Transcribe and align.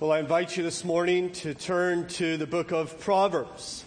Well, 0.00 0.12
I 0.12 0.20
invite 0.20 0.56
you 0.56 0.62
this 0.62 0.82
morning 0.82 1.30
to 1.32 1.52
turn 1.52 2.08
to 2.08 2.38
the 2.38 2.46
book 2.46 2.72
of 2.72 2.98
Proverbs. 3.00 3.84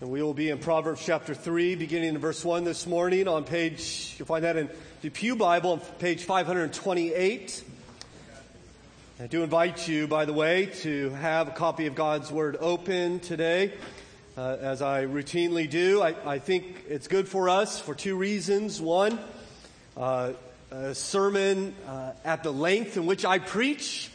And 0.00 0.10
we 0.10 0.20
will 0.20 0.34
be 0.34 0.50
in 0.50 0.58
Proverbs 0.58 1.00
chapter 1.06 1.34
3, 1.34 1.76
beginning 1.76 2.08
in 2.08 2.18
verse 2.18 2.44
1 2.44 2.64
this 2.64 2.84
morning 2.84 3.28
on 3.28 3.44
page, 3.44 4.16
you'll 4.18 4.26
find 4.26 4.42
that 4.42 4.56
in 4.56 4.68
the 5.00 5.10
Pew 5.10 5.36
Bible 5.36 5.74
on 5.74 5.80
page 6.00 6.24
528. 6.24 7.62
I 9.20 9.26
do 9.28 9.44
invite 9.44 9.86
you, 9.86 10.08
by 10.08 10.24
the 10.24 10.32
way, 10.32 10.66
to 10.80 11.10
have 11.10 11.46
a 11.46 11.52
copy 11.52 11.86
of 11.86 11.94
God's 11.94 12.32
Word 12.32 12.56
open 12.58 13.20
today. 13.20 13.74
Uh, 14.36 14.56
as 14.60 14.82
I 14.82 15.04
routinely 15.04 15.70
do, 15.70 16.02
I, 16.02 16.16
I, 16.26 16.38
think 16.40 16.86
it's 16.88 17.06
good 17.06 17.28
for 17.28 17.48
us 17.48 17.78
for 17.78 17.94
two 17.94 18.16
reasons. 18.16 18.80
One, 18.80 19.20
uh, 19.96 20.32
a 20.72 20.92
sermon 20.92 21.76
uh, 21.86 22.14
at 22.24 22.42
the 22.42 22.52
length 22.52 22.96
in 22.96 23.06
which 23.06 23.24
I 23.24 23.38
preach 23.38 24.10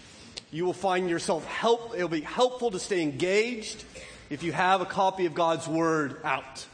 you 0.52 0.66
will 0.66 0.74
find 0.74 1.10
yourself 1.10 1.46
help, 1.46 1.94
it'll 1.96 2.08
be 2.08 2.22
helpful 2.22 2.72
to 2.72 2.80
stay 2.80 3.02
engaged 3.02 3.84
if 4.30 4.44
you 4.44 4.52
have 4.52 4.82
a 4.82 4.86
copy 4.86 5.26
of 5.26 5.34
God's 5.34 5.68
Word 5.68 6.22
out. 6.24 6.66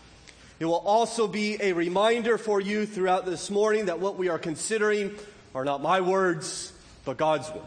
It 0.60 0.66
will 0.66 0.76
also 0.76 1.28
be 1.28 1.58
a 1.60 1.74
reminder 1.74 2.38
for 2.38 2.62
you 2.62 2.86
throughout 2.86 3.26
this 3.26 3.50
morning 3.50 3.86
that 3.86 4.00
what 4.00 4.18
we 4.18 4.30
are 4.30 4.40
considering 4.40 5.12
are 5.54 5.66
not 5.66 5.82
my 5.82 6.02
words, 6.02 6.72
but 7.06 7.18
God's 7.18 7.50
word. 7.50 7.64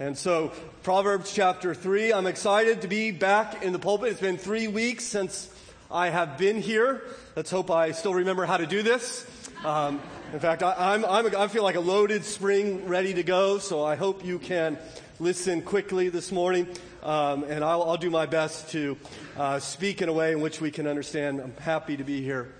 And 0.00 0.16
so, 0.16 0.52
Proverbs 0.82 1.32
chapter 1.32 1.74
3, 1.74 2.12
I'm 2.12 2.26
excited 2.26 2.82
to 2.82 2.88
be 2.88 3.10
back 3.10 3.62
in 3.62 3.72
the 3.72 3.78
pulpit. 3.78 4.10
It's 4.12 4.20
been 4.20 4.38
three 4.38 4.68
weeks 4.68 5.04
since 5.04 5.50
I 5.90 6.10
have 6.10 6.38
been 6.38 6.60
here. 6.60 7.02
Let's 7.36 7.50
hope 7.50 7.70
I 7.70 7.92
still 7.92 8.14
remember 8.14 8.46
how 8.46 8.56
to 8.56 8.66
do 8.66 8.82
this. 8.82 9.26
Um, 9.64 10.00
in 10.32 10.40
fact, 10.40 10.62
I, 10.62 10.94
I'm, 10.94 11.04
I'm, 11.04 11.36
I 11.36 11.48
feel 11.48 11.62
like 11.62 11.76
a 11.76 11.80
loaded 11.80 12.24
spring 12.24 12.86
ready 12.88 13.14
to 13.14 13.22
go, 13.22 13.58
so 13.58 13.84
I 13.84 13.96
hope 13.96 14.24
you 14.24 14.38
can 14.38 14.78
listen 15.20 15.62
quickly 15.62 16.08
this 16.08 16.30
morning, 16.30 16.68
um, 17.02 17.42
and 17.44 17.64
I'll, 17.64 17.82
I'll, 17.82 17.96
do 17.96 18.10
my 18.10 18.26
best 18.26 18.70
to 18.70 18.96
uh, 19.36 19.58
speak 19.58 20.00
in 20.00 20.08
a 20.08 20.12
way 20.12 20.30
in 20.32 20.40
which 20.40 20.60
we 20.60 20.70
can 20.70 20.86
understand. 20.86 21.40
I'm 21.40 21.56
happy 21.56 21.96
to 21.96 22.04
be 22.04 22.22
here. 22.22 22.52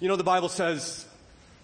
You 0.00 0.08
know, 0.08 0.16
the 0.16 0.24
Bible 0.24 0.48
says, 0.48 1.06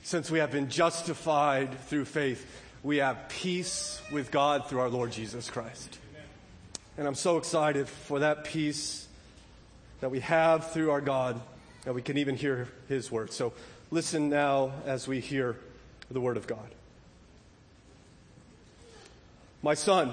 since 0.03 0.30
we 0.30 0.41
have 0.41 0.50
been 0.50 0.69
justified 0.69 1.78
through 1.86 2.05
faith, 2.05 2.47
we 2.83 2.98
have 2.98 3.28
peace 3.28 4.03
with 4.11 4.30
God 4.30 4.69
through 4.69 4.80
our 4.80 4.91
Lord 4.91 5.12
Jesus 5.12 5.48
Christ. 5.48 5.98
And 6.98 7.08
I'm 7.08 7.14
so 7.14 7.39
excited 7.39 7.89
for 7.89 8.19
that 8.19 8.45
peace 8.45 9.06
that 10.00 10.11
we 10.11 10.20
have 10.20 10.70
through 10.73 10.91
our 10.91 11.00
God, 11.00 11.41
that 11.84 11.95
we 11.95 12.03
can 12.03 12.19
even 12.19 12.36
hear 12.36 12.69
His 12.89 13.11
word. 13.11 13.33
So 13.33 13.55
listen 13.91 14.28
now 14.28 14.73
as 14.84 15.08
we 15.08 15.20
hear 15.20 15.56
the 16.11 16.20
word 16.20 16.36
of 16.36 16.47
God. 16.47 16.69
My 19.62 19.75
son, 19.75 20.12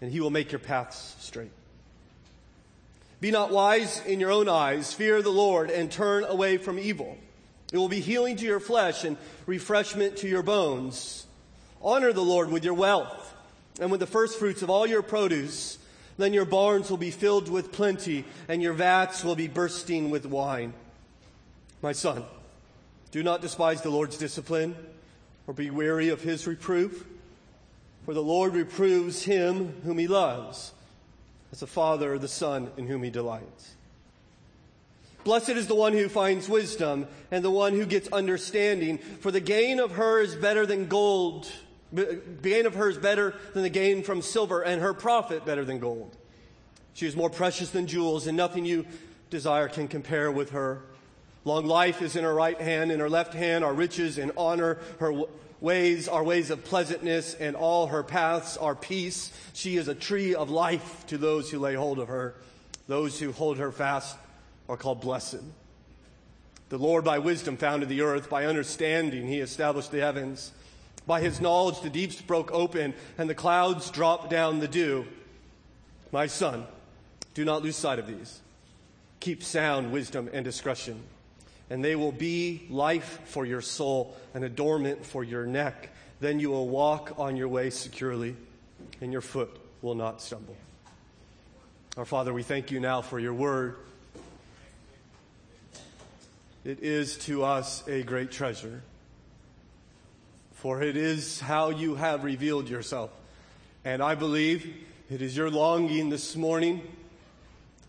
and 0.00 0.10
he 0.10 0.20
will 0.20 0.30
make 0.30 0.52
your 0.52 0.58
paths 0.58 1.16
straight. 1.18 1.50
Be 3.20 3.30
not 3.30 3.50
wise 3.50 4.04
in 4.04 4.20
your 4.20 4.30
own 4.30 4.48
eyes. 4.48 4.92
Fear 4.92 5.22
the 5.22 5.30
Lord 5.30 5.70
and 5.70 5.90
turn 5.90 6.24
away 6.24 6.58
from 6.58 6.78
evil. 6.78 7.16
It 7.72 7.78
will 7.78 7.88
be 7.88 8.00
healing 8.00 8.36
to 8.36 8.44
your 8.44 8.60
flesh 8.60 9.04
and 9.04 9.16
refreshment 9.46 10.18
to 10.18 10.28
your 10.28 10.42
bones. 10.42 11.26
Honor 11.80 12.12
the 12.12 12.20
Lord 12.20 12.50
with 12.50 12.64
your 12.64 12.74
wealth 12.74 13.34
and 13.80 13.90
with 13.90 14.00
the 14.00 14.06
first 14.06 14.38
fruits 14.38 14.62
of 14.62 14.70
all 14.70 14.86
your 14.86 15.02
produce. 15.02 15.78
Then 16.18 16.32
your 16.32 16.44
barns 16.44 16.90
will 16.90 16.98
be 16.98 17.10
filled 17.10 17.48
with 17.48 17.72
plenty 17.72 18.24
and 18.46 18.62
your 18.62 18.74
vats 18.74 19.24
will 19.24 19.36
be 19.36 19.48
bursting 19.48 20.10
with 20.10 20.26
wine. 20.26 20.74
My 21.82 21.92
son, 21.92 22.24
do 23.10 23.22
not 23.22 23.40
despise 23.40 23.82
the 23.82 23.90
Lord's 23.90 24.18
discipline 24.18 24.76
or 25.46 25.54
be 25.54 25.70
weary 25.70 26.10
of 26.10 26.22
his 26.22 26.46
reproof. 26.46 27.04
For 28.04 28.14
the 28.14 28.22
Lord 28.22 28.54
reproves 28.54 29.24
him 29.24 29.80
whom 29.84 29.98
he 29.98 30.06
loves, 30.06 30.72
as 31.52 31.62
a 31.62 31.66
father 31.66 32.18
the 32.18 32.28
son 32.28 32.70
in 32.76 32.86
whom 32.86 33.02
he 33.02 33.10
delights. 33.10 33.74
Blessed 35.24 35.50
is 35.50 35.66
the 35.68 35.74
one 35.74 35.94
who 35.94 36.10
finds 36.10 36.48
wisdom 36.48 37.06
and 37.30 37.42
the 37.42 37.50
one 37.50 37.72
who 37.72 37.86
gets 37.86 38.08
understanding, 38.08 38.98
for 38.98 39.30
the 39.30 39.40
gain 39.40 39.80
of 39.80 39.92
her 39.92 40.20
is 40.20 40.36
better 40.36 40.66
than 40.66 40.86
gold. 40.86 41.50
The 41.92 42.20
gain 42.42 42.66
of 42.66 42.74
her 42.74 42.90
is 42.90 42.98
better 42.98 43.34
than 43.54 43.62
the 43.62 43.70
gain 43.70 44.02
from 44.02 44.20
silver, 44.20 44.60
and 44.60 44.82
her 44.82 44.92
profit 44.92 45.46
better 45.46 45.64
than 45.64 45.78
gold. 45.78 46.14
She 46.92 47.06
is 47.06 47.16
more 47.16 47.30
precious 47.30 47.70
than 47.70 47.86
jewels, 47.86 48.26
and 48.26 48.36
nothing 48.36 48.66
you 48.66 48.84
desire 49.30 49.68
can 49.68 49.88
compare 49.88 50.30
with 50.30 50.50
her. 50.50 50.82
Long 51.44 51.66
life 51.66 52.02
is 52.02 52.16
in 52.16 52.24
her 52.24 52.34
right 52.34 52.60
hand, 52.60 52.92
in 52.92 53.00
her 53.00 53.08
left 53.08 53.32
hand 53.32 53.64
are 53.64 53.72
riches 53.72 54.18
and 54.18 54.32
honor. 54.36 54.78
Her 54.98 55.12
ways 55.64 56.08
are 56.08 56.22
ways 56.22 56.50
of 56.50 56.62
pleasantness, 56.62 57.34
and 57.34 57.56
all 57.56 57.86
her 57.86 58.02
paths 58.02 58.58
are 58.58 58.74
peace. 58.74 59.32
She 59.54 59.78
is 59.78 59.88
a 59.88 59.94
tree 59.94 60.34
of 60.34 60.50
life 60.50 61.06
to 61.06 61.16
those 61.16 61.50
who 61.50 61.58
lay 61.58 61.74
hold 61.74 61.98
of 61.98 62.08
her. 62.08 62.34
Those 62.86 63.18
who 63.18 63.32
hold 63.32 63.56
her 63.56 63.72
fast 63.72 64.16
are 64.68 64.76
called 64.76 65.00
blessed. 65.00 65.40
The 66.68 66.76
Lord 66.76 67.02
by 67.02 67.18
wisdom 67.18 67.56
founded 67.56 67.88
the 67.88 68.02
earth. 68.02 68.28
By 68.28 68.44
understanding, 68.44 69.26
he 69.26 69.40
established 69.40 69.90
the 69.90 70.00
heavens. 70.00 70.52
By 71.06 71.22
his 71.22 71.40
knowledge, 71.40 71.80
the 71.80 71.90
deeps 71.90 72.20
broke 72.20 72.52
open 72.52 72.92
and 73.16 73.28
the 73.28 73.34
clouds 73.34 73.90
dropped 73.90 74.28
down 74.28 74.60
the 74.60 74.68
dew. 74.68 75.06
My 76.12 76.26
son, 76.26 76.66
do 77.32 77.44
not 77.44 77.62
lose 77.62 77.76
sight 77.76 77.98
of 77.98 78.06
these. 78.06 78.40
Keep 79.20 79.42
sound 79.42 79.92
wisdom 79.92 80.28
and 80.32 80.44
discretion 80.44 81.02
and 81.70 81.84
they 81.84 81.96
will 81.96 82.12
be 82.12 82.66
life 82.68 83.20
for 83.24 83.46
your 83.46 83.60
soul, 83.60 84.16
an 84.34 84.44
adornment 84.44 85.04
for 85.04 85.24
your 85.24 85.46
neck. 85.46 85.90
Then 86.20 86.40
you 86.40 86.50
will 86.50 86.68
walk 86.68 87.14
on 87.18 87.36
your 87.36 87.48
way 87.48 87.70
securely, 87.70 88.36
and 89.00 89.12
your 89.12 89.20
foot 89.20 89.50
will 89.82 89.94
not 89.94 90.20
stumble. 90.20 90.56
Our 91.96 92.04
Father, 92.04 92.32
we 92.32 92.42
thank 92.42 92.70
you 92.70 92.80
now 92.80 93.02
for 93.02 93.18
your 93.18 93.34
word. 93.34 93.76
It 96.64 96.80
is 96.80 97.18
to 97.18 97.44
us 97.44 97.86
a 97.86 98.02
great 98.02 98.30
treasure, 98.30 98.82
for 100.54 100.82
it 100.82 100.96
is 100.96 101.40
how 101.40 101.70
you 101.70 101.94
have 101.94 102.24
revealed 102.24 102.68
yourself. 102.68 103.10
And 103.84 104.02
I 104.02 104.14
believe 104.14 104.74
it 105.10 105.20
is 105.20 105.36
your 105.36 105.50
longing 105.50 106.08
this 106.08 106.36
morning, 106.36 106.80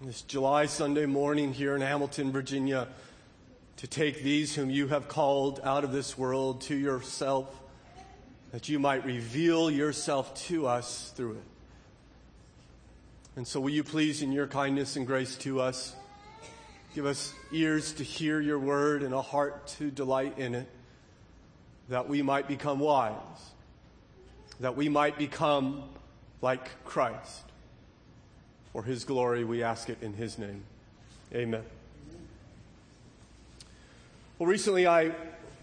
this 0.01 0.21
July 0.23 0.65
Sunday 0.65 1.05
morning 1.05 1.53
here 1.53 1.73
in 1.75 1.81
Hamilton, 1.81 2.33
Virginia 2.33 2.89
to 3.77 3.87
take 3.87 4.23
these 4.23 4.55
whom 4.55 4.69
you 4.69 4.87
have 4.87 5.07
called 5.07 5.59
out 5.63 5.83
of 5.83 5.91
this 5.91 6.17
world 6.17 6.61
to 6.61 6.75
yourself, 6.75 7.61
that 8.51 8.69
you 8.69 8.79
might 8.79 9.05
reveal 9.05 9.69
yourself 9.69 10.33
to 10.45 10.67
us 10.67 11.11
through 11.15 11.33
it. 11.33 11.43
And 13.35 13.45
so, 13.45 13.59
will 13.59 13.71
you 13.71 13.83
please, 13.83 14.21
in 14.21 14.31
your 14.31 14.47
kindness 14.47 14.95
and 14.95 15.05
grace 15.05 15.35
to 15.37 15.59
us, 15.59 15.93
give 16.93 17.05
us 17.05 17.33
ears 17.51 17.91
to 17.93 18.03
hear 18.03 18.39
your 18.39 18.59
word 18.59 19.03
and 19.03 19.13
a 19.13 19.21
heart 19.21 19.67
to 19.79 19.91
delight 19.91 20.37
in 20.39 20.55
it, 20.55 20.69
that 21.89 22.07
we 22.07 22.21
might 22.21 22.47
become 22.47 22.79
wise, 22.79 23.13
that 24.61 24.77
we 24.77 24.87
might 24.87 25.17
become 25.17 25.83
like 26.41 26.83
Christ. 26.85 27.43
For 28.71 28.83
his 28.83 29.03
glory, 29.03 29.43
we 29.43 29.63
ask 29.63 29.89
it 29.89 29.97
in 30.01 30.13
his 30.13 30.37
name. 30.37 30.63
Amen. 31.33 31.63
Well, 34.37 34.49
recently 34.49 34.85
I 34.85 35.13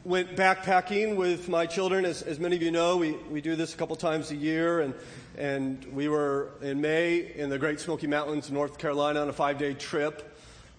went 0.03 0.35
backpacking 0.35 1.17
with 1.17 1.47
my 1.47 1.67
children. 1.67 2.07
As, 2.07 2.23
as 2.23 2.41
many 2.41 2.57
of 2.57 2.63
you 2.63 2.71
know, 2.71 2.97
we, 2.97 3.13
we 3.31 3.43
do 3.43 3.55
this 3.55 3.75
a 3.75 3.77
couple 3.77 3.97
times 3.97 4.31
a 4.31 4.35
year. 4.35 4.81
And, 4.81 4.95
and 5.37 5.85
we 5.93 6.09
were 6.09 6.49
in 6.63 6.81
May 6.81 7.35
in 7.35 7.51
the 7.51 7.59
Great 7.59 7.81
Smoky 7.81 8.07
Mountains, 8.07 8.51
North 8.51 8.79
Carolina, 8.79 9.21
on 9.21 9.29
a 9.29 9.33
five 9.35 9.59
day 9.59 9.75
trip. 9.75 10.39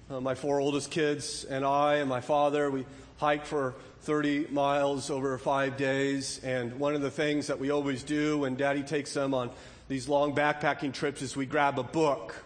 Uh, 0.10 0.20
my 0.20 0.34
four 0.34 0.60
oldest 0.60 0.90
kids 0.90 1.44
and 1.44 1.64
I 1.64 1.98
and 1.98 2.10
my 2.10 2.20
father, 2.20 2.72
we 2.72 2.88
hiked 3.18 3.46
for 3.46 3.76
30 4.02 4.48
miles 4.50 5.12
over 5.12 5.38
five 5.38 5.78
days. 5.78 6.40
And 6.44 6.80
one 6.80 6.96
of 6.96 7.02
the 7.04 7.12
things 7.12 7.46
that 7.46 7.60
we 7.60 7.70
always 7.70 8.02
do 8.02 8.40
when 8.40 8.56
daddy 8.56 8.82
takes 8.82 9.14
them 9.14 9.36
on 9.36 9.52
these 9.88 10.10
long 10.10 10.34
backpacking 10.34 10.94
trips 10.94 11.22
is 11.22 11.36
we 11.36 11.46
grab 11.46 11.78
a 11.78 11.84
book 11.84 12.44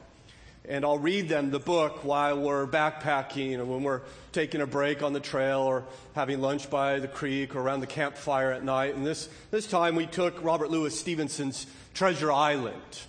and 0.68 0.84
I'll 0.84 1.00
read 1.00 1.30
them 1.30 1.50
the 1.50 1.60
book 1.60 2.04
while 2.04 2.40
we're 2.40 2.68
backpacking 2.68 3.58
or 3.58 3.66
when 3.66 3.84
we're 3.84 4.02
taking 4.34 4.60
a 4.60 4.68
break 4.68 5.02
on 5.02 5.14
the 5.14 5.20
trail 5.20 5.62
or 5.62 5.86
having 6.14 6.42
lunch 6.42 6.70
by 6.70 7.00
the 7.00 7.08
creek 7.08 7.56
or 7.56 7.62
around 7.62 7.80
the 7.80 7.88
campfire 7.88 8.52
at 8.52 8.64
night. 8.64 8.96
And 8.96 9.06
this, 9.06 9.30
this 9.50 9.66
time 9.66 9.96
we 9.96 10.06
took 10.06 10.44
Robert 10.44 10.70
Louis 10.70 10.98
Stevenson's 10.98 11.68
Treasure 11.94 12.32
Island. 12.32 13.02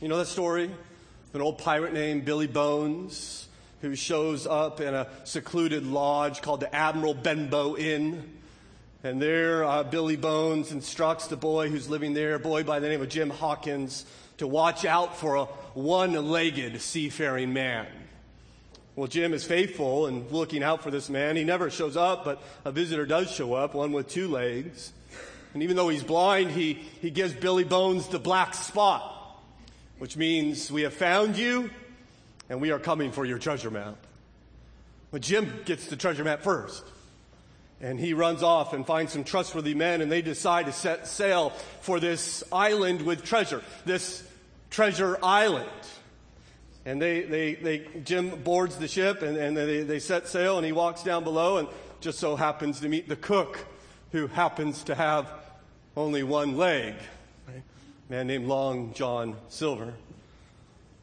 You 0.00 0.08
know 0.08 0.18
that 0.18 0.26
story? 0.26 0.70
An 1.32 1.40
old 1.40 1.58
pirate 1.58 1.94
named 1.94 2.26
Billy 2.26 2.46
Bones 2.46 3.48
who 3.80 3.96
shows 3.96 4.46
up 4.46 4.80
in 4.80 4.94
a 4.94 5.08
secluded 5.24 5.86
lodge 5.86 6.42
called 6.42 6.60
the 6.60 6.74
Admiral 6.74 7.14
Benbow 7.14 7.76
Inn. 7.76 8.38
And 9.02 9.20
there, 9.20 9.64
uh, 9.64 9.82
Billy 9.82 10.16
Bones 10.16 10.70
instructs 10.70 11.26
the 11.26 11.36
boy 11.36 11.68
who's 11.68 11.88
living 11.88 12.14
there, 12.14 12.34
a 12.34 12.38
boy 12.38 12.62
by 12.62 12.78
the 12.78 12.88
name 12.88 13.02
of 13.02 13.08
Jim 13.08 13.30
Hawkins, 13.30 14.04
to 14.42 14.48
watch 14.48 14.84
out 14.84 15.16
for 15.16 15.36
a 15.36 15.44
one 15.74 16.14
legged 16.14 16.80
seafaring 16.80 17.52
man. 17.52 17.86
Well, 18.96 19.06
Jim 19.06 19.32
is 19.32 19.44
faithful 19.44 20.06
and 20.06 20.28
looking 20.32 20.64
out 20.64 20.82
for 20.82 20.90
this 20.90 21.08
man. 21.08 21.36
He 21.36 21.44
never 21.44 21.70
shows 21.70 21.96
up, 21.96 22.24
but 22.24 22.42
a 22.64 22.72
visitor 22.72 23.06
does 23.06 23.30
show 23.30 23.54
up, 23.54 23.74
one 23.74 23.92
with 23.92 24.08
two 24.08 24.26
legs. 24.26 24.92
And 25.54 25.62
even 25.62 25.76
though 25.76 25.88
he's 25.90 26.02
blind, 26.02 26.50
he, 26.50 26.74
he 27.00 27.10
gives 27.10 27.32
Billy 27.34 27.62
Bones 27.62 28.08
the 28.08 28.18
black 28.18 28.54
spot, 28.54 29.40
which 29.98 30.16
means 30.16 30.72
we 30.72 30.82
have 30.82 30.92
found 30.92 31.38
you 31.38 31.70
and 32.50 32.60
we 32.60 32.72
are 32.72 32.80
coming 32.80 33.12
for 33.12 33.24
your 33.24 33.38
treasure 33.38 33.70
map. 33.70 33.96
But 35.12 35.22
Jim 35.22 35.52
gets 35.66 35.86
the 35.86 35.94
treasure 35.94 36.24
map 36.24 36.42
first. 36.42 36.82
And 37.80 37.96
he 37.96 38.12
runs 38.12 38.42
off 38.42 38.72
and 38.72 38.84
finds 38.84 39.12
some 39.12 39.22
trustworthy 39.22 39.74
men, 39.74 40.00
and 40.00 40.10
they 40.10 40.20
decide 40.20 40.66
to 40.66 40.72
set 40.72 41.06
sail 41.06 41.50
for 41.80 42.00
this 42.00 42.42
island 42.50 43.02
with 43.02 43.22
treasure, 43.22 43.62
this 43.84 44.28
treasure 44.72 45.18
island. 45.22 45.68
And 46.84 47.00
they, 47.00 47.22
they, 47.22 47.54
they 47.54 47.86
Jim 48.02 48.42
boards 48.42 48.76
the 48.76 48.88
ship, 48.88 49.22
and, 49.22 49.36
and 49.36 49.56
they, 49.56 49.82
they 49.82 50.00
set 50.00 50.26
sail, 50.26 50.56
and 50.56 50.66
he 50.66 50.72
walks 50.72 51.04
down 51.04 51.22
below, 51.22 51.58
and 51.58 51.68
just 52.00 52.18
so 52.18 52.34
happens 52.34 52.80
to 52.80 52.88
meet 52.88 53.08
the 53.08 53.14
cook, 53.14 53.64
who 54.10 54.26
happens 54.26 54.82
to 54.84 54.96
have 54.96 55.30
only 55.96 56.24
one 56.24 56.56
leg. 56.56 56.94
Right? 57.46 57.62
A 58.08 58.12
man 58.12 58.26
named 58.26 58.48
Long 58.48 58.92
John 58.94 59.36
Silver. 59.48 59.94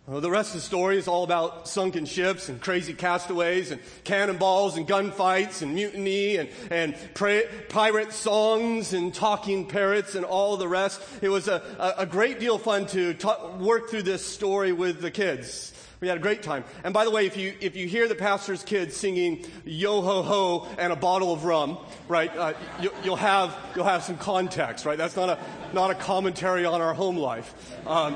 Well, 0.10 0.22
the 0.22 0.32
rest 0.32 0.56
of 0.56 0.62
the 0.62 0.66
story 0.66 0.98
is 0.98 1.08
all 1.08 1.24
about 1.24 1.68
sunken 1.68 2.06
ships 2.06 2.50
and 2.50 2.60
crazy 2.60 2.96
castaways 2.96 3.70
and 3.70 3.80
cannonballs 4.04 4.76
and 4.76 4.88
gunfights 4.88 5.62
and 5.62 5.76
mutiny 5.76 6.38
and, 6.38 6.50
and 6.72 6.96
pra- 7.14 7.44
pirate 7.70 8.12
songs 8.12 8.94
and 8.94 9.14
talking 9.14 9.68
parrots 9.68 10.16
and 10.16 10.26
all 10.26 10.58
the 10.58 10.68
rest. 10.68 11.00
It 11.22 11.30
was 11.30 11.48
a, 11.48 11.62
a, 11.78 12.02
a 12.02 12.06
great 12.08 12.40
deal 12.40 12.56
of 12.56 12.64
fun 12.64 12.88
to 12.88 13.16
work 13.60 13.92
through 13.92 14.02
this 14.02 14.26
story 14.26 14.72
with 14.72 15.00
the 15.00 15.12
kids. 15.12 15.76
We 16.00 16.08
had 16.08 16.18
a 16.18 16.22
great 16.22 16.42
time. 16.42 16.64
And 16.84 16.92
by 16.92 17.06
the 17.06 17.12
way, 17.12 17.28
if 17.28 17.38
you, 17.38 17.54
if 17.62 17.76
you 17.76 17.86
hear 17.86 18.08
the 18.08 18.16
pastor's 18.16 18.64
kids 18.64 18.98
singing 18.98 19.46
yo 19.64 20.02
ho 20.02 20.24
ho 20.24 20.68
and 20.80 20.92
a 20.92 20.96
bottle 20.96 21.32
of 21.32 21.46
rum, 21.46 21.78
right, 22.08 22.36
uh, 22.36 22.54
you, 22.82 22.92
will 23.06 23.16
have, 23.16 23.56
you'll 23.76 23.86
have 23.86 24.02
some 24.02 24.18
context, 24.18 24.88
right? 24.88 24.98
That's 24.98 25.16
not 25.16 25.30
a, 25.30 25.38
not 25.72 25.92
a 25.92 25.96
commentary 25.96 26.66
on 26.66 26.82
our 26.82 26.96
home 26.96 27.18
life. 27.18 27.54
Um, 27.86 28.16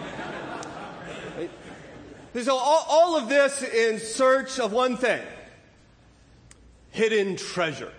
so 2.41 2.55
all, 2.55 2.85
all 2.89 3.17
of 3.17 3.29
this 3.29 3.61
in 3.61 3.99
search 3.99 4.59
of 4.59 4.71
one 4.71 4.97
thing 4.97 5.21
hidden 6.91 7.35
treasure. 7.35 7.91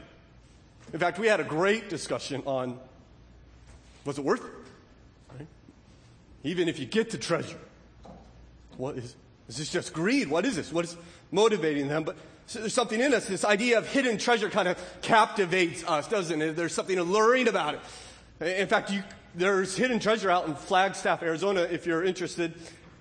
In 0.92 0.98
fact, 0.98 1.19
we 1.19 1.26
had 1.26 1.40
a 1.40 1.44
great 1.44 1.88
discussion 1.88 2.42
on 2.46 2.78
was 4.04 4.19
it 4.19 4.25
worth 4.25 4.44
it? 4.44 4.50
Right? 5.36 5.46
Even 6.42 6.69
if 6.69 6.78
you 6.78 6.86
get 6.86 7.10
the 7.10 7.19
treasure, 7.19 7.58
what 8.76 8.96
is, 8.96 9.16
is 9.48 9.56
this 9.56 9.70
just 9.70 9.92
greed? 9.92 10.28
What 10.28 10.44
is 10.44 10.56
this? 10.56 10.72
What 10.72 10.84
is 10.84 10.96
motivating 11.31 11.88
them? 11.88 12.04
But 12.04 12.16
so 12.46 12.60
there's 12.60 12.75
something 12.75 13.00
in 13.00 13.14
us. 13.14 13.26
This 13.26 13.44
idea 13.44 13.78
of 13.78 13.88
hidden 13.88 14.19
treasure 14.19 14.50
kind 14.50 14.69
of 14.69 14.78
captivates 15.00 15.84
us, 15.84 16.06
doesn't 16.08 16.42
it? 16.42 16.56
There's 16.56 16.75
something 16.75 16.98
alluring 16.98 17.48
about 17.48 17.75
it. 17.75 17.81
In 18.60 18.66
fact, 18.66 18.90
you, 18.90 19.02
there's 19.34 19.76
hidden 19.76 19.98
treasure 19.98 20.31
out 20.31 20.46
in 20.46 20.54
Flagstaff, 20.54 21.22
Arizona, 21.22 21.62
if 21.62 21.86
you're 21.86 22.04
interested. 22.04 22.54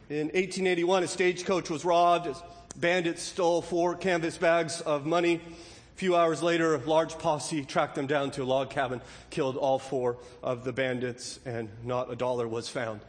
In 0.10 0.28
1881, 0.28 1.04
a 1.04 1.08
stagecoach 1.08 1.70
was 1.70 1.86
robbed. 1.86 2.36
Bandits 2.76 3.22
stole 3.22 3.62
four 3.62 3.96
canvas 3.96 4.38
bags 4.38 4.82
of 4.82 5.06
money. 5.06 5.36
A 5.36 5.96
few 5.96 6.18
hours 6.18 6.44
later, 6.44 6.76
a 6.76 6.78
large 6.80 7.18
posse 7.18 7.64
tracked 7.64 7.96
them 7.96 8.06
down 8.06 8.30
to 8.32 8.44
a 8.44 8.46
log 8.46 8.70
cabin, 8.70 9.00
killed 9.30 9.56
all 9.56 9.80
four 9.80 10.18
of 10.42 10.66
the 10.66 10.74
bandits, 10.74 11.40
and 11.46 11.70
not 11.86 12.12
a 12.12 12.18
dollar 12.18 12.50
was 12.50 12.68
found. 12.68 13.00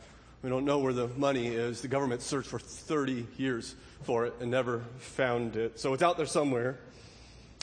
We 0.43 0.51
don't 0.51 0.65
know 0.65 0.79
where 0.79 0.93
the 0.93 1.09
money 1.09 1.49
is. 1.49 1.81
The 1.83 1.89
government 1.89 2.23
searched 2.23 2.49
for 2.49 2.61
30 2.61 3.27
years 3.39 3.75
for 4.03 4.27
it 4.27 4.35
and 4.41 4.51
never 4.51 4.85
found 4.99 5.57
it. 5.57 5.81
So 5.81 5.95
it's 5.95 6.03
out 6.03 6.17
there 6.17 6.27
somewhere. 6.27 6.79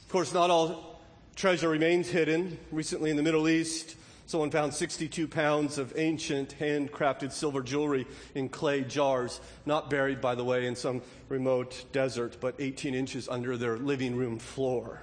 Of 0.02 0.10
course, 0.10 0.34
not 0.34 0.50
all 0.50 1.00
treasure 1.38 1.70
remains 1.70 2.10
hidden. 2.10 2.58
Recently 2.70 3.12
in 3.12 3.16
the 3.16 3.24
Middle 3.24 3.48
East, 3.48 3.96
Someone 4.32 4.50
found 4.50 4.74
62 4.74 5.28
pounds 5.28 5.78
of 5.78 5.92
ancient 5.98 6.56
handcrafted 6.58 7.34
silver 7.34 7.62
jewelry 7.62 8.08
in 8.34 8.48
clay 8.48 8.82
jars, 8.82 9.42
not 9.66 9.90
buried, 9.90 10.22
by 10.22 10.36
the 10.36 10.44
way, 10.46 10.68
in 10.68 10.74
some 10.78 11.02
remote 11.28 11.84
desert, 11.92 12.38
but 12.40 12.56
18 12.58 12.96
inches 12.96 13.28
under 13.28 13.58
their 13.58 13.76
living 13.76 14.16
room 14.16 14.40
floor, 14.40 15.02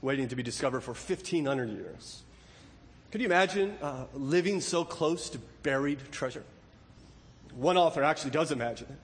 waiting 0.00 0.28
to 0.28 0.36
be 0.36 0.44
discovered 0.44 0.82
for 0.82 0.92
1,500 0.92 1.70
years. 1.70 2.22
Could 3.10 3.20
you 3.20 3.26
imagine 3.26 3.76
uh, 3.82 4.04
living 4.14 4.60
so 4.60 4.84
close 4.84 5.28
to 5.30 5.40
buried 5.64 5.98
treasure? 6.12 6.44
One 7.56 7.76
author 7.76 8.04
actually 8.04 8.30
does 8.30 8.52
imagine 8.52 8.86
it. 8.90 8.98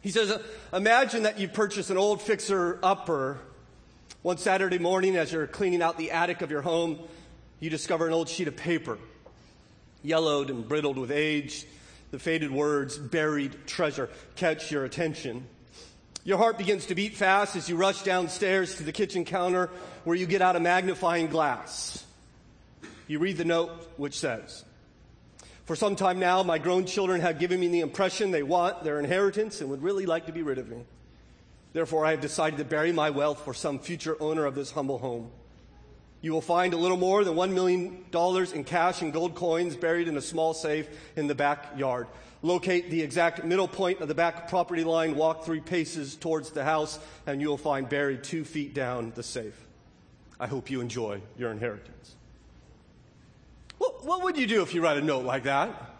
He 0.00 0.10
says, 0.10 0.30
uh, 0.30 0.42
Imagine 0.72 1.24
that 1.24 1.38
you 1.38 1.48
purchase 1.48 1.90
an 1.90 1.98
old 1.98 2.22
fixer 2.22 2.78
upper 2.82 3.40
one 4.22 4.38
Saturday 4.38 4.78
morning 4.78 5.16
as 5.16 5.30
you're 5.32 5.46
cleaning 5.46 5.82
out 5.82 5.98
the 5.98 6.12
attic 6.12 6.40
of 6.40 6.50
your 6.50 6.62
home 6.62 6.98
you 7.64 7.70
discover 7.70 8.06
an 8.06 8.12
old 8.12 8.28
sheet 8.28 8.46
of 8.46 8.56
paper, 8.56 8.98
yellowed 10.02 10.50
and 10.50 10.68
brittled 10.68 10.98
with 10.98 11.10
age. 11.10 11.66
The 12.10 12.18
faded 12.18 12.50
words, 12.50 12.98
buried 12.98 13.56
treasure, 13.66 14.10
catch 14.36 14.70
your 14.70 14.84
attention. 14.84 15.46
Your 16.24 16.36
heart 16.36 16.58
begins 16.58 16.84
to 16.86 16.94
beat 16.94 17.16
fast 17.16 17.56
as 17.56 17.66
you 17.70 17.76
rush 17.76 18.02
downstairs 18.02 18.74
to 18.76 18.82
the 18.82 18.92
kitchen 18.92 19.24
counter 19.24 19.70
where 20.04 20.14
you 20.14 20.26
get 20.26 20.42
out 20.42 20.56
a 20.56 20.60
magnifying 20.60 21.28
glass. 21.28 22.04
You 23.06 23.18
read 23.18 23.38
the 23.38 23.46
note 23.46 23.70
which 23.96 24.18
says, 24.18 24.62
For 25.64 25.74
some 25.74 25.96
time 25.96 26.18
now, 26.18 26.42
my 26.42 26.58
grown 26.58 26.84
children 26.84 27.22
have 27.22 27.38
given 27.38 27.58
me 27.60 27.68
the 27.68 27.80
impression 27.80 28.30
they 28.30 28.42
want 28.42 28.84
their 28.84 29.00
inheritance 29.00 29.62
and 29.62 29.70
would 29.70 29.82
really 29.82 30.04
like 30.04 30.26
to 30.26 30.32
be 30.32 30.42
rid 30.42 30.58
of 30.58 30.68
me. 30.68 30.84
Therefore, 31.72 32.04
I 32.04 32.10
have 32.10 32.20
decided 32.20 32.58
to 32.58 32.64
bury 32.66 32.92
my 32.92 33.08
wealth 33.08 33.42
for 33.42 33.54
some 33.54 33.78
future 33.78 34.18
owner 34.20 34.44
of 34.44 34.54
this 34.54 34.72
humble 34.72 34.98
home. 34.98 35.30
You 36.24 36.32
will 36.32 36.40
find 36.40 36.72
a 36.72 36.78
little 36.78 36.96
more 36.96 37.22
than 37.22 37.34
$1 37.34 37.52
million 37.52 38.02
in 38.54 38.64
cash 38.64 39.02
and 39.02 39.12
gold 39.12 39.34
coins 39.34 39.76
buried 39.76 40.08
in 40.08 40.16
a 40.16 40.22
small 40.22 40.54
safe 40.54 40.88
in 41.16 41.26
the 41.26 41.34
backyard. 41.34 42.06
Locate 42.40 42.88
the 42.88 43.02
exact 43.02 43.44
middle 43.44 43.68
point 43.68 44.00
of 44.00 44.08
the 44.08 44.14
back 44.14 44.48
property 44.48 44.84
line, 44.84 45.16
walk 45.16 45.44
three 45.44 45.60
paces 45.60 46.16
towards 46.16 46.48
the 46.48 46.64
house, 46.64 46.98
and 47.26 47.42
you 47.42 47.48
will 47.48 47.58
find 47.58 47.90
buried 47.90 48.24
two 48.24 48.42
feet 48.42 48.72
down 48.72 49.12
the 49.14 49.22
safe. 49.22 49.66
I 50.40 50.46
hope 50.46 50.70
you 50.70 50.80
enjoy 50.80 51.20
your 51.36 51.50
inheritance. 51.50 52.14
What, 53.76 54.06
what 54.06 54.22
would 54.22 54.38
you 54.38 54.46
do 54.46 54.62
if 54.62 54.72
you 54.72 54.80
write 54.80 54.96
a 54.96 55.02
note 55.02 55.26
like 55.26 55.42
that? 55.42 55.94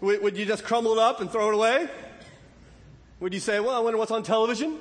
Would 0.00 0.36
you 0.36 0.44
just 0.44 0.64
crumble 0.64 0.94
it 0.94 0.98
up 0.98 1.20
and 1.20 1.30
throw 1.30 1.50
it 1.50 1.54
away? 1.54 1.88
Would 3.20 3.32
you 3.32 3.38
say, 3.38 3.60
well, 3.60 3.76
I 3.76 3.78
wonder 3.78 3.96
what's 3.96 4.10
on 4.10 4.24
television? 4.24 4.76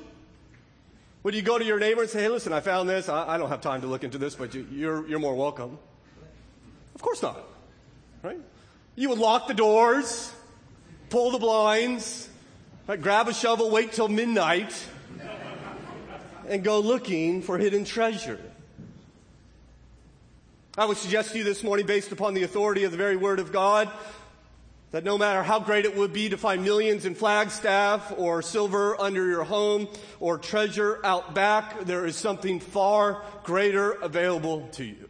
Would 1.23 1.35
you 1.35 1.41
go 1.41 1.57
to 1.57 1.65
your 1.65 1.79
neighbor 1.79 2.01
and 2.01 2.09
say, 2.09 2.21
hey, 2.23 2.29
listen, 2.29 2.53
I 2.53 2.61
found 2.61 2.87
this. 2.87 3.09
I, 3.09 3.35
I 3.35 3.37
don't 3.37 3.49
have 3.49 3.61
time 3.61 3.81
to 3.81 3.87
look 3.87 4.03
into 4.03 4.17
this, 4.17 4.35
but 4.35 4.53
you, 4.53 4.65
you're, 4.71 5.07
you're 5.07 5.19
more 5.19 5.35
welcome? 5.35 5.77
Of 6.95 7.01
course 7.01 7.21
not. 7.21 7.43
Right? 8.23 8.39
You 8.95 9.09
would 9.09 9.19
lock 9.19 9.47
the 9.47 9.53
doors, 9.53 10.33
pull 11.09 11.31
the 11.31 11.37
blinds, 11.37 12.29
right, 12.87 13.01
grab 13.01 13.27
a 13.27 13.33
shovel, 13.33 13.69
wait 13.69 13.91
till 13.91 14.07
midnight, 14.07 14.73
and 16.47 16.63
go 16.63 16.79
looking 16.79 17.41
for 17.41 17.57
hidden 17.57 17.83
treasure. 17.83 18.39
I 20.77 20.85
would 20.85 20.97
suggest 20.97 21.31
to 21.33 21.37
you 21.37 21.43
this 21.43 21.63
morning, 21.63 21.85
based 21.85 22.13
upon 22.13 22.33
the 22.33 22.43
authority 22.43 22.85
of 22.85 22.91
the 22.91 22.97
very 22.97 23.17
Word 23.17 23.39
of 23.39 23.51
God, 23.51 23.89
that 24.91 25.03
no 25.03 25.17
matter 25.17 25.43
how 25.43 25.59
great 25.59 25.85
it 25.85 25.95
would 25.95 26.13
be 26.13 26.29
to 26.29 26.37
find 26.37 26.63
millions 26.63 27.05
in 27.05 27.13
Flagstaff 27.15 28.13
or 28.17 28.41
silver 28.41 28.99
under 28.99 29.27
your 29.27 29.43
home 29.43 29.87
or 30.19 30.37
treasure 30.37 30.99
out 31.03 31.35
back, 31.35 31.81
there 31.81 32.05
is 32.05 32.15
something 32.15 32.59
far 32.59 33.21
greater 33.43 33.91
available 33.91 34.67
to 34.73 34.83
you. 34.83 35.09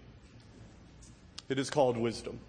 It 1.48 1.58
is 1.58 1.70
called 1.70 1.98
wisdom. 1.98 2.40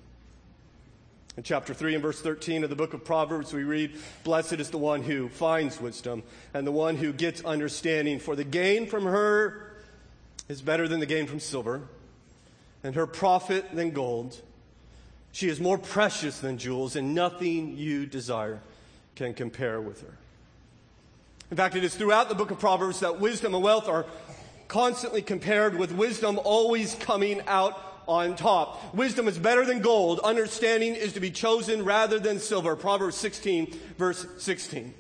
In 1.37 1.45
chapter 1.45 1.73
3 1.73 1.95
and 1.95 2.03
verse 2.03 2.21
13 2.21 2.65
of 2.65 2.71
the 2.71 2.77
book 2.77 2.93
of 2.93 3.05
Proverbs, 3.05 3.53
we 3.53 3.63
read, 3.63 3.97
Blessed 4.25 4.55
is 4.55 4.71
the 4.71 4.79
one 4.79 5.03
who 5.03 5.29
finds 5.29 5.81
wisdom 5.81 6.25
and 6.53 6.67
the 6.67 6.73
one 6.73 6.97
who 6.97 7.13
gets 7.13 7.43
understanding, 7.45 8.19
for 8.19 8.35
the 8.35 8.45
gain 8.45 8.87
from 8.87 9.05
her 9.05 9.73
is 10.49 10.61
better 10.61 10.89
than 10.89 10.99
the 10.99 11.07
gain 11.07 11.27
from 11.29 11.39
silver, 11.39 11.83
and 12.83 12.97
her 12.97 13.07
profit 13.07 13.75
than 13.75 13.93
gold. 13.93 14.41
She 15.33 15.49
is 15.49 15.61
more 15.61 15.79
precious 15.79 16.41
than 16.41 16.59
jewels, 16.59 16.97
and 16.97 17.15
nothing 17.15 17.77
you 17.77 18.07
desire 18.07 18.61
can 19.15 19.35
compare 19.35 19.81
with 19.81 20.03
her. 20.03 20.15
In 21.51 21.57
fact, 21.57 21.77
it 21.77 21.85
is 21.85 21.95
throughout 21.95 22.29
the 22.29 22.35
book 22.35 22.51
of 22.51 22.59
Proverbs 22.59 23.01
that 23.01 23.21
wisdom 23.21 23.55
and 23.55 23.63
wealth 23.63 23.89
are 23.89 24.07
constantly 24.69 25.21
compared 25.21 25.77
with 25.77 25.93
wisdom 25.93 26.39
always 26.45 26.95
coming 26.95 27.43
out 27.47 27.81
on 28.07 28.35
top. 28.37 28.95
Wisdom 28.95 29.29
is 29.29 29.39
better 29.39 29.65
than 29.65 29.81
gold. 29.81 30.21
Understanding 30.21 30.95
is 30.95 31.13
to 31.13 31.21
be 31.21 31.31
chosen 31.31 31.85
rather 31.85 32.19
than 32.19 32.39
silver. 32.39 32.77
Proverbs 32.77 33.17
16, 33.17 33.77
verse 33.99 34.27
16. 34.39 34.95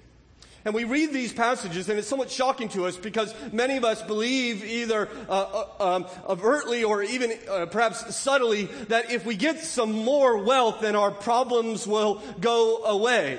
And 0.64 0.74
we 0.74 0.84
read 0.84 1.12
these 1.12 1.32
passages, 1.32 1.88
and 1.88 1.98
it's 1.98 2.08
somewhat 2.08 2.30
shocking 2.30 2.68
to 2.70 2.84
us 2.84 2.96
because 2.96 3.34
many 3.50 3.78
of 3.78 3.84
us 3.84 4.02
believe 4.02 4.62
either 4.62 5.08
uh, 5.28 5.64
uh, 5.78 5.96
um, 5.96 6.06
overtly 6.28 6.84
or 6.84 7.02
even 7.02 7.32
uh, 7.50 7.66
perhaps 7.66 8.14
subtly 8.14 8.64
that 8.88 9.10
if 9.10 9.24
we 9.24 9.36
get 9.36 9.60
some 9.60 9.92
more 9.92 10.36
wealth, 10.36 10.80
then 10.80 10.96
our 10.96 11.10
problems 11.10 11.86
will 11.86 12.22
go 12.40 12.84
away. 12.84 13.38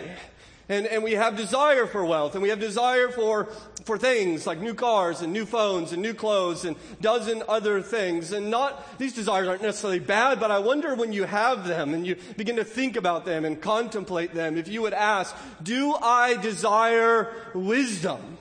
And, 0.71 0.87
and 0.87 1.03
we 1.03 1.11
have 1.15 1.35
desire 1.35 1.85
for 1.85 2.05
wealth, 2.05 2.33
and 2.33 2.41
we 2.41 2.47
have 2.47 2.61
desire 2.61 3.09
for, 3.09 3.49
for 3.83 3.97
things 3.97 4.47
like 4.47 4.61
new 4.61 4.73
cars 4.73 5.19
and 5.19 5.33
new 5.33 5.45
phones 5.45 5.91
and 5.91 6.01
new 6.01 6.13
clothes 6.13 6.63
and 6.63 6.77
dozen 7.01 7.43
other 7.49 7.81
things. 7.81 8.31
And 8.31 8.49
not, 8.49 8.97
these 8.97 9.11
desires 9.11 9.49
aren't 9.49 9.63
necessarily 9.63 9.99
bad, 9.99 10.39
but 10.39 10.49
I 10.49 10.59
wonder 10.59 10.95
when 10.95 11.11
you 11.11 11.25
have 11.25 11.67
them 11.67 11.93
and 11.93 12.07
you 12.07 12.15
begin 12.37 12.55
to 12.55 12.63
think 12.63 12.95
about 12.95 13.25
them 13.25 13.43
and 13.43 13.59
contemplate 13.61 14.33
them, 14.33 14.57
if 14.57 14.69
you 14.69 14.81
would 14.81 14.93
ask, 14.93 15.35
do 15.61 15.93
I 16.01 16.37
desire 16.37 17.33
wisdom 17.53 18.37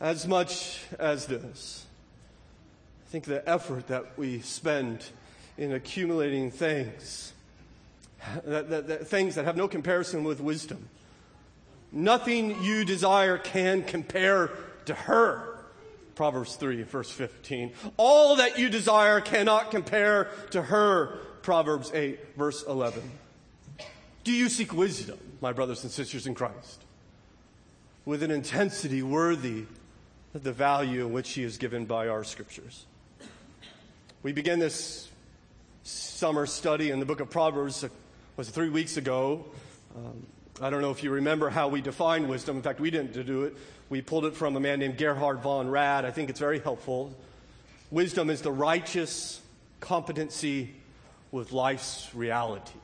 as 0.00 0.28
much 0.28 0.84
as 1.00 1.26
this? 1.26 1.84
I 3.08 3.10
think 3.10 3.24
the 3.24 3.42
effort 3.50 3.88
that 3.88 4.16
we 4.16 4.38
spend 4.38 5.04
in 5.58 5.72
accumulating 5.72 6.52
things, 6.52 7.32
that, 8.44 8.70
that, 8.70 8.86
that, 8.86 9.08
things 9.08 9.34
that 9.34 9.46
have 9.46 9.56
no 9.56 9.66
comparison 9.66 10.22
with 10.22 10.38
wisdom, 10.38 10.88
Nothing 11.92 12.62
you 12.62 12.84
desire 12.84 13.38
can 13.38 13.82
compare 13.82 14.50
to 14.86 14.94
her. 14.94 15.58
Proverbs 16.14 16.56
3, 16.56 16.82
verse 16.82 17.10
15. 17.10 17.72
All 17.96 18.36
that 18.36 18.58
you 18.58 18.68
desire 18.68 19.20
cannot 19.20 19.70
compare 19.70 20.28
to 20.50 20.62
her. 20.62 21.18
Proverbs 21.42 21.90
8, 21.92 22.36
verse 22.36 22.62
11. 22.66 23.02
Do 24.22 24.32
you 24.32 24.48
seek 24.48 24.74
wisdom, 24.74 25.18
my 25.40 25.52
brothers 25.52 25.82
and 25.82 25.90
sisters 25.90 26.26
in 26.26 26.34
Christ, 26.34 26.84
with 28.04 28.22
an 28.22 28.30
intensity 28.30 29.02
worthy 29.02 29.64
of 30.34 30.44
the 30.44 30.52
value 30.52 31.06
in 31.06 31.12
which 31.12 31.26
she 31.26 31.42
is 31.42 31.56
given 31.56 31.86
by 31.86 32.08
our 32.08 32.22
scriptures? 32.22 32.84
We 34.22 34.32
begin 34.32 34.58
this 34.58 35.08
summer 35.82 36.44
study 36.44 36.90
in 36.90 37.00
the 37.00 37.06
book 37.06 37.20
of 37.20 37.30
Proverbs, 37.30 37.84
was 38.36 38.50
three 38.50 38.68
weeks 38.68 38.98
ago. 38.98 39.46
Um, 39.96 40.26
I 40.62 40.68
don't 40.68 40.82
know 40.82 40.90
if 40.90 41.02
you 41.02 41.10
remember 41.10 41.48
how 41.48 41.68
we 41.68 41.80
define 41.80 42.28
wisdom. 42.28 42.56
In 42.56 42.62
fact, 42.62 42.80
we 42.80 42.90
didn't 42.90 43.12
do 43.24 43.44
it. 43.44 43.56
We 43.88 44.02
pulled 44.02 44.26
it 44.26 44.36
from 44.36 44.56
a 44.56 44.60
man 44.60 44.80
named 44.80 44.98
Gerhard 44.98 45.40
von 45.40 45.70
Rad. 45.70 46.04
I 46.04 46.10
think 46.10 46.28
it's 46.28 46.38
very 46.38 46.58
helpful. 46.58 47.16
Wisdom 47.90 48.28
is 48.28 48.42
the 48.42 48.52
righteous 48.52 49.40
competency 49.80 50.74
with 51.32 51.52
life's 51.52 52.14
reality. 52.14 52.78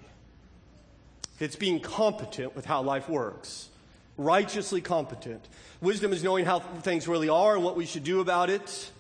It's 1.39 1.57
being 1.57 1.81
competent 1.81 2.57
with 2.57 2.65
how 2.65 2.81
life 2.81 3.11
works, 3.11 3.69
righteously 4.17 4.81
competent. 4.81 5.47
Wisdom 5.83 6.15
is 6.15 6.25
knowing 6.25 6.47
how 6.47 6.61
things 6.61 7.07
really 7.07 7.29
are 7.29 7.57
and 7.57 7.63
what 7.63 7.77
we 7.77 7.85
should 7.85 8.05
do 8.05 8.21
about 8.21 8.49
it, 8.49 8.91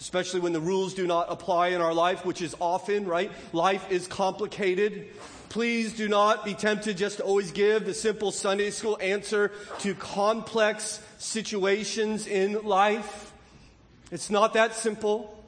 especially 0.00 0.40
when 0.40 0.54
the 0.54 0.60
rules 0.60 0.94
do 0.94 1.06
not 1.06 1.26
apply 1.28 1.68
in 1.68 1.82
our 1.82 1.92
life, 1.92 2.24
which 2.24 2.40
is 2.40 2.56
often, 2.60 3.04
right? 3.04 3.30
Life 3.52 3.90
is 3.90 4.06
complicated. 4.06 5.08
Please 5.52 5.92
do 5.92 6.08
not 6.08 6.46
be 6.46 6.54
tempted 6.54 6.96
just 6.96 7.18
to 7.18 7.24
always 7.24 7.50
give 7.50 7.84
the 7.84 7.92
simple 7.92 8.32
Sunday 8.32 8.70
school 8.70 8.96
answer 9.02 9.52
to 9.80 9.94
complex 9.94 10.98
situations 11.18 12.26
in 12.26 12.64
life. 12.64 13.34
It's 14.10 14.30
not 14.30 14.54
that 14.54 14.74
simple. 14.74 15.44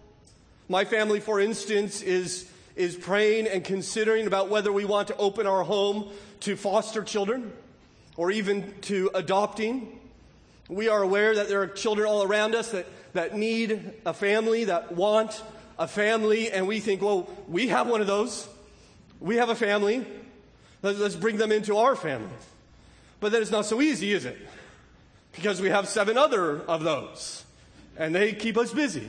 My 0.69 0.85
family, 0.85 1.21
for 1.21 1.41
instance, 1.41 2.03
is, 2.03 2.47
is 2.77 2.97
praying 2.97 3.47
and 3.47 3.65
considering 3.65 4.27
about 4.27 4.51
whether 4.51 4.71
we 4.71 4.85
want 4.85 5.09
to 5.09 5.17
open 5.17 5.47
our 5.47 5.65
home 5.65 6.11
to 6.41 6.55
foster 6.55 7.03
children 7.03 7.51
or 8.19 8.31
even 8.31 8.75
to 8.83 9.11
adopting. 9.15 10.01
We 10.69 10.91
are 10.91 11.03
aware 11.03 11.35
that 11.35 11.49
there 11.49 11.63
are 11.63 11.67
children 11.67 12.07
all 12.07 12.23
around 12.23 12.55
us 12.55 12.73
that, 12.73 12.85
that 13.15 13.35
need 13.35 13.95
a 14.05 14.13
family, 14.13 14.65
that 14.65 14.93
want 14.93 15.43
a 15.79 15.89
family, 15.89 16.51
and 16.51 16.69
we 16.69 16.81
think, 16.81 17.01
well, 17.01 17.27
we 17.49 17.69
have 17.69 17.89
one 17.89 18.03
of 18.03 18.07
those. 18.07 18.51
We 19.25 19.37
have 19.37 19.49
a 19.49 19.55
family. 19.55 20.07
Let's 20.83 21.17
bring 21.17 21.39
them 21.39 21.51
into 21.51 21.79
our 21.79 21.97
family. 21.97 22.29
But 23.21 23.33
then 23.33 23.41
it's 23.41 23.51
not 23.51 23.65
so 23.65 23.81
easy, 23.81 24.13
is 24.13 24.27
it? 24.27 24.37
Because 25.33 25.63
we 25.63 25.71
have 25.71 25.89
seven 25.89 26.19
other 26.19 26.61
of 26.61 26.83
those. 26.85 27.43
And 27.97 28.15
they 28.15 28.35
keep 28.35 28.59
us 28.59 28.71
busy. 28.71 29.09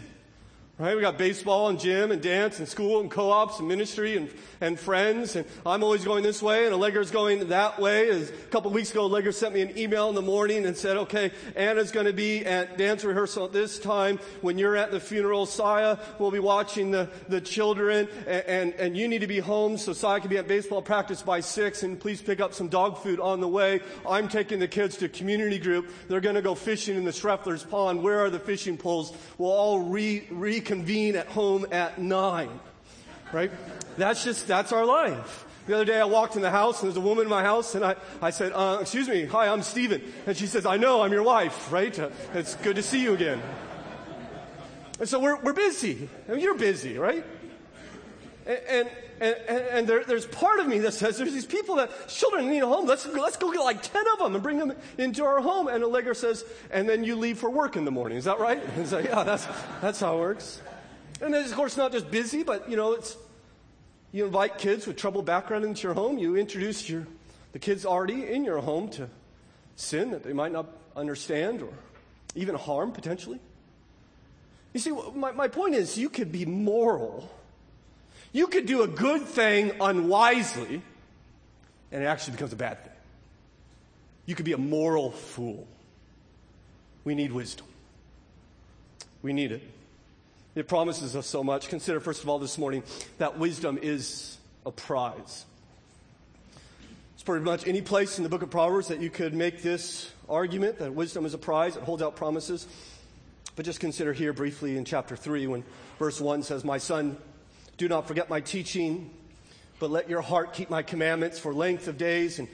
Right? 0.77 0.93
We 0.93 1.01
got 1.01 1.17
baseball 1.17 1.69
and 1.69 1.79
gym 1.79 2.11
and 2.11 2.21
dance 2.21 2.59
and 2.59 2.67
school 2.67 2.99
and 2.99 3.09
co-ops 3.09 3.59
and 3.59 3.67
ministry 3.69 4.17
and, 4.17 4.29
and 4.59 4.77
friends. 4.77 5.37
And 5.37 5.47
I'm 5.65 5.85
always 5.85 6.03
going 6.03 6.21
this 6.21 6.41
way 6.41 6.65
and 6.65 6.73
Allegra's 6.73 7.11
going 7.11 7.47
that 7.47 7.79
way. 7.79 8.09
As 8.09 8.29
a 8.29 8.33
couple 8.49 8.71
weeks 8.71 8.91
ago, 8.91 9.03
Allegra 9.03 9.31
sent 9.31 9.53
me 9.53 9.61
an 9.61 9.77
email 9.77 10.09
in 10.09 10.15
the 10.15 10.21
morning 10.21 10.65
and 10.65 10.75
said, 10.75 10.97
okay, 10.97 11.31
Anna's 11.55 11.91
going 11.91 12.07
to 12.07 12.13
be 12.13 12.45
at 12.45 12.77
dance 12.77 13.05
rehearsal 13.05 13.45
at 13.45 13.53
this 13.53 13.79
time. 13.79 14.19
When 14.41 14.57
you're 14.57 14.75
at 14.75 14.91
the 14.91 14.99
funeral, 14.99 15.45
Saya 15.45 15.97
will 16.19 16.29
be 16.29 16.39
watching 16.39 16.91
the, 16.91 17.09
the 17.29 17.39
children 17.39 18.09
and, 18.27 18.45
and, 18.45 18.73
and 18.73 18.97
you 18.97 19.07
need 19.07 19.21
to 19.21 19.27
be 19.27 19.39
home 19.39 19.77
so 19.77 19.93
Saya 19.93 20.19
can 20.19 20.29
be 20.29 20.37
at 20.39 20.49
baseball 20.49 20.81
practice 20.81 21.21
by 21.21 21.39
six 21.39 21.83
and 21.83 21.97
please 21.97 22.21
pick 22.21 22.41
up 22.41 22.53
some 22.53 22.67
dog 22.67 22.97
food 22.97 23.21
on 23.21 23.39
the 23.39 23.47
way. 23.47 23.79
I'm 24.05 24.27
taking 24.27 24.59
the 24.59 24.67
kids 24.67 24.97
to 24.97 25.07
community 25.07 25.57
group. 25.57 25.89
They're 26.09 26.19
going 26.19 26.35
to 26.35 26.41
go 26.41 26.53
fishing 26.53 26.97
in 26.97 27.05
the 27.05 27.11
Schreffler's 27.11 27.63
pond. 27.63 28.03
Where 28.03 28.19
are 28.19 28.29
the 28.29 28.39
fishing 28.39 28.75
poles? 28.75 29.15
We'll 29.37 29.53
all 29.53 29.79
re, 29.79 30.27
re 30.29 30.64
reconvene 30.65 31.15
at 31.15 31.27
home 31.27 31.65
at 31.71 31.99
nine. 31.99 32.59
Right? 33.31 33.51
That's 33.97 34.23
just, 34.23 34.47
that's 34.47 34.71
our 34.71 34.83
life. 34.85 35.45
The 35.67 35.75
other 35.75 35.85
day 35.85 35.99
I 35.99 36.05
walked 36.05 36.35
in 36.35 36.41
the 36.41 36.51
house 36.51 36.81
and 36.81 36.89
there's 36.89 36.97
a 36.97 37.01
woman 37.01 37.25
in 37.25 37.29
my 37.29 37.43
house 37.43 37.75
and 37.75 37.85
I, 37.85 37.95
I 38.21 38.31
said, 38.31 38.51
uh, 38.53 38.79
excuse 38.81 39.07
me, 39.07 39.25
hi, 39.25 39.47
I'm 39.47 39.61
Stephen. 39.61 40.01
And 40.25 40.35
she 40.35 40.47
says, 40.47 40.65
I 40.65 40.77
know, 40.77 41.01
I'm 41.01 41.11
your 41.11 41.23
wife, 41.23 41.71
right? 41.71 41.97
Uh, 41.97 42.09
it's 42.33 42.55
good 42.55 42.75
to 42.77 42.83
see 42.83 43.01
you 43.01 43.13
again. 43.13 43.41
And 44.99 45.07
so 45.07 45.19
we're, 45.19 45.39
we're 45.41 45.53
busy. 45.53 46.09
I 46.27 46.31
mean, 46.31 46.41
you're 46.41 46.57
busy, 46.57 46.97
right? 46.97 47.23
And, 48.47 48.59
and, 48.69 48.89
and, 49.21 49.35
and 49.49 49.87
there, 49.87 50.03
there's 50.03 50.25
part 50.25 50.59
of 50.59 50.67
me 50.67 50.79
that 50.79 50.93
says 50.93 51.17
there's 51.17 51.33
these 51.33 51.45
people 51.45 51.75
that 51.75 52.07
children 52.07 52.49
need 52.49 52.59
a 52.59 52.67
home. 52.67 52.85
Let's, 52.85 53.05
let's 53.05 53.37
go 53.37 53.51
get 53.51 53.61
like 53.61 53.81
10 53.81 54.03
of 54.13 54.19
them 54.19 54.35
and 54.35 54.43
bring 54.43 54.57
them 54.57 54.73
into 54.97 55.23
our 55.23 55.39
home. 55.39 55.67
And 55.67 55.83
Allegra 55.83 56.15
says, 56.15 56.43
and 56.71 56.87
then 56.87 57.03
you 57.03 57.15
leave 57.15 57.37
for 57.37 57.49
work 57.49 57.75
in 57.75 57.85
the 57.85 57.91
morning. 57.91 58.17
Is 58.17 58.25
that 58.25 58.39
right? 58.39 58.61
And 58.75 58.87
so, 58.87 58.99
yeah, 58.99 59.23
that's, 59.23 59.47
that's 59.81 59.99
how 59.99 60.17
it 60.17 60.19
works. 60.19 60.61
And 61.21 61.33
it's, 61.33 61.51
of 61.51 61.55
course, 61.55 61.77
not 61.77 61.91
just 61.91 62.11
busy, 62.11 62.43
but, 62.43 62.69
you 62.69 62.75
know, 62.75 62.93
it's, 62.93 63.15
you 64.11 64.25
invite 64.25 64.57
kids 64.57 64.85
with 64.85 64.97
troubled 64.97 65.25
background 65.25 65.63
into 65.63 65.83
your 65.83 65.93
home. 65.93 66.17
You 66.17 66.35
introduce 66.35 66.89
your, 66.89 67.07
the 67.53 67.59
kids 67.59 67.85
already 67.85 68.25
in 68.25 68.43
your 68.43 68.59
home 68.59 68.89
to 68.91 69.09
sin 69.75 70.11
that 70.11 70.23
they 70.23 70.33
might 70.33 70.51
not 70.51 70.67
understand 70.95 71.61
or 71.61 71.73
even 72.35 72.55
harm 72.55 72.91
potentially. 72.91 73.39
You 74.73 74.79
see, 74.81 74.91
my, 75.13 75.31
my 75.31 75.47
point 75.47 75.75
is 75.75 75.97
you 75.97 76.09
could 76.09 76.33
be 76.33 76.45
moral 76.45 77.31
you 78.35 78.47
could 78.47 78.65
do 78.65 78.81
a 78.81 78.87
good 78.87 79.21
thing 79.21 79.71
unwisely, 79.79 80.81
and 81.89 82.03
it 82.03 82.05
actually 82.05 82.33
becomes 82.33 82.51
a 82.51 82.57
bad 82.57 82.83
thing. 82.83 82.91
You 84.25 84.35
could 84.35 84.43
be 84.43 84.51
a 84.51 84.57
moral 84.57 85.11
fool. 85.11 85.65
We 87.05 87.15
need 87.15 87.31
wisdom. 87.31 87.65
We 89.21 89.31
need 89.31 89.53
it. 89.53 89.61
It 90.53 90.67
promises 90.67 91.15
us 91.15 91.25
so 91.27 91.45
much. 91.45 91.69
Consider, 91.69 92.01
first 92.01 92.23
of 92.23 92.29
all, 92.29 92.37
this 92.37 92.57
morning 92.57 92.83
that 93.19 93.39
wisdom 93.39 93.79
is 93.81 94.37
a 94.65 94.71
prize. 94.71 95.45
It's 97.13 97.23
pretty 97.23 97.45
much 97.45 97.65
any 97.65 97.81
place 97.81 98.17
in 98.17 98.23
the 98.23 98.29
book 98.29 98.41
of 98.41 98.49
Proverbs 98.49 98.89
that 98.89 98.99
you 98.99 99.09
could 99.09 99.33
make 99.33 99.61
this 99.61 100.11
argument 100.27 100.79
that 100.79 100.93
wisdom 100.93 101.25
is 101.25 101.33
a 101.33 101.37
prize. 101.37 101.77
It 101.77 101.83
holds 101.83 102.01
out 102.01 102.17
promises. 102.17 102.67
But 103.55 103.63
just 103.63 103.79
consider 103.79 104.11
here 104.11 104.33
briefly 104.33 104.75
in 104.75 104.83
chapter 104.83 105.15
3 105.15 105.47
when 105.47 105.63
verse 105.99 106.19
1 106.19 106.43
says, 106.43 106.65
My 106.65 106.79
son, 106.79 107.15
do 107.77 107.87
not 107.87 108.07
forget 108.07 108.29
my 108.29 108.41
teaching, 108.41 109.09
but 109.79 109.89
let 109.89 110.09
your 110.09 110.21
heart 110.21 110.53
keep 110.53 110.69
my 110.69 110.81
commandments 110.81 111.39
for 111.39 111.53
length 111.53 111.87
of 111.87 111.97
days 111.97 112.39
and 112.39 112.47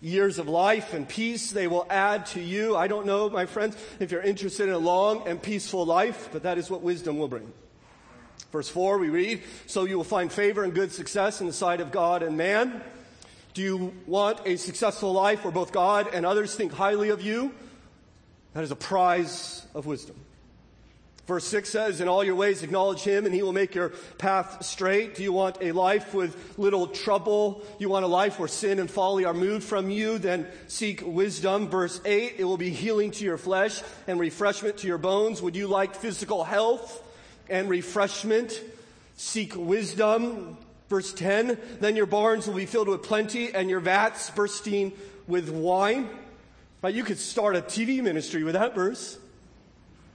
years 0.00 0.38
of 0.38 0.48
life 0.48 0.94
and 0.94 1.08
peace 1.08 1.50
they 1.50 1.66
will 1.66 1.86
add 1.90 2.26
to 2.26 2.40
you. 2.40 2.76
I 2.76 2.86
don't 2.86 3.06
know, 3.06 3.28
my 3.30 3.46
friends, 3.46 3.76
if 3.98 4.12
you're 4.12 4.22
interested 4.22 4.68
in 4.68 4.74
a 4.74 4.78
long 4.78 5.26
and 5.26 5.42
peaceful 5.42 5.84
life, 5.84 6.28
but 6.32 6.42
that 6.42 6.58
is 6.58 6.70
what 6.70 6.82
wisdom 6.82 7.18
will 7.18 7.28
bring. 7.28 7.52
Verse 8.52 8.68
4, 8.68 8.98
we 8.98 9.08
read, 9.08 9.42
So 9.66 9.84
you 9.84 9.96
will 9.96 10.04
find 10.04 10.32
favor 10.32 10.64
and 10.64 10.74
good 10.74 10.92
success 10.92 11.40
in 11.40 11.46
the 11.46 11.52
sight 11.52 11.80
of 11.80 11.90
God 11.90 12.22
and 12.22 12.36
man. 12.36 12.82
Do 13.54 13.62
you 13.62 13.94
want 14.06 14.40
a 14.46 14.56
successful 14.56 15.12
life 15.12 15.44
where 15.44 15.52
both 15.52 15.72
God 15.72 16.08
and 16.12 16.24
others 16.24 16.54
think 16.54 16.72
highly 16.72 17.10
of 17.10 17.20
you? 17.20 17.52
That 18.54 18.64
is 18.64 18.70
a 18.70 18.76
prize 18.76 19.66
of 19.74 19.84
wisdom. 19.86 20.16
Verse 21.28 21.44
6 21.44 21.68
says, 21.68 22.00
In 22.00 22.08
all 22.08 22.24
your 22.24 22.36
ways 22.36 22.62
acknowledge 22.62 23.02
him, 23.02 23.26
and 23.26 23.34
he 23.34 23.42
will 23.42 23.52
make 23.52 23.74
your 23.74 23.90
path 24.16 24.64
straight. 24.64 25.14
Do 25.14 25.22
you 25.22 25.30
want 25.30 25.58
a 25.60 25.72
life 25.72 26.14
with 26.14 26.58
little 26.58 26.86
trouble? 26.86 27.62
You 27.78 27.90
want 27.90 28.06
a 28.06 28.08
life 28.08 28.38
where 28.38 28.48
sin 28.48 28.78
and 28.78 28.90
folly 28.90 29.26
are 29.26 29.34
moved 29.34 29.62
from 29.62 29.90
you? 29.90 30.16
Then 30.16 30.46
seek 30.68 31.02
wisdom. 31.04 31.68
Verse 31.68 32.00
8, 32.02 32.36
it 32.38 32.44
will 32.44 32.56
be 32.56 32.70
healing 32.70 33.10
to 33.10 33.26
your 33.26 33.36
flesh 33.36 33.82
and 34.06 34.18
refreshment 34.18 34.78
to 34.78 34.86
your 34.86 34.96
bones. 34.96 35.42
Would 35.42 35.54
you 35.54 35.66
like 35.68 35.94
physical 35.94 36.44
health 36.44 37.04
and 37.50 37.68
refreshment? 37.68 38.62
Seek 39.18 39.54
wisdom. 39.54 40.56
Verse 40.88 41.12
10, 41.12 41.58
then 41.80 41.94
your 41.94 42.06
barns 42.06 42.46
will 42.46 42.54
be 42.54 42.64
filled 42.64 42.88
with 42.88 43.02
plenty 43.02 43.54
and 43.54 43.68
your 43.68 43.80
vats 43.80 44.30
bursting 44.30 44.92
with 45.26 45.50
wine. 45.50 46.08
Right, 46.80 46.94
you 46.94 47.04
could 47.04 47.18
start 47.18 47.54
a 47.54 47.60
TV 47.60 48.02
ministry 48.02 48.44
with 48.44 48.54
that 48.54 48.74
verse 48.74 49.18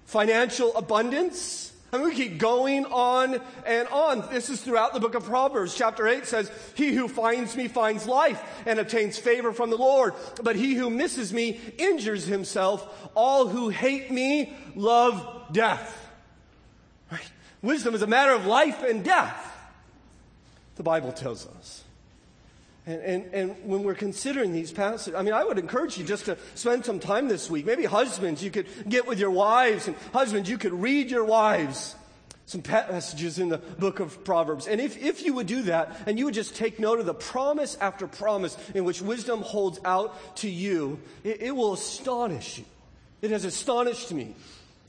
financial 0.06 0.76
abundance. 0.76 1.72
I 1.94 1.98
mean, 1.98 2.08
we 2.08 2.16
keep 2.16 2.40
going 2.40 2.86
on 2.86 3.40
and 3.68 3.88
on. 3.90 4.28
This 4.32 4.50
is 4.50 4.62
throughout 4.62 4.94
the 4.94 5.00
book 5.00 5.14
of 5.14 5.26
Proverbs. 5.26 5.76
Chapter 5.76 6.08
8 6.08 6.26
says, 6.26 6.52
He 6.74 6.92
who 6.92 7.08
finds 7.08 7.56
me 7.56 7.68
finds 7.68 8.08
life 8.08 8.44
and 8.66 8.80
obtains 8.80 9.20
favor 9.20 9.54
from 9.54 9.70
the 9.70 9.78
Lord. 9.78 10.16
But 10.42 10.56
he 10.56 10.74
who 10.74 10.90
misses 10.90 11.32
me 11.32 11.60
injures 11.78 12.26
himself. 12.26 13.12
All 13.14 13.48
who 13.48 13.70
hate 13.70 14.10
me 14.10 14.56
love 14.76 15.54
death. 15.54 16.10
Right? 17.12 17.32
Wisdom 17.62 17.94
is 17.94 18.02
a 18.02 18.08
matter 18.08 18.32
of 18.32 18.48
life 18.48 18.82
and 18.82 19.04
death. 19.04 19.52
The 20.78 20.84
Bible 20.84 21.12
tells 21.12 21.46
us. 21.46 21.83
And, 22.86 23.02
and, 23.02 23.34
and 23.34 23.56
when 23.64 23.84
we're 23.84 23.96
considering 23.96 24.52
these 24.52 24.72
passages, 24.72 25.16
I 25.16 25.22
mean, 25.22 25.34
I 25.34 25.44
would 25.44 25.58
encourage 25.58 25.98
you 25.98 26.04
just 26.04 26.26
to 26.26 26.38
spend 26.56 26.84
some 26.86 27.00
time 27.00 27.30
this 27.30 27.50
week. 27.50 27.66
Maybe 27.66 27.86
husbands, 27.86 28.44
you 28.44 28.52
could 28.52 28.68
get 28.90 29.08
with 29.08 29.20
your 29.20 29.32
wives, 29.32 29.88
and 29.88 29.96
husbands, 30.12 30.50
you 30.50 30.58
could 30.58 30.74
read 30.74 31.10
your 31.10 31.24
wives 31.24 31.96
some 32.46 32.62
passages 32.62 33.40
in 33.40 33.50
the 33.50 33.58
book 33.58 34.00
of 34.00 34.24
Proverbs. 34.24 34.68
And 34.68 34.82
if, 34.82 35.02
if 35.02 35.24
you 35.24 35.34
would 35.36 35.48
do 35.48 35.64
that, 35.64 35.98
and 36.06 36.20
you 36.20 36.26
would 36.26 36.34
just 36.34 36.56
take 36.56 36.80
note 36.80 37.00
of 37.00 37.06
the 37.06 37.14
promise 37.14 37.78
after 37.80 38.06
promise 38.06 38.58
in 38.76 38.84
which 38.84 39.02
wisdom 39.02 39.42
holds 39.42 39.80
out 39.86 40.36
to 40.38 40.50
you, 40.50 41.00
it, 41.24 41.42
it 41.42 41.56
will 41.56 41.74
astonish 41.74 42.60
you. 42.60 42.66
It 43.22 43.32
has 43.32 43.46
astonished 43.46 44.12
me. 44.12 44.36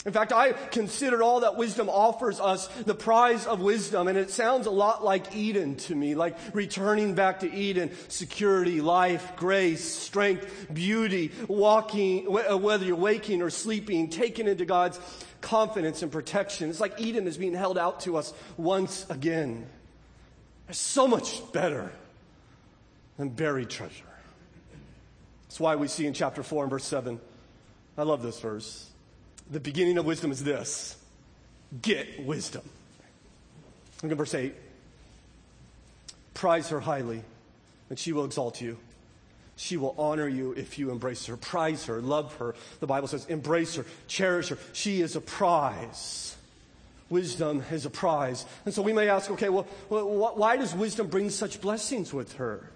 In 0.06 0.12
fact, 0.12 0.32
I 0.32 0.52
consider 0.52 1.22
all 1.22 1.40
that 1.40 1.56
wisdom 1.56 1.88
offers 1.88 2.38
us 2.38 2.66
the 2.84 2.94
prize 2.94 3.46
of 3.46 3.60
wisdom, 3.60 4.06
and 4.06 4.18
it 4.18 4.30
sounds 4.30 4.66
a 4.66 4.70
lot 4.70 5.02
like 5.02 5.34
Eden 5.34 5.76
to 5.76 5.94
me, 5.94 6.14
like 6.14 6.36
returning 6.52 7.14
back 7.14 7.40
to 7.40 7.50
Eden, 7.50 7.90
security, 8.08 8.82
life, 8.82 9.34
grace, 9.36 9.82
strength, 9.82 10.66
beauty, 10.72 11.32
walking, 11.48 12.26
uh, 12.28 12.56
whether 12.58 12.84
you're 12.84 12.96
waking 12.96 13.40
or 13.40 13.48
sleeping, 13.48 14.10
taken 14.10 14.46
into 14.46 14.66
God's 14.66 15.00
confidence 15.40 16.02
and 16.02 16.12
protection. 16.12 16.68
It's 16.68 16.80
like 16.80 17.00
Eden 17.00 17.26
is 17.26 17.38
being 17.38 17.54
held 17.54 17.78
out 17.78 18.00
to 18.00 18.18
us 18.18 18.34
once 18.58 19.06
again. 19.08 19.66
It's 20.68 20.78
so 20.78 21.08
much 21.08 21.40
better 21.52 21.90
than 23.16 23.30
buried 23.30 23.70
treasure. 23.70 24.04
That's 25.44 25.60
why 25.60 25.76
we 25.76 25.88
see 25.88 26.06
in 26.06 26.12
chapter 26.12 26.42
4 26.42 26.64
and 26.64 26.70
verse 26.70 26.84
7. 26.84 27.18
I 27.96 28.02
love 28.02 28.22
this 28.22 28.38
verse. 28.40 28.90
The 29.50 29.60
beginning 29.60 29.98
of 29.98 30.06
wisdom 30.06 30.30
is 30.30 30.42
this 30.42 30.96
get 31.82 32.24
wisdom. 32.24 32.62
Look 34.02 34.12
at 34.12 34.18
verse 34.18 34.34
8. 34.34 34.54
Prize 36.34 36.68
her 36.70 36.80
highly, 36.80 37.22
and 37.90 37.98
she 37.98 38.12
will 38.12 38.24
exalt 38.24 38.60
you. 38.60 38.76
She 39.56 39.76
will 39.76 39.94
honor 39.96 40.26
you 40.26 40.52
if 40.52 40.78
you 40.78 40.90
embrace 40.90 41.26
her. 41.26 41.36
Prize 41.36 41.86
her, 41.86 42.00
love 42.00 42.34
her. 42.36 42.54
The 42.80 42.86
Bible 42.86 43.06
says, 43.06 43.24
embrace 43.26 43.76
her, 43.76 43.86
cherish 44.08 44.48
her. 44.48 44.58
She 44.72 45.00
is 45.00 45.14
a 45.14 45.20
prize. 45.20 46.36
Wisdom 47.08 47.62
is 47.70 47.86
a 47.86 47.90
prize. 47.90 48.46
And 48.64 48.74
so 48.74 48.82
we 48.82 48.92
may 48.92 49.08
ask, 49.08 49.30
okay, 49.30 49.48
well, 49.48 49.66
why 49.88 50.56
does 50.56 50.74
wisdom 50.74 51.06
bring 51.06 51.30
such 51.30 51.60
blessings 51.60 52.12
with 52.12 52.34
her? 52.34 52.68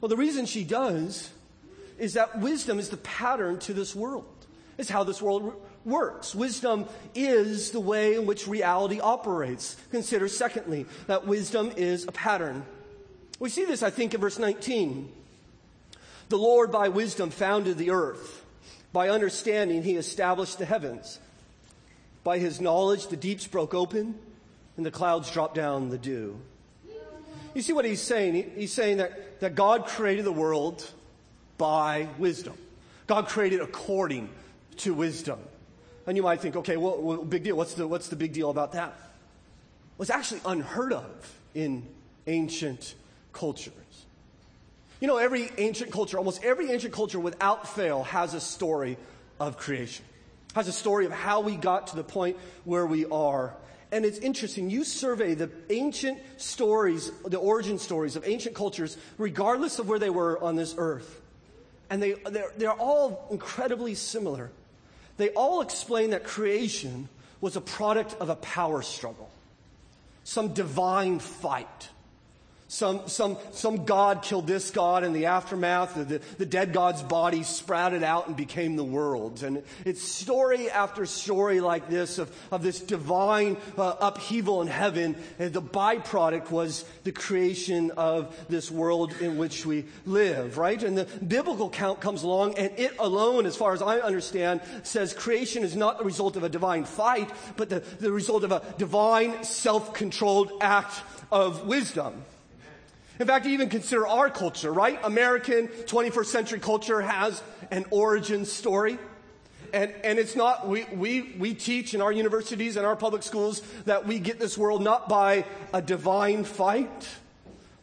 Well, 0.00 0.08
the 0.08 0.16
reason 0.16 0.46
she 0.46 0.64
does 0.64 1.30
is 1.98 2.14
that 2.14 2.40
wisdom 2.40 2.78
is 2.78 2.88
the 2.88 2.96
pattern 2.96 3.58
to 3.60 3.72
this 3.72 3.94
world. 3.94 4.24
It's 4.76 4.90
how 4.90 5.04
this 5.04 5.22
world 5.22 5.54
works. 5.84 6.34
Wisdom 6.34 6.86
is 7.14 7.70
the 7.70 7.80
way 7.80 8.14
in 8.14 8.26
which 8.26 8.46
reality 8.46 9.00
operates. 9.00 9.76
Consider, 9.90 10.28
secondly, 10.28 10.86
that 11.06 11.26
wisdom 11.26 11.72
is 11.76 12.06
a 12.06 12.12
pattern. 12.12 12.64
We 13.38 13.48
see 13.48 13.64
this, 13.64 13.82
I 13.82 13.90
think, 13.90 14.14
in 14.14 14.20
verse 14.20 14.38
19. 14.38 15.12
The 16.28 16.36
Lord 16.36 16.70
by 16.70 16.88
wisdom 16.88 17.30
founded 17.30 17.78
the 17.78 17.90
earth. 17.90 18.44
By 18.92 19.08
understanding, 19.10 19.82
he 19.82 19.96
established 19.96 20.58
the 20.58 20.64
heavens. 20.64 21.18
By 22.24 22.38
his 22.38 22.60
knowledge, 22.60 23.06
the 23.08 23.16
deeps 23.16 23.46
broke 23.46 23.74
open 23.74 24.14
and 24.76 24.84
the 24.84 24.90
clouds 24.90 25.30
dropped 25.30 25.54
down 25.54 25.90
the 25.90 25.98
dew. 25.98 26.38
You 27.54 27.62
see 27.62 27.72
what 27.72 27.84
he's 27.84 28.02
saying? 28.02 28.52
He's 28.54 28.72
saying 28.72 28.98
that, 28.98 29.40
that 29.40 29.54
God 29.54 29.86
created 29.86 30.24
the 30.24 30.32
world 30.32 30.88
by 31.56 32.08
wisdom. 32.18 32.54
God 33.06 33.26
created 33.26 33.60
according 33.60 34.28
to 34.78 34.94
wisdom. 34.94 35.38
And 36.08 36.16
you 36.16 36.22
might 36.22 36.40
think, 36.40 36.56
okay, 36.56 36.78
well, 36.78 36.96
well, 36.98 37.22
big 37.22 37.44
deal. 37.44 37.54
What's 37.54 37.74
the, 37.74 37.86
what's 37.86 38.08
the 38.08 38.16
big 38.16 38.32
deal 38.32 38.48
about 38.48 38.72
that? 38.72 38.96
Well, 39.98 40.04
it's 40.04 40.10
actually 40.10 40.40
unheard 40.46 40.94
of 40.94 41.38
in 41.54 41.86
ancient 42.26 42.94
cultures. 43.34 43.74
You 45.00 45.06
know, 45.06 45.18
every 45.18 45.50
ancient 45.58 45.92
culture, 45.92 46.16
almost 46.16 46.42
every 46.42 46.72
ancient 46.72 46.94
culture 46.94 47.20
without 47.20 47.68
fail 47.68 48.04
has 48.04 48.32
a 48.32 48.40
story 48.40 48.96
of 49.38 49.58
creation, 49.58 50.02
has 50.54 50.66
a 50.66 50.72
story 50.72 51.04
of 51.04 51.12
how 51.12 51.40
we 51.40 51.56
got 51.56 51.88
to 51.88 51.96
the 51.96 52.04
point 52.04 52.38
where 52.64 52.86
we 52.86 53.04
are. 53.04 53.54
And 53.92 54.06
it's 54.06 54.18
interesting, 54.18 54.70
you 54.70 54.84
survey 54.84 55.34
the 55.34 55.50
ancient 55.68 56.18
stories, 56.38 57.12
the 57.26 57.38
origin 57.38 57.78
stories 57.78 58.16
of 58.16 58.26
ancient 58.26 58.54
cultures, 58.54 58.96
regardless 59.18 59.78
of 59.78 59.90
where 59.90 59.98
they 59.98 60.10
were 60.10 60.42
on 60.42 60.56
this 60.56 60.74
earth. 60.78 61.20
And 61.90 62.02
they, 62.02 62.14
they're, 62.14 62.52
they're 62.56 62.72
all 62.72 63.28
incredibly 63.30 63.94
similar. 63.94 64.50
They 65.18 65.28
all 65.30 65.60
explain 65.60 66.10
that 66.10 66.24
creation 66.24 67.08
was 67.40 67.56
a 67.56 67.60
product 67.60 68.16
of 68.20 68.30
a 68.30 68.36
power 68.36 68.82
struggle, 68.82 69.30
some 70.24 70.54
divine 70.54 71.18
fight 71.18 71.88
some, 72.70 73.08
some, 73.08 73.38
some 73.52 73.86
God 73.86 74.22
killed 74.22 74.46
this 74.46 74.70
God 74.70 75.02
in 75.02 75.14
the 75.14 75.26
aftermath. 75.26 75.94
The, 75.94 76.20
the 76.36 76.44
dead 76.44 76.74
God's 76.74 77.02
body 77.02 77.42
sprouted 77.42 78.02
out 78.02 78.26
and 78.26 78.36
became 78.36 78.76
the 78.76 78.84
world. 78.84 79.42
And 79.42 79.62
it's 79.86 80.02
story 80.02 80.70
after 80.70 81.06
story 81.06 81.60
like 81.60 81.88
this 81.88 82.18
of, 82.18 82.30
of 82.52 82.62
this 82.62 82.80
divine 82.80 83.56
uh, 83.78 83.94
upheaval 84.02 84.60
in 84.60 84.68
heaven. 84.68 85.16
And 85.38 85.54
the 85.54 85.62
byproduct 85.62 86.50
was 86.50 86.84
the 87.04 87.12
creation 87.12 87.90
of 87.92 88.36
this 88.50 88.70
world 88.70 89.14
in 89.18 89.38
which 89.38 89.64
we 89.64 89.86
live, 90.04 90.58
right? 90.58 90.82
And 90.82 90.98
the 90.98 91.06
biblical 91.26 91.70
count 91.70 92.02
comes 92.02 92.22
along 92.22 92.58
and 92.58 92.70
it 92.78 92.94
alone, 92.98 93.46
as 93.46 93.56
far 93.56 93.72
as 93.72 93.80
I 93.80 94.00
understand, 94.00 94.60
says 94.82 95.14
creation 95.14 95.62
is 95.62 95.74
not 95.74 95.96
the 95.96 96.04
result 96.04 96.36
of 96.36 96.42
a 96.42 96.50
divine 96.50 96.84
fight, 96.84 97.30
but 97.56 97.70
the, 97.70 97.80
the 97.80 98.12
result 98.12 98.44
of 98.44 98.52
a 98.52 98.62
divine 98.76 99.42
self-controlled 99.42 100.52
act 100.60 101.00
of 101.32 101.66
wisdom. 101.66 102.24
In 103.18 103.26
fact, 103.26 103.46
even 103.46 103.68
consider 103.68 104.06
our 104.06 104.30
culture, 104.30 104.72
right? 104.72 104.98
American 105.02 105.68
21st 105.68 106.26
century 106.26 106.60
culture 106.60 107.00
has 107.00 107.42
an 107.70 107.84
origin 107.90 108.44
story. 108.44 108.98
And, 109.72 109.92
and 110.02 110.18
it's 110.18 110.36
not, 110.36 110.68
we, 110.68 110.84
we, 110.84 111.34
we 111.38 111.54
teach 111.54 111.94
in 111.94 112.00
our 112.00 112.12
universities 112.12 112.76
and 112.76 112.86
our 112.86 112.96
public 112.96 113.22
schools 113.22 113.60
that 113.84 114.06
we 114.06 114.18
get 114.18 114.38
this 114.38 114.56
world 114.56 114.82
not 114.82 115.08
by 115.08 115.44
a 115.74 115.82
divine 115.82 116.44
fight, 116.44 117.08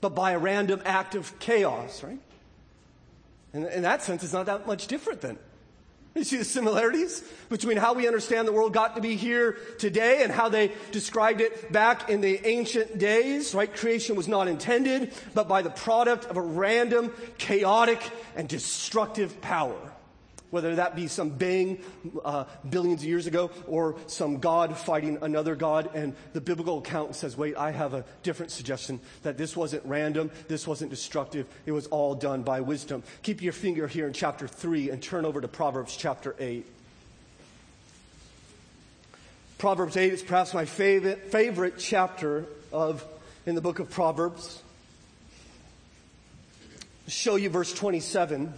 but 0.02 0.16
by 0.16 0.32
a 0.32 0.40
random 0.40 0.82
act 0.86 1.16
of 1.16 1.38
chaos, 1.40 2.04
right? 2.04 2.20
And 3.54 3.66
in 3.68 3.84
that 3.84 4.04
sense, 4.04 4.24
it's 4.24 4.34
not 4.34 4.48
that 4.48 4.66
much 4.66 4.88
different 4.88 5.22
than 5.22 5.38
you 6.16 6.24
see 6.24 6.38
the 6.38 6.46
similarities 6.46 7.24
between 7.50 7.78
how 7.78 7.94
we 7.94 8.08
understand 8.08 8.48
the 8.48 8.52
world 8.52 8.74
got 8.74 8.96
to 8.96 9.02
be 9.02 9.16
here 9.16 9.58
today 9.78 10.24
and 10.24 10.32
how 10.32 10.50
they 10.50 10.72
described 10.92 11.42
it 11.42 11.72
back 11.72 12.10
in 12.10 12.22
the 12.22 12.46
ancient 12.48 12.98
days, 12.98 13.54
right? 13.54 13.74
Creation 13.76 14.16
was 14.16 14.28
not 14.28 14.48
intended, 14.48 15.12
but 15.34 15.48
by 15.48 15.62
the 15.62 15.70
product 15.70 16.26
of 16.26 16.38
a 16.38 16.42
random, 16.42 17.14
chaotic, 17.38 18.02
and 18.36 18.48
destructive 18.48 19.42
power 19.42 19.78
whether 20.56 20.76
that 20.76 20.96
be 20.96 21.08
some 21.08 21.32
bang 21.32 21.78
uh, 22.24 22.46
billions 22.70 23.02
of 23.02 23.10
years 23.10 23.28
ago 23.28 23.52
or 23.68 23.98
some 24.08 24.38
God 24.38 24.78
fighting 24.78 25.18
another 25.22 25.54
God. 25.54 25.90
And 25.94 26.16
the 26.32 26.40
biblical 26.40 26.78
account 26.78 27.14
says, 27.14 27.36
wait, 27.36 27.58
I 27.58 27.72
have 27.72 27.94
a 27.94 28.06
different 28.24 28.54
suggestion 28.54 29.02
that 29.24 29.38
this 29.38 29.58
wasn't 29.58 29.84
random, 29.86 30.32
this 30.48 30.66
wasn't 30.66 30.92
destructive, 30.92 31.46
it 31.66 31.74
was 31.74 31.88
all 31.88 32.16
done 32.16 32.44
by 32.44 32.62
wisdom. 32.62 33.04
Keep 33.22 33.42
your 33.42 33.52
finger 33.52 33.86
here 33.86 34.08
in 34.08 34.14
chapter 34.14 34.48
3 34.48 34.92
and 34.92 35.04
turn 35.04 35.26
over 35.26 35.42
to 35.42 35.50
Proverbs 35.50 35.98
chapter 35.98 36.38
8. 36.40 36.66
Proverbs 39.58 39.98
8 39.98 40.14
is 40.14 40.24
perhaps 40.24 40.54
my 40.54 40.64
favorite, 40.64 41.34
favorite 41.34 41.74
chapter 41.78 42.46
of, 42.72 43.04
in 43.46 43.56
the 43.56 43.62
book 43.62 43.80
of 43.80 43.90
Proverbs. 43.90 44.62
I'll 47.04 47.10
show 47.10 47.36
you 47.36 47.50
verse 47.50 47.74
27. 47.74 48.54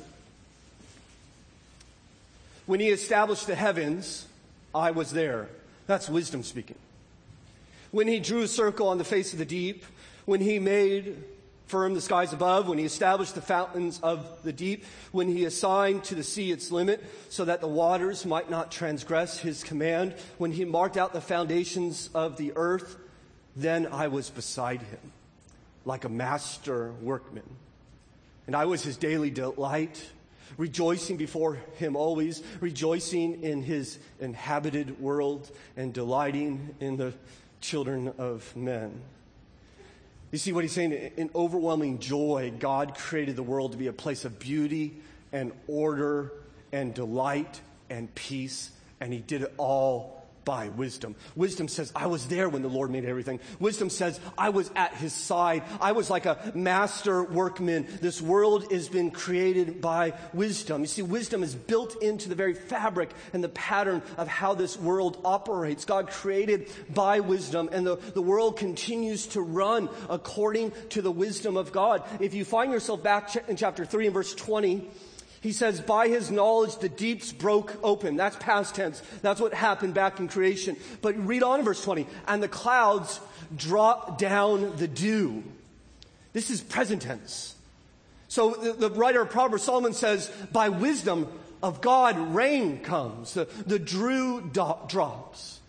When 2.68 2.80
he 2.80 2.90
established 2.90 3.48
the 3.48 3.56
heavens, 3.56 4.28
I 4.76 4.92
was 4.92 5.12
there. 5.12 5.50
That's 5.88 6.10
wisdom 6.10 6.44
speaking. 6.44 6.78
When 7.92 8.08
he 8.08 8.20
drew 8.20 8.42
a 8.42 8.48
circle 8.48 8.90
on 8.90 8.98
the 8.98 9.04
face 9.04 9.34
of 9.34 9.40
the 9.40 9.46
deep, 9.46 9.86
when 10.26 10.42
he 10.42 10.60
made 10.60 11.24
firm 11.68 11.94
the 11.94 12.02
skies 12.02 12.34
above, 12.34 12.68
when 12.68 12.78
he 12.78 12.86
established 12.86 13.36
the 13.36 13.42
fountains 13.42 14.00
of 14.02 14.44
the 14.44 14.54
deep, 14.54 14.86
when 15.12 15.28
he 15.28 15.46
assigned 15.46 16.04
to 16.04 16.16
the 16.16 16.24
sea 16.24 16.52
its 16.52 16.72
limit 16.72 17.04
so 17.30 17.46
that 17.46 17.62
the 17.62 17.68
waters 17.68 18.26
might 18.26 18.50
not 18.50 18.72
transgress 18.72 19.40
his 19.40 19.64
command, 19.64 20.14
when 20.38 20.52
he 20.52 20.66
marked 20.66 20.98
out 20.98 21.14
the 21.14 21.22
foundations 21.22 22.10
of 22.14 22.38
the 22.38 22.52
earth, 22.56 22.98
then 23.56 23.88
I 23.88 24.10
was 24.10 24.30
beside 24.30 24.82
him 24.82 25.14
like 25.86 26.04
a 26.04 26.10
master 26.10 26.92
workman. 27.02 27.50
And 28.46 28.56
I 28.56 28.66
was 28.66 28.84
his 28.84 28.98
daily 28.98 29.30
delight, 29.30 30.02
rejoicing 30.58 31.18
before 31.18 31.56
him 31.76 31.96
always, 31.96 32.44
rejoicing 32.62 33.44
in 33.44 33.62
his 33.64 34.00
inhabited 34.20 35.00
world 35.00 35.52
and 35.76 35.94
delighting 35.94 36.76
in 36.80 36.98
the 36.98 37.14
children 37.62 38.14
of 38.18 38.56
men. 38.56 39.02
You 40.32 40.38
see 40.38 40.52
what 40.52 40.64
he's 40.64 40.74
saying? 40.74 40.92
In 41.18 41.30
overwhelming 41.34 42.00
joy, 42.00 42.54
God 42.60 42.96
created 42.96 43.36
the 43.36 43.44
world 43.44 43.72
to 43.72 43.78
be 43.78 43.88
a 43.88 43.94
place 43.94 44.26
of 44.26 44.40
beauty 44.40 44.98
and 45.32 45.52
order 45.68 46.34
and 46.72 46.94
delight 46.94 47.62
and 47.90 48.14
peace, 48.14 48.72
and 49.00 49.14
he 49.14 49.20
did 49.20 49.44
it 49.44 49.54
all 49.58 50.17
by 50.48 50.70
wisdom. 50.70 51.14
Wisdom 51.36 51.68
says, 51.68 51.92
I 51.94 52.08
was 52.08 52.26
there 52.28 52.48
when 52.48 52.62
the 52.62 52.70
Lord 52.70 52.90
made 52.90 53.04
everything. 53.04 53.42
Wisdom 53.60 53.90
says, 53.90 54.18
I 54.38 54.48
was 54.48 54.72
at 54.78 54.94
his 54.94 55.12
side. 55.12 55.64
I 55.82 55.92
was 55.92 56.10
like 56.10 56.26
a 56.26 56.54
master 56.56 57.22
workman. 57.22 57.86
This 58.00 58.22
world 58.22 58.72
has 58.72 58.88
been 58.88 59.12
created 59.12 59.82
by 59.82 60.14
wisdom. 60.34 60.80
You 60.80 60.88
see, 60.88 61.02
wisdom 61.02 61.44
is 61.44 61.54
built 61.54 62.02
into 62.02 62.30
the 62.30 62.36
very 62.36 62.54
fabric 62.54 63.12
and 63.34 63.44
the 63.44 63.50
pattern 63.50 64.02
of 64.16 64.30
how 64.30 64.54
this 64.54 64.78
world 64.78 65.20
operates. 65.26 65.84
God 65.84 66.10
created 66.10 66.72
by 66.94 67.20
wisdom, 67.20 67.68
and 67.74 67.86
the, 67.86 67.98
the 67.98 68.22
world 68.22 68.56
continues 68.56 69.28
to 69.28 69.42
run 69.42 69.90
according 70.10 70.72
to 70.92 71.02
the 71.02 71.12
wisdom 71.12 71.58
of 71.58 71.74
God. 71.74 72.04
If 72.22 72.34
you 72.34 72.46
find 72.46 72.72
yourself 72.72 73.04
back 73.04 73.36
in 73.50 73.58
chapter 73.58 73.84
3 73.84 74.06
and 74.06 74.14
verse 74.14 74.34
20, 74.34 74.90
he 75.42 75.52
says, 75.52 75.80
by 75.80 76.08
his 76.08 76.32
knowledge, 76.32 76.78
the 76.78 76.90
deeps 76.90 77.32
broke 77.32 77.76
open. 77.84 78.16
That's 78.16 78.36
past 78.38 78.76
tense. 78.76 79.02
That's 79.22 79.40
what 79.40 79.54
happened 79.54 79.94
back 79.94 80.20
in 80.20 80.28
creation. 80.28 80.78
But 81.02 81.16
read 81.18 81.44
on 81.44 81.60
in 81.60 81.66
verse 81.66 81.84
20. 81.84 82.08
And 82.28 82.42
the 82.42 82.48
clouds 82.48 83.20
drop 83.56 84.18
down 84.18 84.76
the 84.78 84.88
dew. 84.88 85.44
This 86.34 86.50
is 86.50 86.62
present 86.62 87.04
tense. 87.04 87.56
So 88.28 88.52
the, 88.52 88.90
the 88.90 88.90
writer 88.90 89.22
of 89.22 89.30
Proverbs, 89.30 89.64
Solomon 89.64 89.94
says, 89.94 90.32
by 90.52 90.70
wisdom 90.70 91.28
of 91.62 91.82
God, 91.82 92.18
rain 92.36 92.80
comes. 92.80 93.34
The, 93.34 93.46
the 93.66 93.80
dew 93.80 94.42
do- 94.42 94.76
drops. 94.88 95.60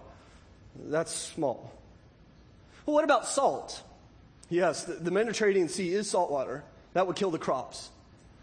That's 0.84 1.14
small. 1.14 1.72
Well, 2.84 2.94
what 2.94 3.04
about 3.04 3.26
salt? 3.26 3.82
Yes, 4.48 4.84
the, 4.84 4.94
the 4.94 5.10
Mediterranean 5.10 5.68
Sea 5.68 5.94
is 5.94 6.10
salt 6.10 6.30
water. 6.30 6.62
That 6.92 7.06
would 7.06 7.16
kill 7.16 7.30
the 7.30 7.38
crops. 7.38 7.90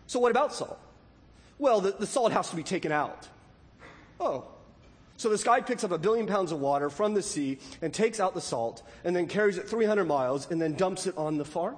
So, 0.07 0.19
what 0.19 0.31
about 0.31 0.53
salt? 0.53 0.79
Well, 1.59 1.81
the, 1.81 1.91
the 1.91 2.07
salt 2.07 2.33
has 2.33 2.49
to 2.49 2.55
be 2.55 2.63
taken 2.63 2.91
out. 2.91 3.27
Oh, 4.19 4.45
so 5.23 5.29
this 5.29 5.45
guy 5.45 5.61
picks 5.61 5.85
up 5.85 5.91
a 5.91 5.97
billion 5.97 6.27
pounds 6.27 6.51
of 6.51 6.59
water 6.59 6.89
from 6.89 7.13
the 7.13 7.21
sea 7.21 7.57
and 7.81 7.93
takes 7.93 8.19
out 8.19 8.33
the 8.33 8.41
salt 8.41 8.83
and 9.05 9.15
then 9.15 9.25
carries 9.25 9.57
it 9.57 9.69
300 9.69 10.03
miles 10.03 10.51
and 10.51 10.61
then 10.61 10.73
dumps 10.73 11.07
it 11.07 11.17
on 11.17 11.37
the 11.37 11.45
farm? 11.45 11.77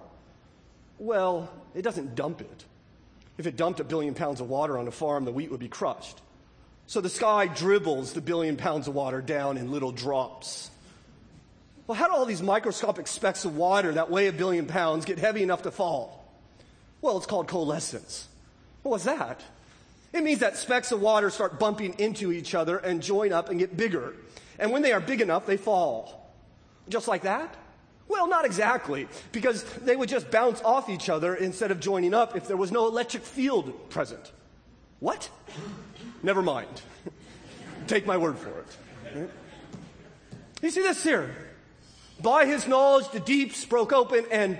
Well, 0.97 1.47
it 1.75 1.83
doesn't 1.83 2.15
dump 2.15 2.41
it. 2.41 2.65
If 3.37 3.45
it 3.45 3.55
dumped 3.55 3.79
a 3.79 3.83
billion 3.83 4.15
pounds 4.15 4.41
of 4.41 4.49
water 4.49 4.79
on 4.79 4.87
a 4.87 4.91
farm, 4.91 5.25
the 5.25 5.31
wheat 5.31 5.51
would 5.51 5.59
be 5.59 5.67
crushed. 5.67 6.19
So 6.87 7.01
the 7.01 7.09
sky 7.09 7.45
dribbles 7.45 8.13
the 8.13 8.21
billion 8.21 8.57
pounds 8.57 8.87
of 8.87 8.95
water 8.95 9.21
down 9.21 9.57
in 9.57 9.71
little 9.71 9.91
drops. 9.91 10.71
Well, 11.85 11.95
how 11.95 12.07
do 12.07 12.15
all 12.15 12.25
these 12.25 12.41
microscopic 12.41 13.05
specks 13.05 13.45
of 13.45 13.55
water 13.55 13.91
that 13.91 14.09
weigh 14.09 14.25
a 14.25 14.33
billion 14.33 14.65
pounds 14.65 15.05
get 15.05 15.19
heavy 15.19 15.43
enough 15.43 15.61
to 15.61 15.71
fall? 15.71 16.25
Well, 16.99 17.15
it's 17.17 17.27
called 17.27 17.47
coalescence. 17.47 18.27
Well, 18.83 18.93
what's 18.93 19.03
that? 19.03 19.39
It 20.15 20.23
means 20.23 20.39
that 20.39 20.55
specks 20.55 20.93
of 20.93 21.01
water 21.01 21.29
start 21.29 21.59
bumping 21.59 21.99
into 21.99 22.31
each 22.31 22.55
other 22.55 22.77
and 22.77 23.03
join 23.03 23.33
up 23.33 23.49
and 23.49 23.59
get 23.59 23.75
bigger. 23.75 24.13
And 24.57 24.71
when 24.71 24.81
they 24.81 24.93
are 24.93 25.01
big 25.01 25.19
enough, 25.19 25.45
they 25.45 25.57
fall. 25.57 26.31
Just 26.87 27.09
like 27.09 27.23
that? 27.23 27.53
Well, 28.07 28.25
not 28.29 28.45
exactly, 28.45 29.09
because 29.33 29.63
they 29.63 29.93
would 29.93 30.07
just 30.07 30.31
bounce 30.31 30.61
off 30.61 30.89
each 30.89 31.09
other 31.09 31.35
instead 31.35 31.69
of 31.69 31.81
joining 31.81 32.13
up 32.13 32.37
if 32.37 32.47
there 32.47 32.55
was 32.55 32.71
no 32.71 32.87
electric 32.87 33.23
field 33.23 33.89
present. 33.89 34.31
What? 35.01 35.29
Never 36.23 36.41
mind. 36.41 36.81
Take 37.87 38.05
my 38.05 38.15
word 38.15 38.37
for 38.37 38.57
it. 38.59 39.29
You 40.61 40.69
see 40.69 40.81
this 40.81 41.03
here? 41.03 41.35
By 42.21 42.45
his 42.45 42.67
knowledge, 42.69 43.09
the 43.11 43.19
deeps 43.19 43.65
broke 43.65 43.91
open 43.91 44.25
and 44.31 44.57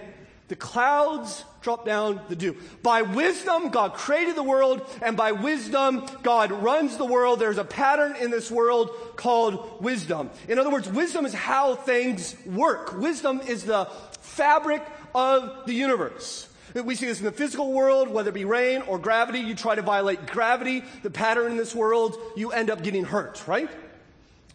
the 0.50 0.58
clouds 0.58 1.46
drop 1.66 1.84
down 1.84 2.22
the 2.30 2.36
dew. 2.36 2.56
By 2.84 3.02
wisdom, 3.02 3.70
God 3.70 3.96
created 3.96 4.36
the 4.36 4.44
world, 4.44 4.88
and 5.02 5.18
by 5.18 5.32
wisdom, 5.32 6.06
God 6.22 6.52
runs 6.52 6.96
the 6.98 7.06
world. 7.06 7.40
There's 7.40 7.58
a 7.58 7.64
pattern 7.64 8.16
in 8.18 8.30
this 8.30 8.52
world 8.52 8.92
called 9.16 9.82
wisdom. 9.82 10.30
In 10.48 10.60
other 10.60 10.70
words, 10.70 10.88
wisdom 10.88 11.26
is 11.26 11.34
how 11.34 11.74
things 11.74 12.36
work. 12.46 12.96
Wisdom 12.96 13.42
is 13.42 13.64
the 13.64 13.86
fabric 14.22 14.84
of 15.16 15.66
the 15.66 15.74
universe. 15.74 16.48
We 16.76 16.94
see 16.94 17.08
this 17.08 17.18
in 17.18 17.26
the 17.26 17.32
physical 17.32 17.74
world, 17.74 18.10
whether 18.10 18.30
it 18.30 18.34
be 18.34 18.46
rain 18.46 18.84
or 18.84 19.00
gravity. 19.00 19.40
You 19.40 19.56
try 19.56 19.74
to 19.74 19.82
violate 19.82 20.28
gravity, 20.28 20.84
the 21.02 21.10
pattern 21.10 21.50
in 21.50 21.58
this 21.58 21.74
world, 21.74 22.16
you 22.36 22.52
end 22.52 22.70
up 22.70 22.84
getting 22.84 23.06
hurt, 23.06 23.42
right? 23.48 23.72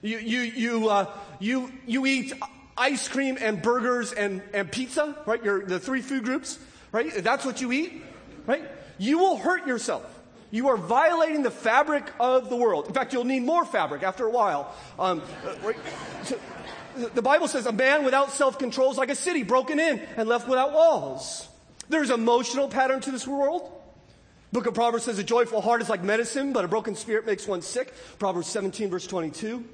You, 0.00 0.18
you, 0.18 0.40
you, 0.42 0.88
uh, 0.88 1.12
you, 1.40 1.72
you 1.86 2.06
eat 2.06 2.32
ice 2.78 3.08
cream 3.08 3.36
and 3.40 3.60
burgers 3.60 4.12
and, 4.12 4.42
and 4.54 4.70
pizza, 4.70 5.16
right? 5.26 5.42
The 5.42 5.80
three 5.80 6.02
food 6.02 6.22
groups, 6.22 6.60
right? 6.92 7.12
That's 7.22 7.44
what 7.44 7.60
you 7.60 7.72
eat, 7.72 8.02
right? 8.46 8.64
You 8.98 9.18
will 9.18 9.36
hurt 9.36 9.66
yourself. 9.66 10.04
You 10.50 10.68
are 10.68 10.76
violating 10.76 11.42
the 11.42 11.50
fabric 11.50 12.04
of 12.18 12.50
the 12.50 12.56
world. 12.56 12.88
In 12.88 12.92
fact, 12.92 13.12
you'll 13.12 13.24
need 13.24 13.42
more 13.42 13.64
fabric 13.64 14.02
after 14.02 14.26
a 14.26 14.30
while. 14.30 14.74
Um, 14.98 15.22
right? 15.62 15.76
so, 16.24 16.38
the 17.14 17.22
Bible 17.22 17.46
says 17.46 17.66
a 17.66 17.72
man 17.72 18.04
without 18.04 18.32
self-control 18.32 18.90
is 18.90 18.98
like 18.98 19.10
a 19.10 19.14
city 19.14 19.44
broken 19.44 19.78
in 19.78 20.00
and 20.16 20.28
left 20.28 20.48
without 20.48 20.72
walls. 20.72 21.48
There's 21.88 22.10
emotional 22.10 22.68
pattern 22.68 23.00
to 23.02 23.10
this 23.10 23.26
world. 23.26 23.70
Book 24.52 24.66
of 24.66 24.74
Proverbs 24.74 25.04
says 25.04 25.18
a 25.18 25.24
joyful 25.24 25.60
heart 25.60 25.80
is 25.80 25.88
like 25.88 26.02
medicine, 26.02 26.52
but 26.52 26.64
a 26.64 26.68
broken 26.68 26.96
spirit 26.96 27.24
makes 27.26 27.46
one 27.46 27.62
sick. 27.62 27.94
Proverbs 28.18 28.48
17 28.48 28.90
verse 28.90 29.06
22. 29.06 29.64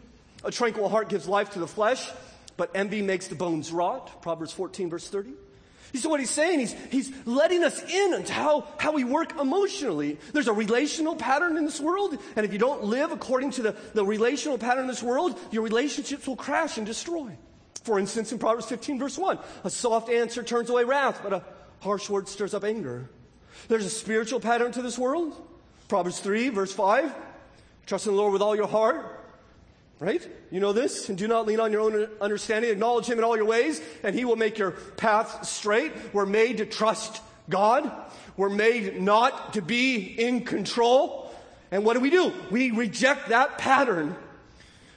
A 0.44 0.50
tranquil 0.50 0.88
heart 0.90 1.09
gives 1.09 1.26
life 1.26 1.50
to 1.50 1.59
the 1.59 1.66
flesh, 1.66 2.11
but 2.59 2.70
envy 2.74 3.00
makes 3.00 3.29
the 3.29 3.35
bones 3.35 3.72
rot. 3.72 4.20
Proverbs 4.20 4.52
14 4.52 4.90
verse 4.90 5.09
30. 5.09 5.33
So 5.94 6.11
what 6.11 6.20
he's 6.20 6.31
saying, 6.31 6.61
he's, 6.61 6.75
he's 6.90 7.12
letting 7.27 7.64
us 7.64 7.83
in 7.83 8.14
into 8.14 8.33
how, 8.33 8.66
how 8.79 8.92
we 8.92 9.05
work 9.05 9.38
emotionally. 9.40 10.18
There's 10.33 10.49
a 10.49 10.53
relational 10.53 11.16
pattern 11.16 11.57
in 11.57 11.64
this 11.64 11.81
world, 11.81 12.18
and 12.35 12.44
if 12.44 12.53
you 12.53 12.59
don't 12.59 12.85
live 12.85 13.12
according 13.12 13.53
to 13.53 13.62
the, 13.62 13.77
the 13.94 14.05
relational 14.05 14.59
pattern 14.59 14.83
in 14.83 14.88
this 14.88 15.03
world, 15.03 15.38
your 15.51 15.62
relationships 15.62 16.27
will 16.27 16.37
crash 16.37 16.77
and 16.77 16.87
destroy. 16.87 17.37
For 17.85 17.99
instance, 17.99 18.33
in 18.33 18.38
Proverbs 18.38 18.66
15 18.66 18.99
verse 18.99 19.16
1, 19.16 19.38
a 19.64 19.70
soft 19.70 20.11
answer 20.11 20.42
turns 20.42 20.70
away 20.70 20.85
wrath, 20.85 21.20
but 21.22 21.33
a 21.33 21.44
harsh 21.81 22.11
word 22.11 22.29
stirs 22.29 22.53
up 22.53 22.64
anger. 22.64 23.09
There's 23.68 23.87
a 23.87 23.90
spiritual 23.90 24.40
pattern 24.40 24.72
to 24.72 24.83
this 24.83 24.99
world. 24.99 25.35
Proverbs 25.88 26.18
3 26.18 26.49
verse 26.51 26.72
5, 26.72 27.14
trust 27.87 28.07
in 28.07 28.12
the 28.12 28.18
Lord 28.18 28.33
with 28.33 28.42
all 28.42 28.57
your 28.57 28.66
heart 28.66 29.15
Right? 29.98 30.26
You 30.50 30.61
know 30.61 30.74
this? 30.74 31.09
And 31.09 31.16
do 31.16 31.26
not 31.26 31.46
lean 31.46 31.59
on 31.59 31.72
your 31.72 31.80
own 31.80 32.09
understanding. 32.20 32.70
Acknowledge 32.70 33.06
Him 33.06 33.18
in 33.18 33.24
all 33.24 33.37
your 33.37 33.46
ways, 33.46 33.80
and 34.02 34.14
He 34.14 34.26
will 34.26 34.37
make 34.37 34.59
your 34.59 34.72
path 34.72 35.46
straight. 35.46 35.92
We're 36.12 36.26
made 36.26 36.59
to 36.59 36.66
trust 36.66 37.22
God. 37.48 37.90
We're 38.37 38.50
made 38.50 39.00
not 39.00 39.54
to 39.54 39.62
be 39.62 39.96
in 39.96 40.44
control. 40.44 41.35
And 41.70 41.85
what 41.85 41.94
do 41.94 42.00
we 42.00 42.11
do? 42.11 42.32
We 42.50 42.72
reject 42.72 43.30
that 43.30 43.56
pattern. 43.56 44.14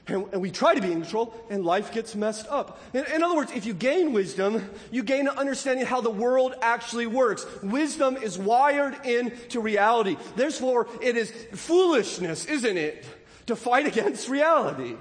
And, 0.08 0.28
and 0.34 0.42
we 0.42 0.52
try 0.52 0.74
to 0.74 0.82
be 0.82 0.92
in 0.92 1.02
control, 1.02 1.34
and 1.50 1.64
life 1.64 1.94
gets 1.94 2.16
messed 2.16 2.48
up. 2.48 2.82
In, 2.94 3.06
in 3.06 3.24
other 3.24 3.36
words, 3.36 3.52
if 3.54 3.66
you 3.66 3.74
gain 3.74 4.12
wisdom, 4.12 4.70
you 4.92 5.04
gain 5.04 5.28
an 5.28 5.38
understanding 5.38 5.86
how 5.86 6.02
the 6.02 6.10
world 6.10 6.56
actually 6.62 7.08
works. 7.08 7.46
Wisdom 7.62 8.18
is 8.18 8.38
wired 8.38 9.06
into 9.06 9.62
reality. 9.62 10.18
Therefore, 10.36 10.88
it 11.02 11.16
is 11.16 11.32
foolishness, 11.54 12.46
isn't 12.46 12.78
it? 12.78 13.06
To 13.50 13.56
fight 13.56 13.86
against 13.86 14.30
reality. 14.30 14.96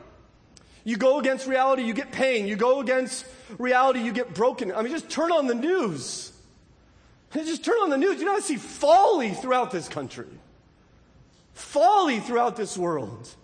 You 0.84 0.96
go 0.96 1.18
against 1.18 1.46
reality, 1.46 1.84
you 1.84 1.94
get 1.94 2.12
pain. 2.12 2.46
You 2.46 2.56
go 2.56 2.80
against 2.80 3.24
reality, 3.58 4.00
you 4.00 4.12
get 4.12 4.34
broken. 4.34 4.72
I 4.72 4.82
mean, 4.82 4.92
just 4.92 5.08
turn 5.08 5.32
on 5.32 5.46
the 5.46 5.54
news. 5.54 6.32
Just 7.32 7.64
turn 7.64 7.76
on 7.82 7.90
the 7.90 7.98
news. 7.98 8.18
You 8.18 8.26
know, 8.26 8.34
I 8.34 8.40
see 8.40 8.56
folly 8.56 9.30
throughout 9.30 9.70
this 9.70 9.88
country. 9.88 10.28
Folly 11.52 12.20
throughout 12.20 12.56
this 12.56 12.76
world. 12.76 13.34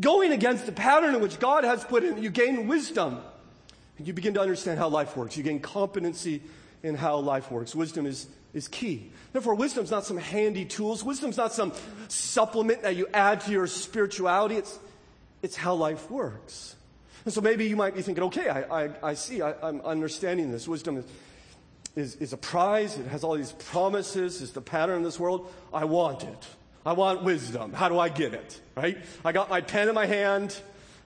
Going 0.00 0.32
against 0.32 0.64
the 0.66 0.72
pattern 0.72 1.14
in 1.14 1.20
which 1.20 1.38
God 1.38 1.64
has 1.64 1.84
put 1.84 2.04
in, 2.04 2.22
you 2.22 2.30
gain 2.30 2.66
wisdom. 2.66 3.20
And 3.98 4.06
you 4.06 4.12
begin 4.12 4.34
to 4.34 4.40
understand 4.40 4.78
how 4.78 4.88
life 4.88 5.16
works. 5.16 5.36
You 5.36 5.42
gain 5.42 5.60
competency 5.60 6.42
in 6.82 6.94
how 6.94 7.18
life 7.18 7.50
works. 7.50 7.74
Wisdom 7.74 8.06
is 8.06 8.26
is 8.54 8.68
key. 8.68 9.10
Therefore, 9.32 9.56
wisdom's 9.56 9.90
not 9.90 10.06
some 10.06 10.16
handy 10.16 10.64
tools. 10.64 11.02
Wisdom's 11.02 11.36
not 11.36 11.52
some 11.52 11.72
supplement 12.08 12.82
that 12.82 12.96
you 12.96 13.08
add 13.12 13.40
to 13.42 13.50
your 13.50 13.66
spirituality. 13.66 14.56
It's, 14.56 14.78
it's 15.42 15.56
how 15.56 15.74
life 15.74 16.10
works. 16.10 16.76
And 17.24 17.34
so 17.34 17.40
maybe 17.40 17.66
you 17.66 17.76
might 17.76 17.94
be 17.94 18.02
thinking, 18.02 18.24
okay, 18.24 18.48
I, 18.48 18.84
I, 18.84 18.90
I 19.02 19.14
see, 19.14 19.42
I, 19.42 19.68
am 19.68 19.80
understanding 19.80 20.52
this. 20.52 20.68
Wisdom 20.68 20.98
is, 20.98 21.04
is, 21.96 22.16
is 22.16 22.32
a 22.32 22.36
prize. 22.36 22.96
It 22.96 23.06
has 23.08 23.24
all 23.24 23.34
these 23.34 23.52
promises. 23.52 24.40
It's 24.40 24.52
the 24.52 24.60
pattern 24.60 24.98
in 24.98 25.02
this 25.02 25.18
world. 25.18 25.52
I 25.72 25.84
want 25.84 26.22
it. 26.22 26.46
I 26.86 26.92
want 26.92 27.24
wisdom. 27.24 27.72
How 27.72 27.88
do 27.88 27.98
I 27.98 28.10
get 28.10 28.34
it? 28.34 28.60
Right? 28.76 28.98
I 29.24 29.32
got 29.32 29.48
my 29.48 29.62
pen 29.62 29.88
in 29.88 29.94
my 29.94 30.06
hand. 30.06 30.56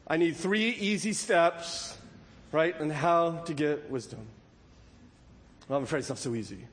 I 0.06 0.16
need 0.16 0.36
three 0.36 0.70
easy 0.70 1.12
steps, 1.12 1.96
right? 2.50 2.78
And 2.80 2.90
how 2.90 3.38
to 3.46 3.54
get 3.54 3.90
wisdom. 3.90 4.26
Well, 5.68 5.78
I'm 5.78 5.84
afraid 5.84 6.00
it's 6.00 6.08
not 6.08 6.18
so 6.18 6.34
easy. 6.34 6.66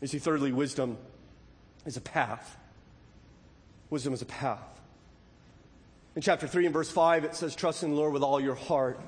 You 0.00 0.08
see, 0.08 0.18
thirdly, 0.18 0.52
wisdom 0.52 0.98
is 1.86 1.96
a 1.96 2.00
path. 2.00 2.56
Wisdom 3.88 4.12
is 4.12 4.22
a 4.22 4.26
path. 4.26 4.80
In 6.14 6.22
chapter 6.22 6.46
3 6.46 6.66
and 6.66 6.72
verse 6.72 6.90
5, 6.90 7.24
it 7.24 7.34
says, 7.34 7.54
Trust 7.54 7.82
in 7.82 7.90
the 7.90 7.96
Lord 7.96 8.12
with 8.12 8.22
all 8.22 8.40
your 8.40 8.54
heart. 8.54 9.00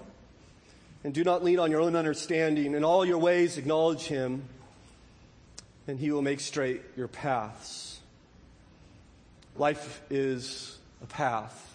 And 1.05 1.14
do 1.14 1.24
not 1.24 1.44
lean 1.44 1.59
on 1.59 1.70
your 1.70 1.81
own 1.81 1.96
understanding. 1.96 2.74
In 2.74 2.85
all 2.85 3.05
your 3.05 3.18
ways, 3.18 3.57
acknowledge 3.59 4.03
him, 4.03 4.44
and 5.87 5.98
he 5.98 6.11
will 6.11 6.22
make 6.22 6.40
straight 6.40 6.83
your 6.96 7.09
paths. 7.09 8.01
Life 9.57 10.03
is 10.11 10.79
a 11.03 11.07
path. 11.07 11.67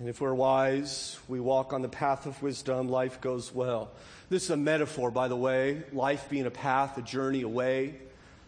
And 0.00 0.08
if 0.08 0.22
we're 0.22 0.32
wise, 0.32 1.18
we 1.28 1.40
walk 1.40 1.74
on 1.74 1.82
the 1.82 1.88
path 1.88 2.24
of 2.24 2.42
wisdom, 2.42 2.88
life 2.88 3.20
goes 3.20 3.54
well. 3.54 3.90
This 4.30 4.44
is 4.44 4.50
a 4.50 4.56
metaphor, 4.56 5.10
by 5.10 5.28
the 5.28 5.36
way, 5.36 5.82
life 5.92 6.30
being 6.30 6.46
a 6.46 6.50
path, 6.50 6.96
a 6.96 7.02
journey, 7.02 7.42
a 7.42 7.48
way 7.48 7.96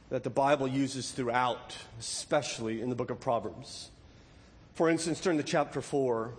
that 0.08 0.22
the 0.22 0.30
Bible 0.30 0.66
uses 0.66 1.10
throughout, 1.10 1.76
especially 2.00 2.80
in 2.80 2.88
the 2.88 2.94
book 2.94 3.10
of 3.10 3.20
Proverbs. 3.20 3.90
For 4.76 4.88
instance, 4.88 5.20
turn 5.20 5.36
to 5.36 5.42
chapter 5.42 5.82
4, 5.82 6.32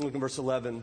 look 0.00 0.12
at 0.12 0.20
verse 0.20 0.38
11. 0.38 0.82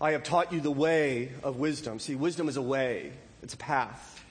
I 0.00 0.10
have 0.10 0.24
taught 0.24 0.52
you 0.52 0.60
the 0.60 0.72
way 0.72 1.30
of 1.44 1.58
wisdom. 1.60 2.00
See, 2.00 2.16
wisdom 2.16 2.48
is 2.48 2.56
a 2.56 2.62
way, 2.62 3.12
it's 3.44 3.54
a 3.54 3.58
path. 3.58 4.24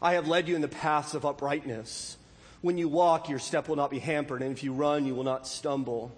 I 0.00 0.14
have 0.14 0.28
led 0.28 0.46
you 0.46 0.54
in 0.54 0.60
the 0.60 0.68
paths 0.68 1.14
of 1.14 1.26
uprightness. 1.26 2.18
When 2.60 2.78
you 2.78 2.88
walk, 2.88 3.28
your 3.28 3.40
step 3.40 3.68
will 3.68 3.74
not 3.74 3.90
be 3.90 3.98
hampered, 3.98 4.42
and 4.42 4.52
if 4.52 4.62
you 4.62 4.72
run, 4.72 5.06
you 5.06 5.16
will 5.16 5.24
not 5.24 5.48
stumble. 5.48 6.12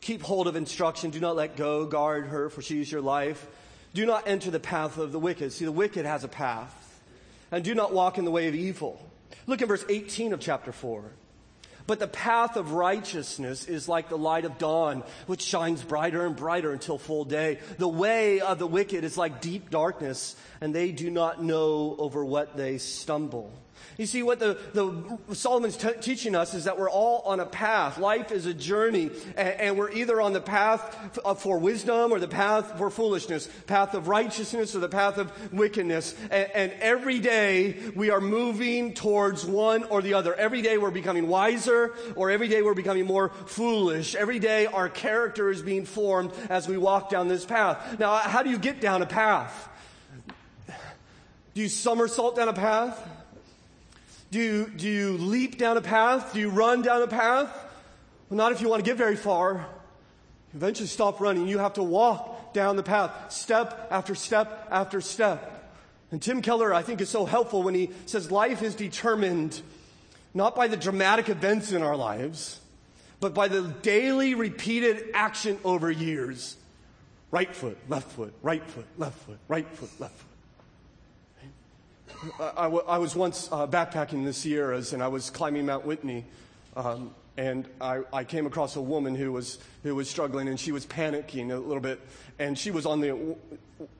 Keep 0.00 0.22
hold 0.22 0.46
of 0.46 0.56
instruction. 0.56 1.10
Do 1.10 1.20
not 1.20 1.36
let 1.36 1.56
go. 1.56 1.86
Guard 1.86 2.26
her, 2.26 2.48
for 2.50 2.62
she 2.62 2.80
is 2.80 2.90
your 2.90 3.00
life. 3.00 3.46
Do 3.94 4.06
not 4.06 4.28
enter 4.28 4.50
the 4.50 4.60
path 4.60 4.98
of 4.98 5.12
the 5.12 5.18
wicked. 5.18 5.52
See, 5.52 5.64
the 5.64 5.72
wicked 5.72 6.06
has 6.06 6.24
a 6.24 6.28
path. 6.28 7.00
And 7.50 7.64
do 7.64 7.74
not 7.74 7.92
walk 7.92 8.18
in 8.18 8.24
the 8.24 8.30
way 8.30 8.48
of 8.48 8.54
evil. 8.54 9.00
Look 9.46 9.62
at 9.62 9.68
verse 9.68 9.84
18 9.88 10.32
of 10.32 10.40
chapter 10.40 10.72
4. 10.72 11.04
But 11.86 12.00
the 12.00 12.08
path 12.08 12.56
of 12.56 12.72
righteousness 12.72 13.66
is 13.66 13.88
like 13.88 14.08
the 14.08 14.18
light 14.18 14.44
of 14.44 14.58
dawn, 14.58 15.04
which 15.26 15.42
shines 15.42 15.82
brighter 15.82 16.26
and 16.26 16.34
brighter 16.34 16.72
until 16.72 16.98
full 16.98 17.24
day. 17.24 17.60
The 17.78 17.88
way 17.88 18.40
of 18.40 18.58
the 18.58 18.66
wicked 18.66 19.04
is 19.04 19.16
like 19.16 19.40
deep 19.40 19.70
darkness, 19.70 20.34
and 20.60 20.74
they 20.74 20.90
do 20.90 21.10
not 21.10 21.42
know 21.42 21.94
over 21.98 22.24
what 22.24 22.56
they 22.56 22.78
stumble. 22.78 23.52
You 23.98 24.04
see, 24.04 24.22
what 24.22 24.38
the, 24.38 24.58
the 24.74 25.34
Solomon's 25.34 25.76
t- 25.76 25.88
teaching 26.00 26.34
us 26.34 26.52
is 26.52 26.64
that 26.64 26.78
we're 26.78 26.90
all 26.90 27.22
on 27.24 27.40
a 27.40 27.46
path. 27.46 27.96
Life 27.96 28.30
is 28.30 28.44
a 28.44 28.52
journey, 28.52 29.10
and, 29.36 29.48
and 29.48 29.78
we're 29.78 29.90
either 29.90 30.20
on 30.20 30.34
the 30.34 30.40
path 30.40 30.94
f- 31.04 31.18
uh, 31.24 31.34
for 31.34 31.58
wisdom 31.58 32.12
or 32.12 32.18
the 32.18 32.28
path 32.28 32.76
for 32.76 32.90
foolishness, 32.90 33.48
path 33.66 33.94
of 33.94 34.08
righteousness 34.08 34.76
or 34.76 34.80
the 34.80 34.88
path 34.88 35.16
of 35.16 35.32
wickedness. 35.52 36.14
And, 36.30 36.50
and 36.54 36.72
every 36.80 37.20
day 37.20 37.76
we 37.94 38.10
are 38.10 38.20
moving 38.20 38.92
towards 38.92 39.46
one 39.46 39.84
or 39.84 40.02
the 40.02 40.12
other. 40.12 40.34
Every 40.34 40.60
day 40.60 40.76
we're 40.76 40.90
becoming 40.90 41.26
wiser, 41.26 41.94
or 42.16 42.30
every 42.30 42.48
day 42.48 42.60
we're 42.60 42.74
becoming 42.74 43.06
more 43.06 43.30
foolish. 43.46 44.14
Every 44.14 44.38
day 44.38 44.66
our 44.66 44.90
character 44.90 45.50
is 45.50 45.62
being 45.62 45.86
formed 45.86 46.32
as 46.50 46.68
we 46.68 46.76
walk 46.76 47.08
down 47.08 47.28
this 47.28 47.46
path. 47.46 47.98
Now, 47.98 48.16
how 48.16 48.42
do 48.42 48.50
you 48.50 48.58
get 48.58 48.80
down 48.80 49.00
a 49.00 49.06
path? 49.06 49.70
Do 51.54 51.62
you 51.62 51.70
somersault 51.70 52.36
down 52.36 52.50
a 52.50 52.52
path? 52.52 53.02
Do 54.36 54.42
you, 54.42 54.66
do 54.76 54.86
you 54.86 55.12
leap 55.12 55.56
down 55.56 55.78
a 55.78 55.80
path? 55.80 56.34
Do 56.34 56.40
you 56.40 56.50
run 56.50 56.82
down 56.82 57.00
a 57.00 57.06
path? 57.06 57.48
Well, 58.28 58.36
not 58.36 58.52
if 58.52 58.60
you 58.60 58.68
want 58.68 58.84
to 58.84 58.90
get 58.90 58.98
very 58.98 59.16
far. 59.16 59.54
You 60.52 60.56
eventually 60.58 60.88
stop 60.88 61.20
running. 61.20 61.48
You 61.48 61.56
have 61.56 61.72
to 61.72 61.82
walk 61.82 62.52
down 62.52 62.76
the 62.76 62.82
path, 62.82 63.32
step 63.32 63.88
after 63.90 64.14
step 64.14 64.68
after 64.70 65.00
step. 65.00 65.72
And 66.10 66.20
Tim 66.20 66.42
Keller, 66.42 66.74
I 66.74 66.82
think, 66.82 67.00
is 67.00 67.08
so 67.08 67.24
helpful 67.24 67.62
when 67.62 67.74
he 67.74 67.88
says 68.04 68.30
life 68.30 68.60
is 68.60 68.74
determined 68.74 69.62
not 70.34 70.54
by 70.54 70.68
the 70.68 70.76
dramatic 70.76 71.30
events 71.30 71.72
in 71.72 71.82
our 71.82 71.96
lives, 71.96 72.60
but 73.20 73.32
by 73.32 73.48
the 73.48 73.62
daily 73.80 74.34
repeated 74.34 75.12
action 75.14 75.58
over 75.64 75.90
years. 75.90 76.58
Right 77.30 77.54
foot, 77.54 77.78
left 77.88 78.12
foot, 78.12 78.34
right 78.42 78.62
foot, 78.68 78.84
left 78.98 79.16
foot, 79.20 79.38
right 79.48 79.66
foot, 79.66 79.98
left 79.98 80.18
foot. 80.18 80.35
I, 82.40 82.66
I 82.66 82.98
was 82.98 83.14
once 83.14 83.48
uh, 83.52 83.66
backpacking 83.66 84.24
the 84.24 84.32
Sierras 84.32 84.92
and 84.92 85.02
I 85.02 85.08
was 85.08 85.30
climbing 85.30 85.66
Mount 85.66 85.84
Whitney. 85.84 86.24
Um, 86.76 87.14
and 87.36 87.68
I, 87.80 88.02
I, 88.12 88.24
came 88.24 88.46
across 88.46 88.76
a 88.76 88.80
woman 88.80 89.14
who 89.14 89.32
was, 89.32 89.58
who 89.82 89.94
was 89.94 90.08
struggling 90.08 90.48
and 90.48 90.58
she 90.58 90.72
was 90.72 90.86
panicking 90.86 91.50
a 91.50 91.56
little 91.56 91.80
bit. 91.80 92.00
And 92.38 92.58
she 92.58 92.70
was 92.70 92.86
on 92.86 93.00
the 93.00 93.36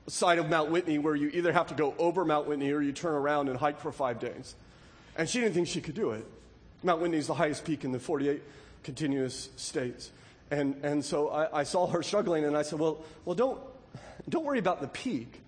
side 0.07 0.39
of 0.39 0.49
Mount 0.49 0.71
Whitney 0.71 0.97
where 0.97 1.15
you 1.15 1.29
either 1.33 1.51
have 1.53 1.67
to 1.67 1.75
go 1.75 1.93
over 1.99 2.25
Mount 2.25 2.47
Whitney 2.47 2.71
or 2.71 2.81
you 2.81 2.91
turn 2.91 3.13
around 3.13 3.49
and 3.49 3.57
hike 3.57 3.79
for 3.79 3.91
five 3.91 4.19
days. 4.19 4.55
And 5.15 5.29
she 5.29 5.39
didn't 5.39 5.53
think 5.53 5.67
she 5.67 5.81
could 5.81 5.95
do 5.95 6.11
it. 6.11 6.25
Mount 6.83 7.01
Whitney 7.01 7.17
is 7.17 7.27
the 7.27 7.33
highest 7.35 7.65
peak 7.65 7.83
in 7.83 7.91
the 7.91 7.99
48 7.99 8.41
continuous 8.83 9.49
states. 9.55 10.11
And, 10.49 10.75
and 10.83 11.03
so 11.03 11.29
I, 11.29 11.59
I 11.59 11.63
saw 11.63 11.87
her 11.87 12.01
struggling 12.01 12.45
and 12.45 12.55
I 12.55 12.61
said, 12.61 12.79
well, 12.79 13.03
well 13.25 13.35
don't, 13.35 13.59
don't 14.29 14.45
worry 14.45 14.59
about 14.59 14.81
the 14.81 14.87
peak. 14.87 15.41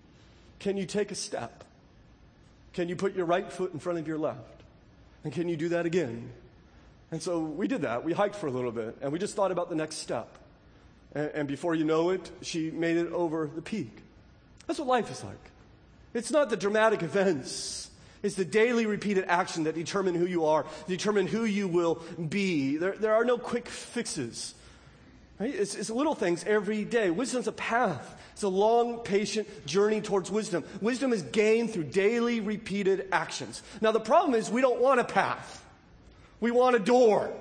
Can 0.59 0.77
you 0.77 0.85
take 0.85 1.11
a 1.11 1.15
step? 1.15 1.63
Can 2.73 2.89
you 2.89 2.95
put 2.95 3.15
your 3.15 3.25
right 3.25 3.51
foot 3.51 3.73
in 3.73 3.79
front 3.79 3.99
of 3.99 4.07
your 4.07 4.17
left? 4.17 4.61
And 5.23 5.33
can 5.33 5.49
you 5.49 5.57
do 5.57 5.69
that 5.69 5.85
again? 5.85 6.31
And 7.11 7.21
so 7.21 7.39
we 7.39 7.67
did 7.67 7.81
that. 7.81 8.03
We 8.03 8.13
hiked 8.13 8.35
for 8.35 8.47
a 8.47 8.51
little 8.51 8.71
bit 8.71 8.97
and 9.01 9.11
we 9.11 9.19
just 9.19 9.35
thought 9.35 9.51
about 9.51 9.69
the 9.69 9.75
next 9.75 9.97
step. 9.97 10.37
And, 11.13 11.31
and 11.33 11.47
before 11.47 11.75
you 11.75 11.83
know 11.83 12.11
it, 12.11 12.29
she 12.41 12.71
made 12.71 12.97
it 12.97 13.11
over 13.11 13.49
the 13.53 13.61
peak. 13.61 13.91
That's 14.67 14.79
what 14.79 14.87
life 14.87 15.11
is 15.11 15.23
like. 15.23 15.51
It's 16.13 16.31
not 16.31 16.49
the 16.49 16.57
dramatic 16.57 17.03
events. 17.03 17.89
It's 18.21 18.35
the 18.35 18.45
daily 18.45 18.85
repeated 18.85 19.25
action 19.27 19.63
that 19.63 19.75
determine 19.75 20.13
who 20.13 20.25
you 20.25 20.45
are, 20.45 20.65
determine 20.87 21.25
who 21.25 21.45
you 21.45 21.67
will 21.67 21.95
be. 22.27 22.77
There, 22.77 22.91
there 22.91 23.13
are 23.13 23.23
no 23.23 23.37
quick 23.37 23.69
fixes. 23.69 24.53
Right? 25.39 25.55
It's, 25.55 25.73
it's 25.73 25.89
little 25.89 26.15
things 26.15 26.43
every 26.45 26.83
day. 26.83 27.09
Wisdom's 27.09 27.47
a 27.47 27.53
path. 27.53 28.21
It's 28.33 28.43
a 28.43 28.49
long, 28.49 28.99
patient 28.99 29.65
journey 29.65 30.01
towards 30.01 30.29
wisdom. 30.29 30.63
Wisdom 30.81 31.13
is 31.13 31.21
gained 31.21 31.71
through 31.71 31.85
daily 31.85 32.41
repeated 32.41 33.07
actions. 33.11 33.63
Now 33.81 33.91
the 33.91 33.99
problem 34.01 34.35
is 34.35 34.49
we 34.49 34.61
don't 34.61 34.81
want 34.81 34.99
a 34.99 35.05
path. 35.05 35.65
We 36.41 36.51
want 36.51 36.75
a 36.75 36.79
door. 36.79 37.33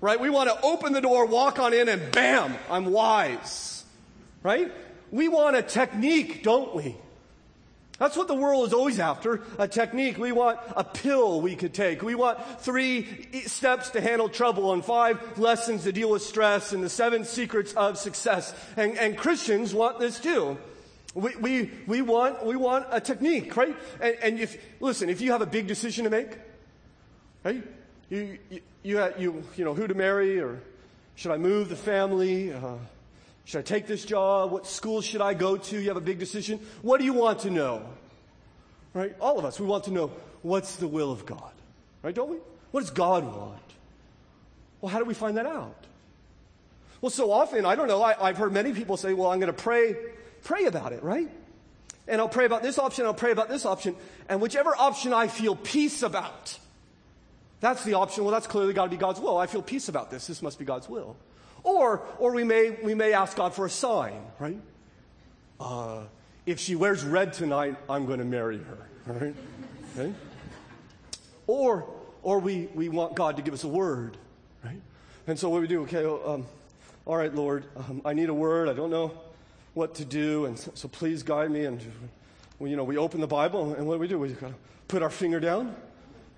Right? 0.00 0.20
We 0.20 0.30
want 0.30 0.48
to 0.50 0.60
open 0.64 0.92
the 0.92 1.00
door, 1.00 1.26
walk 1.26 1.58
on 1.58 1.72
in, 1.72 1.88
and 1.88 2.12
bam, 2.12 2.54
I'm 2.70 2.86
wise. 2.86 3.84
Right? 4.42 4.72
We 5.10 5.28
want 5.28 5.56
a 5.56 5.62
technique, 5.62 6.42
don't 6.42 6.74
we? 6.74 6.96
That's 7.98 8.16
what 8.16 8.28
the 8.28 8.34
world 8.34 8.68
is 8.68 8.72
always 8.72 9.00
after 9.00 9.42
a 9.58 9.66
technique. 9.66 10.18
We 10.18 10.30
want 10.30 10.60
a 10.76 10.84
pill 10.84 11.40
we 11.40 11.56
could 11.56 11.74
take. 11.74 12.00
We 12.00 12.14
want 12.14 12.38
three 12.60 13.26
steps 13.46 13.90
to 13.90 14.00
handle 14.00 14.28
trouble 14.28 14.72
and 14.72 14.84
five 14.84 15.36
lessons 15.36 15.82
to 15.82 15.92
deal 15.92 16.10
with 16.10 16.22
stress 16.22 16.72
and 16.72 16.82
the 16.82 16.88
seven 16.88 17.24
secrets 17.24 17.72
of 17.72 17.98
success. 17.98 18.54
And, 18.76 18.96
and 18.96 19.16
Christians 19.16 19.74
want 19.74 19.98
this 19.98 20.20
too. 20.20 20.58
We, 21.14 21.34
we, 21.36 21.70
we, 21.88 22.02
want, 22.02 22.46
we 22.46 22.54
want 22.54 22.86
a 22.92 23.00
technique, 23.00 23.56
right? 23.56 23.76
And, 24.00 24.16
and 24.22 24.38
if, 24.38 24.56
listen, 24.80 25.08
if 25.08 25.20
you 25.20 25.32
have 25.32 25.42
a 25.42 25.46
big 25.46 25.66
decision 25.66 26.04
to 26.04 26.10
make, 26.10 26.38
right? 27.42 27.64
You, 28.10 28.38
you, 28.48 28.60
you, 28.84 29.12
you, 29.18 29.44
you 29.56 29.64
know, 29.64 29.74
who 29.74 29.88
to 29.88 29.94
marry 29.94 30.38
or 30.38 30.60
should 31.16 31.32
I 31.32 31.36
move 31.36 31.68
the 31.68 31.76
family? 31.76 32.52
Uh, 32.52 32.74
should 33.48 33.60
I 33.60 33.62
take 33.62 33.86
this 33.86 34.04
job? 34.04 34.52
What 34.52 34.66
school 34.66 35.00
should 35.00 35.22
I 35.22 35.32
go 35.32 35.56
to? 35.56 35.80
You 35.80 35.88
have 35.88 35.96
a 35.96 36.02
big 36.02 36.18
decision. 36.18 36.60
What 36.82 36.98
do 36.98 37.06
you 37.06 37.14
want 37.14 37.38
to 37.40 37.50
know? 37.50 37.82
Right? 38.92 39.16
All 39.22 39.38
of 39.38 39.46
us, 39.46 39.58
we 39.58 39.64
want 39.64 39.84
to 39.84 39.90
know 39.90 40.12
what's 40.42 40.76
the 40.76 40.86
will 40.86 41.10
of 41.10 41.24
God. 41.24 41.52
Right? 42.02 42.14
Don't 42.14 42.28
we? 42.28 42.36
What 42.72 42.80
does 42.80 42.90
God 42.90 43.24
want? 43.24 43.62
Well, 44.82 44.90
how 44.90 44.98
do 44.98 45.06
we 45.06 45.14
find 45.14 45.38
that 45.38 45.46
out? 45.46 45.86
Well, 47.00 47.08
so 47.08 47.32
often, 47.32 47.64
I 47.64 47.74
don't 47.74 47.88
know, 47.88 48.02
I, 48.02 48.26
have 48.26 48.36
heard 48.36 48.52
many 48.52 48.74
people 48.74 48.98
say, 48.98 49.14
well, 49.14 49.30
I'm 49.30 49.40
going 49.40 49.50
to 49.50 49.58
pray, 49.58 49.96
pray 50.42 50.66
about 50.66 50.92
it, 50.92 51.02
right? 51.02 51.30
And 52.06 52.20
I'll 52.20 52.28
pray 52.28 52.44
about 52.44 52.62
this 52.62 52.78
option, 52.78 53.06
I'll 53.06 53.14
pray 53.14 53.32
about 53.32 53.48
this 53.48 53.64
option, 53.64 53.96
and 54.28 54.42
whichever 54.42 54.76
option 54.76 55.14
I 55.14 55.26
feel 55.26 55.56
peace 55.56 56.02
about, 56.02 56.58
that's 57.60 57.82
the 57.82 57.94
option. 57.94 58.24
Well, 58.24 58.34
that's 58.34 58.46
clearly 58.46 58.74
got 58.74 58.84
to 58.84 58.90
be 58.90 58.98
God's 58.98 59.20
will. 59.20 59.38
I 59.38 59.46
feel 59.46 59.62
peace 59.62 59.88
about 59.88 60.10
this. 60.10 60.26
This 60.26 60.42
must 60.42 60.58
be 60.58 60.66
God's 60.66 60.86
will. 60.86 61.16
Or, 61.68 62.00
or 62.18 62.32
we 62.32 62.44
may, 62.44 62.70
we 62.70 62.94
may 62.94 63.12
ask 63.12 63.36
God 63.36 63.52
for 63.52 63.66
a 63.66 63.70
sign, 63.70 64.22
right? 64.38 64.58
Uh, 65.60 66.04
if 66.46 66.58
she 66.58 66.74
wears 66.74 67.04
red 67.04 67.34
tonight, 67.34 67.76
I'm 67.90 68.06
going 68.06 68.20
to 68.20 68.24
marry 68.24 68.56
her, 68.56 68.78
right? 69.06 69.34
Okay? 69.94 70.14
Or, 71.46 71.84
or 72.22 72.38
we, 72.38 72.70
we 72.74 72.88
want 72.88 73.16
God 73.16 73.36
to 73.36 73.42
give 73.42 73.52
us 73.52 73.64
a 73.64 73.68
word, 73.68 74.16
right? 74.64 74.80
And 75.26 75.38
so 75.38 75.50
what 75.50 75.60
we 75.60 75.66
do, 75.66 75.82
okay, 75.82 76.06
um, 76.06 76.46
all 77.04 77.18
right, 77.18 77.34
Lord, 77.34 77.66
um, 77.76 78.00
I 78.02 78.14
need 78.14 78.30
a 78.30 78.34
word. 78.34 78.70
I 78.70 78.72
don't 78.72 78.90
know 78.90 79.12
what 79.74 79.96
to 79.96 80.06
do, 80.06 80.46
and 80.46 80.58
so, 80.58 80.70
so 80.74 80.88
please 80.88 81.22
guide 81.22 81.50
me. 81.50 81.66
And 81.66 81.82
we, 82.58 82.70
you 82.70 82.76
know, 82.76 82.84
we 82.84 82.96
open 82.96 83.20
the 83.20 83.26
Bible, 83.26 83.74
and 83.74 83.86
what 83.86 83.96
do 83.96 84.00
we 84.00 84.08
do? 84.08 84.18
We 84.18 84.34
put 84.88 85.02
our 85.02 85.10
finger 85.10 85.38
down, 85.38 85.76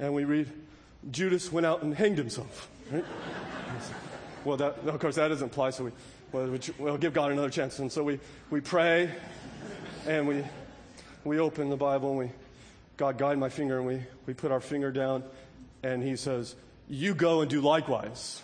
and 0.00 0.12
we 0.12 0.24
read, 0.24 0.50
Judas 1.08 1.52
went 1.52 1.66
out 1.66 1.84
and 1.84 1.94
hanged 1.94 2.18
himself, 2.18 2.68
right? 2.90 3.04
Well, 4.44 4.56
that, 4.56 4.78
of 4.86 4.98
course, 4.98 5.16
that 5.16 5.28
doesn't 5.28 5.48
apply, 5.48 5.70
so 5.70 5.84
we, 5.84 5.90
well, 6.32 6.58
we'll 6.78 6.96
give 6.96 7.12
God 7.12 7.32
another 7.32 7.50
chance. 7.50 7.78
And 7.78 7.92
so 7.92 8.02
we, 8.02 8.20
we 8.50 8.60
pray 8.60 9.10
and 10.06 10.26
we, 10.26 10.44
we 11.24 11.38
open 11.38 11.68
the 11.68 11.76
Bible 11.76 12.10
and 12.10 12.18
we, 12.18 12.30
God 12.96 13.18
guide 13.18 13.38
my 13.38 13.48
finger 13.48 13.78
and 13.78 13.86
we, 13.86 14.02
we 14.26 14.34
put 14.34 14.50
our 14.50 14.60
finger 14.60 14.90
down 14.90 15.24
and 15.82 16.02
he 16.02 16.16
says, 16.16 16.54
you 16.88 17.14
go 17.14 17.40
and 17.40 17.50
do 17.50 17.60
likewise. 17.60 18.42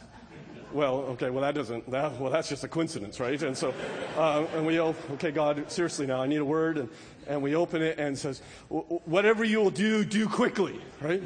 Well, 0.73 0.97
okay, 1.13 1.31
well 1.31 1.43
that 1.43 1.55
doesn't, 1.55 1.91
that, 1.91 2.21
well 2.21 2.31
that's 2.31 2.49
just 2.49 2.65
a 2.65 2.69
coincidence, 2.69 3.21
right? 3.21 3.41
And 3.43 3.57
so, 3.57 3.73
uh, 4.17 4.47
and 4.55 4.67
we, 4.67 4.81
okay, 4.81 5.31
God, 5.31 5.71
seriously 5.71 6.07
now, 6.07 6.21
I 6.21 6.27
need 6.27 6.39
a 6.39 6.45
word. 6.45 6.77
And, 6.77 6.89
and 7.27 7.43
we 7.43 7.55
open 7.55 7.83
it 7.83 7.99
and 7.99 8.17
it 8.17 8.19
says, 8.19 8.41
whatever 8.69 9.45
you 9.45 9.61
will 9.61 9.71
do, 9.71 10.05
do 10.05 10.29
quickly, 10.29 10.79
right? 11.01 11.23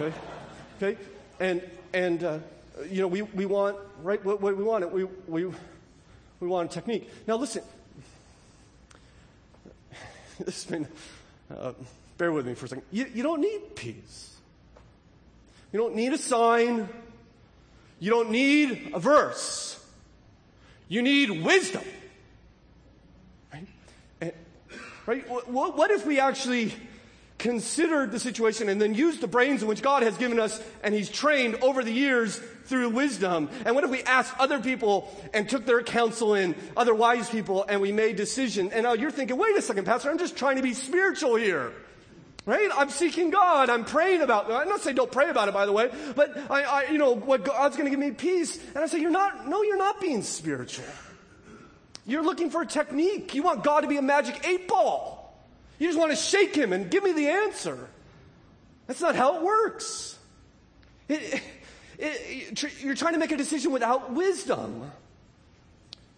Okay? 0.00 0.16
Okay? 0.76 1.00
And, 1.40 1.62
and, 1.92 2.24
uh, 2.24 2.38
you 2.90 3.00
know, 3.00 3.08
we, 3.08 3.22
we 3.22 3.46
want, 3.46 3.76
right, 4.04 4.24
what, 4.24 4.40
what 4.40 4.56
we 4.56 4.62
want, 4.62 4.84
it? 4.84 4.92
we, 4.92 5.04
we, 5.26 5.46
we 6.40 6.48
want 6.48 6.70
a 6.70 6.74
technique. 6.74 7.10
Now 7.26 7.36
listen, 7.36 7.62
this 10.38 10.62
has 10.62 10.70
been, 10.70 10.86
uh, 11.50 11.72
bear 12.18 12.30
with 12.30 12.46
me 12.46 12.54
for 12.54 12.66
a 12.66 12.68
second. 12.68 12.84
You, 12.92 13.06
you 13.12 13.22
don't 13.22 13.40
need 13.40 13.74
peace. 13.74 14.36
You 15.72 15.80
don't 15.80 15.96
need 15.96 16.12
a 16.12 16.18
sign. 16.18 16.88
You 17.98 18.10
don't 18.10 18.30
need 18.30 18.92
a 18.94 19.00
verse. 19.00 19.82
You 20.88 21.02
need 21.02 21.30
wisdom. 21.42 21.82
Right? 23.52 23.66
And, 24.20 24.32
right? 25.06 25.28
What, 25.28 25.76
what 25.76 25.90
if 25.90 26.06
we 26.06 26.20
actually 26.20 26.74
considered 27.44 28.10
the 28.10 28.18
situation 28.18 28.70
and 28.70 28.80
then 28.80 28.94
used 28.94 29.20
the 29.20 29.26
brains 29.28 29.60
in 29.60 29.68
which 29.68 29.82
God 29.82 30.02
has 30.02 30.16
given 30.16 30.40
us 30.40 30.58
and 30.82 30.94
He's 30.94 31.10
trained 31.10 31.56
over 31.56 31.84
the 31.84 31.92
years 31.92 32.38
through 32.64 32.88
wisdom? 32.88 33.50
And 33.66 33.74
what 33.74 33.84
if 33.84 33.90
we 33.90 34.02
asked 34.02 34.32
other 34.38 34.60
people 34.60 35.14
and 35.34 35.46
took 35.46 35.66
their 35.66 35.82
counsel 35.82 36.34
in, 36.34 36.54
other 36.74 36.94
wise 36.94 37.28
people, 37.28 37.66
and 37.68 37.82
we 37.82 37.92
made 37.92 38.16
decisions? 38.16 38.72
And 38.72 38.84
now 38.84 38.94
you're 38.94 39.10
thinking, 39.10 39.36
wait 39.36 39.54
a 39.58 39.60
second, 39.60 39.84
Pastor, 39.84 40.10
I'm 40.10 40.16
just 40.16 40.38
trying 40.38 40.56
to 40.56 40.62
be 40.62 40.72
spiritual 40.72 41.36
here. 41.36 41.70
Right? 42.46 42.70
I'm 42.74 42.88
seeking 42.88 43.28
God. 43.28 43.68
I'm 43.68 43.84
praying 43.84 44.22
about 44.22 44.48
it. 44.48 44.54
I'm 44.54 44.68
not 44.70 44.80
saying 44.80 44.96
don't 44.96 45.12
pray 45.12 45.28
about 45.28 45.48
it, 45.48 45.54
by 45.54 45.66
the 45.66 45.72
way, 45.72 45.90
but 46.16 46.50
I, 46.50 46.62
I 46.62 46.84
you 46.90 46.96
know, 46.96 47.14
what 47.14 47.44
God's 47.44 47.76
going 47.76 47.84
to 47.84 47.90
give 47.90 48.00
me 48.00 48.12
peace. 48.12 48.58
And 48.68 48.78
I 48.78 48.86
say, 48.86 49.00
you're 49.00 49.10
not, 49.10 49.46
no, 49.50 49.62
you're 49.62 49.76
not 49.76 50.00
being 50.00 50.22
spiritual. 50.22 50.86
You're 52.06 52.24
looking 52.24 52.48
for 52.48 52.62
a 52.62 52.66
technique. 52.66 53.34
You 53.34 53.42
want 53.42 53.64
God 53.64 53.82
to 53.82 53.86
be 53.86 53.98
a 53.98 54.02
magic 54.02 54.46
eight 54.48 54.66
ball. 54.66 55.23
You 55.78 55.88
just 55.88 55.98
want 55.98 56.12
to 56.12 56.16
shake 56.16 56.54
him 56.54 56.72
and 56.72 56.90
give 56.90 57.02
me 57.02 57.12
the 57.12 57.28
answer. 57.28 57.88
That's 58.86 59.00
not 59.00 59.16
how 59.16 59.36
it 59.36 59.42
works. 59.42 60.18
It, 61.08 61.42
it, 61.98 62.52
it, 62.52 62.82
you're 62.82 62.94
trying 62.94 63.14
to 63.14 63.18
make 63.18 63.32
a 63.32 63.36
decision 63.36 63.72
without 63.72 64.12
wisdom. 64.12 64.90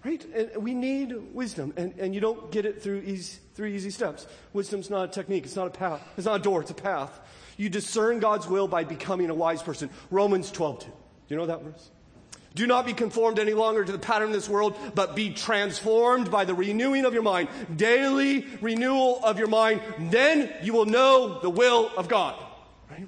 Right? 0.05 0.25
And 0.35 0.63
we 0.63 0.75
need 0.75 1.15
wisdom. 1.35 1.73
And, 1.77 1.95
and 1.99 2.15
you 2.15 2.21
don't 2.21 2.53
get 2.53 2.65
it 2.65 2.83
through 2.83 3.01
easy, 3.01 3.39
through 3.55 3.69
easy 3.69 3.91
steps. 3.91 4.27
Wisdom's 4.53 4.89
not 4.91 5.05
a 5.05 5.09
technique. 5.09 5.45
It's 5.45 5.57
not 5.57 5.67
a 5.67 5.71
path. 5.71 6.01
It's 6.17 6.27
not 6.27 6.41
a 6.41 6.43
door. 6.43 6.61
It's 6.61 6.71
a 6.71 6.75
path. 6.75 7.19
You 7.57 7.69
discern 7.69 8.21
God's 8.21 8.47
will 8.47 8.69
by 8.69 8.85
becoming 8.85 9.31
a 9.31 9.35
wise 9.35 9.63
person. 9.63 9.91
Romans 10.11 10.51
12, 10.53 10.81
2. 10.81 10.87
Do 10.87 10.93
you 11.29 11.37
know 11.37 11.47
that 11.47 11.63
verse? 11.63 11.91
Do 12.57 12.67
not 12.67 12.87
be 12.87 12.95
conformed 12.95 13.39
any 13.39 13.53
longer 13.53 13.85
to 13.85 13.93
the 13.93 13.99
pattern 13.99 14.29
of 14.29 14.33
this 14.33 14.49
world, 14.49 14.77
but 14.95 15.15
be 15.15 15.35
transformed 15.35 16.31
by 16.31 16.47
the 16.47 16.55
renewing 16.55 17.05
of 17.05 17.13
your 17.13 17.23
mind. 17.23 17.51
Daily 17.77 18.47
renewal 18.63 19.21
of 19.23 19.39
your 19.39 19.47
mind. 19.47 19.83
Then 20.11 20.51
you 20.63 20.73
will 20.73 20.87
know 20.87 21.39
the 21.41 21.51
will 21.51 21.91
of 21.99 22.09
God. 22.09 22.35
Right? 22.91 23.07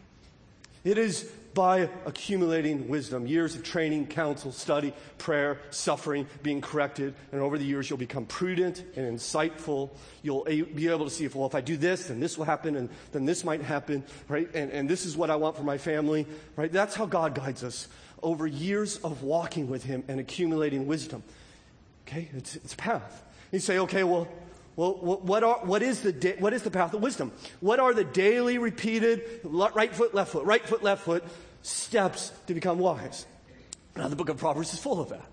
It 0.85 0.99
is 0.99 1.25
by 1.55 1.89
accumulating 2.05 2.89
wisdom, 2.89 3.27
years 3.27 3.55
of 3.55 3.63
training, 3.63 4.07
counsel, 4.09 4.53
study, 4.53 4.93
prayer, 5.17 5.59
suffering, 5.71 6.27
being 6.43 6.61
corrected, 6.61 7.15
and 7.33 7.41
over 7.41 7.57
the 7.57 7.65
years 7.65 7.89
you'll 7.89 7.99
become 7.99 8.27
prudent 8.27 8.85
and 8.97 9.19
insightful. 9.19 9.89
You'll 10.23 10.45
be 10.45 10.89
able 10.89 11.07
to 11.07 11.11
see 11.11 11.25
if, 11.25 11.35
well, 11.35 11.47
if 11.47 11.55
I 11.55 11.63
do 11.63 11.79
this, 11.79 12.09
then 12.09 12.21
this 12.21 12.37
will 12.37 12.45
happen, 12.45 12.77
and 12.77 12.91
then 13.13 13.25
this 13.25 13.45
might 13.45 13.63
happen, 13.63 14.05
right? 14.29 14.49
And, 14.55 14.71
and 14.71 14.91
this 14.91 15.07
is 15.07 15.17
what 15.17 15.31
I 15.31 15.37
want 15.37 15.57
for 15.57 15.65
my 15.65 15.79
family, 15.79 16.27
right? 16.55 16.71
That's 16.71 16.95
how 16.95 17.07
God 17.07 17.35
guides 17.35 17.65
us 17.65 17.89
over 18.23 18.47
years 18.47 18.97
of 18.99 19.23
walking 19.23 19.69
with 19.69 19.85
Him 19.85 20.05
and 20.09 20.21
accumulating 20.21 20.87
wisdom. 20.87 21.23
Okay, 22.07 22.29
it's, 22.35 22.57
it's 22.57 22.75
a 22.75 22.77
path. 22.77 23.25
You 23.53 23.59
say, 23.59 23.79
okay, 23.81 24.05
well, 24.05 24.29
well, 24.77 24.93
what, 24.93 25.43
are, 25.43 25.59
what, 25.65 25.83
is 25.83 26.03
the 26.03 26.37
what 26.39 26.53
is 26.53 26.63
the 26.63 26.71
path 26.71 26.95
of 26.95 27.03
wisdom? 27.03 27.33
What 27.61 27.81
are 27.81 27.93
the 27.93 28.05
daily 28.05 28.59
repeated 28.59 29.41
right 29.43 29.93
foot, 29.93 30.15
left 30.15 30.33
foot, 30.33 30.45
right 30.45 30.65
foot, 30.65 30.85
left 30.85 31.03
foot 31.03 31.25
steps 31.63 32.33
to 32.47 32.55
become 32.55 32.79
wise? 32.79 33.27
Now, 33.97 34.07
the 34.07 34.15
book 34.15 34.29
of 34.29 34.37
Proverbs 34.37 34.73
is 34.73 34.79
full 34.79 35.01
of 35.01 35.09
that. 35.09 35.27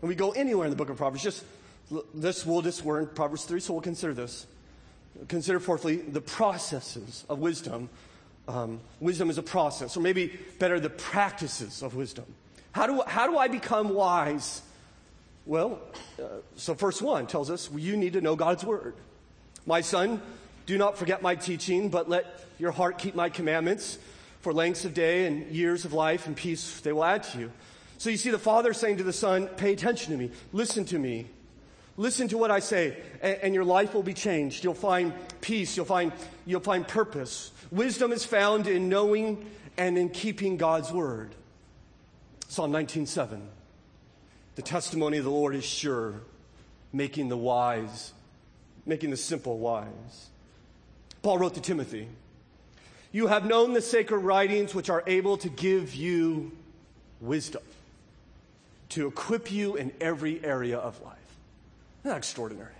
And 0.00 0.08
we 0.08 0.14
go 0.14 0.30
anywhere 0.30 0.66
in 0.66 0.70
the 0.70 0.76
book 0.76 0.90
of 0.90 0.98
Proverbs. 0.98 1.24
Just 1.24 1.44
this, 2.14 2.46
we'll 2.46 2.62
just, 2.62 2.84
we're 2.84 3.00
in 3.00 3.08
Proverbs 3.08 3.44
3, 3.44 3.58
so 3.58 3.72
we'll 3.72 3.82
consider 3.82 4.14
this. 4.14 4.46
Consider, 5.28 5.58
fourthly, 5.58 5.96
the 5.96 6.20
processes 6.20 7.24
of 7.28 7.40
wisdom 7.40 7.88
um, 8.48 8.80
wisdom 9.00 9.30
is 9.30 9.38
a 9.38 9.42
process, 9.42 9.96
or 9.96 10.00
maybe 10.00 10.38
better, 10.58 10.78
the 10.78 10.90
practices 10.90 11.82
of 11.82 11.94
wisdom. 11.94 12.26
How 12.72 12.86
do, 12.86 13.02
how 13.06 13.26
do 13.26 13.38
I 13.38 13.48
become 13.48 13.90
wise? 13.90 14.62
Well, 15.46 15.80
uh, 16.20 16.24
so 16.56 16.74
verse 16.74 17.00
1 17.00 17.26
tells 17.26 17.50
us 17.50 17.70
you 17.74 17.96
need 17.96 18.12
to 18.14 18.20
know 18.20 18.36
God's 18.36 18.64
word. 18.64 18.94
My 19.64 19.80
son, 19.80 20.20
do 20.66 20.76
not 20.76 20.98
forget 20.98 21.22
my 21.22 21.36
teaching, 21.36 21.88
but 21.88 22.08
let 22.08 22.44
your 22.58 22.72
heart 22.72 22.98
keep 22.98 23.14
my 23.14 23.28
commandments. 23.28 23.98
For 24.40 24.52
lengths 24.52 24.84
of 24.84 24.94
day 24.94 25.26
and 25.26 25.50
years 25.50 25.84
of 25.84 25.92
life 25.92 26.26
and 26.28 26.36
peace 26.36 26.80
they 26.80 26.92
will 26.92 27.04
add 27.04 27.24
to 27.24 27.38
you. 27.38 27.52
So 27.98 28.10
you 28.10 28.16
see 28.16 28.30
the 28.30 28.38
Father 28.38 28.72
saying 28.72 28.98
to 28.98 29.02
the 29.02 29.12
Son, 29.12 29.48
Pay 29.56 29.72
attention 29.72 30.12
to 30.12 30.18
me, 30.18 30.30
listen 30.52 30.84
to 30.86 30.98
me, 30.98 31.26
listen 31.96 32.28
to 32.28 32.38
what 32.38 32.50
I 32.50 32.60
say, 32.60 32.96
and, 33.22 33.38
and 33.42 33.54
your 33.54 33.64
life 33.64 33.94
will 33.94 34.02
be 34.02 34.14
changed. 34.14 34.62
You'll 34.62 34.74
find 34.74 35.12
peace, 35.40 35.76
you'll 35.76 35.86
find, 35.86 36.12
you'll 36.44 36.60
find 36.60 36.86
purpose. 36.86 37.50
Wisdom 37.70 38.12
is 38.12 38.24
found 38.24 38.66
in 38.66 38.88
knowing 38.88 39.50
and 39.76 39.98
in 39.98 40.08
keeping 40.08 40.56
God's 40.56 40.92
word. 40.92 41.34
Psalm 42.48 42.72
19:7. 42.72 43.48
The 44.54 44.62
testimony 44.62 45.18
of 45.18 45.24
the 45.24 45.30
Lord 45.30 45.54
is 45.54 45.64
sure, 45.64 46.14
making 46.92 47.28
the 47.28 47.36
wise, 47.36 48.12
making 48.86 49.10
the 49.10 49.16
simple 49.16 49.58
wise. 49.58 50.30
Paul 51.22 51.38
wrote 51.38 51.54
to 51.54 51.60
Timothy, 51.60 52.08
You 53.12 53.26
have 53.26 53.44
known 53.44 53.74
the 53.74 53.82
sacred 53.82 54.20
writings 54.20 54.74
which 54.74 54.88
are 54.88 55.02
able 55.06 55.36
to 55.38 55.48
give 55.48 55.94
you 55.94 56.52
wisdom, 57.20 57.62
to 58.90 59.08
equip 59.08 59.50
you 59.50 59.76
in 59.76 59.92
every 60.00 60.42
area 60.44 60.78
of 60.78 61.02
life. 61.02 61.16
Isn't 62.00 62.12
that 62.12 62.18
extraordinary? 62.18 62.72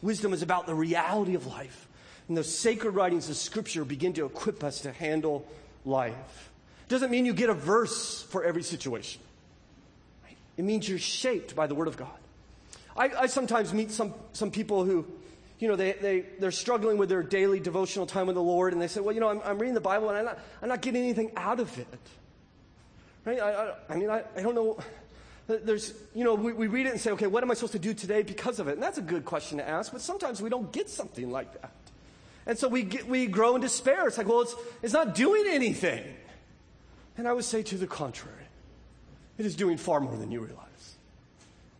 Wisdom 0.00 0.32
is 0.32 0.42
about 0.42 0.66
the 0.66 0.74
reality 0.74 1.34
of 1.34 1.46
life. 1.46 1.88
And 2.28 2.36
the 2.36 2.44
sacred 2.44 2.92
writings 2.92 3.28
of 3.28 3.36
Scripture 3.36 3.84
begin 3.84 4.12
to 4.14 4.26
equip 4.26 4.62
us 4.64 4.80
to 4.82 4.92
handle 4.92 5.46
life. 5.84 6.50
Doesn't 6.88 7.10
mean 7.10 7.26
you 7.26 7.32
get 7.32 7.50
a 7.50 7.54
verse 7.54 8.22
for 8.22 8.44
every 8.44 8.62
situation. 8.62 9.20
It 10.56 10.64
means 10.64 10.88
you're 10.88 10.98
shaped 10.98 11.56
by 11.56 11.66
the 11.66 11.74
Word 11.74 11.88
of 11.88 11.96
God. 11.96 12.10
I, 12.96 13.10
I 13.20 13.26
sometimes 13.26 13.72
meet 13.72 13.90
some, 13.90 14.12
some 14.34 14.50
people 14.50 14.84
who, 14.84 15.06
you 15.58 15.68
know, 15.68 15.76
they, 15.76 15.92
they, 15.92 16.20
they're 16.38 16.50
struggling 16.50 16.98
with 16.98 17.08
their 17.08 17.22
daily 17.22 17.58
devotional 17.58 18.06
time 18.06 18.26
with 18.26 18.36
the 18.36 18.42
Lord, 18.42 18.74
and 18.74 18.82
they 18.82 18.88
say, 18.88 19.00
well, 19.00 19.14
you 19.14 19.20
know, 19.20 19.28
I'm, 19.28 19.40
I'm 19.44 19.58
reading 19.58 19.74
the 19.74 19.80
Bible 19.80 20.10
and 20.10 20.18
I'm 20.18 20.24
not, 20.26 20.38
I'm 20.60 20.68
not 20.68 20.82
getting 20.82 21.02
anything 21.02 21.32
out 21.36 21.60
of 21.60 21.78
it. 21.78 21.86
Right? 23.24 23.40
I, 23.40 23.50
I, 23.52 23.74
I 23.88 23.96
mean, 23.96 24.10
I, 24.10 24.24
I 24.36 24.42
don't 24.42 24.54
know. 24.54 24.78
There's, 25.46 25.94
you 26.14 26.24
know, 26.24 26.34
we, 26.34 26.52
we 26.52 26.66
read 26.66 26.86
it 26.86 26.90
and 26.90 27.00
say, 27.00 27.12
okay, 27.12 27.26
what 27.26 27.42
am 27.42 27.50
I 27.50 27.54
supposed 27.54 27.72
to 27.72 27.78
do 27.78 27.94
today 27.94 28.22
because 28.22 28.58
of 28.58 28.68
it? 28.68 28.74
And 28.74 28.82
that's 28.82 28.98
a 28.98 29.02
good 29.02 29.24
question 29.24 29.58
to 29.58 29.68
ask, 29.68 29.90
but 29.90 30.00
sometimes 30.00 30.42
we 30.42 30.50
don't 30.50 30.70
get 30.72 30.90
something 30.90 31.30
like 31.30 31.60
that. 31.60 31.72
And 32.46 32.58
so 32.58 32.68
we, 32.68 32.82
get, 32.82 33.08
we 33.08 33.26
grow 33.26 33.54
in 33.54 33.60
despair. 33.60 34.08
It's 34.08 34.18
like, 34.18 34.28
well, 34.28 34.42
it's, 34.42 34.54
it's 34.82 34.92
not 34.92 35.14
doing 35.14 35.44
anything. 35.48 36.04
And 37.16 37.28
I 37.28 37.32
would 37.32 37.44
say 37.44 37.62
to 37.62 37.76
the 37.76 37.86
contrary, 37.86 38.36
it 39.38 39.46
is 39.46 39.56
doing 39.56 39.76
far 39.76 40.00
more 40.00 40.16
than 40.16 40.30
you 40.30 40.40
realize. 40.40 40.96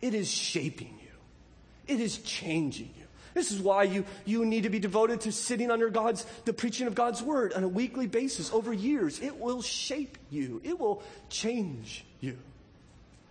It 0.01 0.13
is 0.13 0.29
shaping 0.29 0.99
you, 1.01 1.93
it 1.93 1.99
is 1.99 2.17
changing 2.19 2.91
you. 2.97 3.03
This 3.33 3.51
is 3.51 3.59
why 3.59 3.83
you, 3.83 4.05
you 4.25 4.45
need 4.45 4.63
to 4.63 4.69
be 4.69 4.77
devoted 4.79 5.21
to 5.21 5.31
sitting 5.31 5.71
under 5.71 5.89
God's, 5.89 6.23
the 6.45 6.53
preaching 6.53 6.85
of 6.85 6.93
God's 6.93 7.21
word 7.21 7.53
on 7.53 7.63
a 7.63 7.67
weekly 7.67 8.05
basis 8.05 8.53
over 8.53 8.71
years. 8.71 9.19
It 9.19 9.39
will 9.39 9.63
shape 9.63 10.19
you. 10.29 10.61
It 10.63 10.79
will 10.79 11.01
change 11.29 12.05
you. 12.19 12.37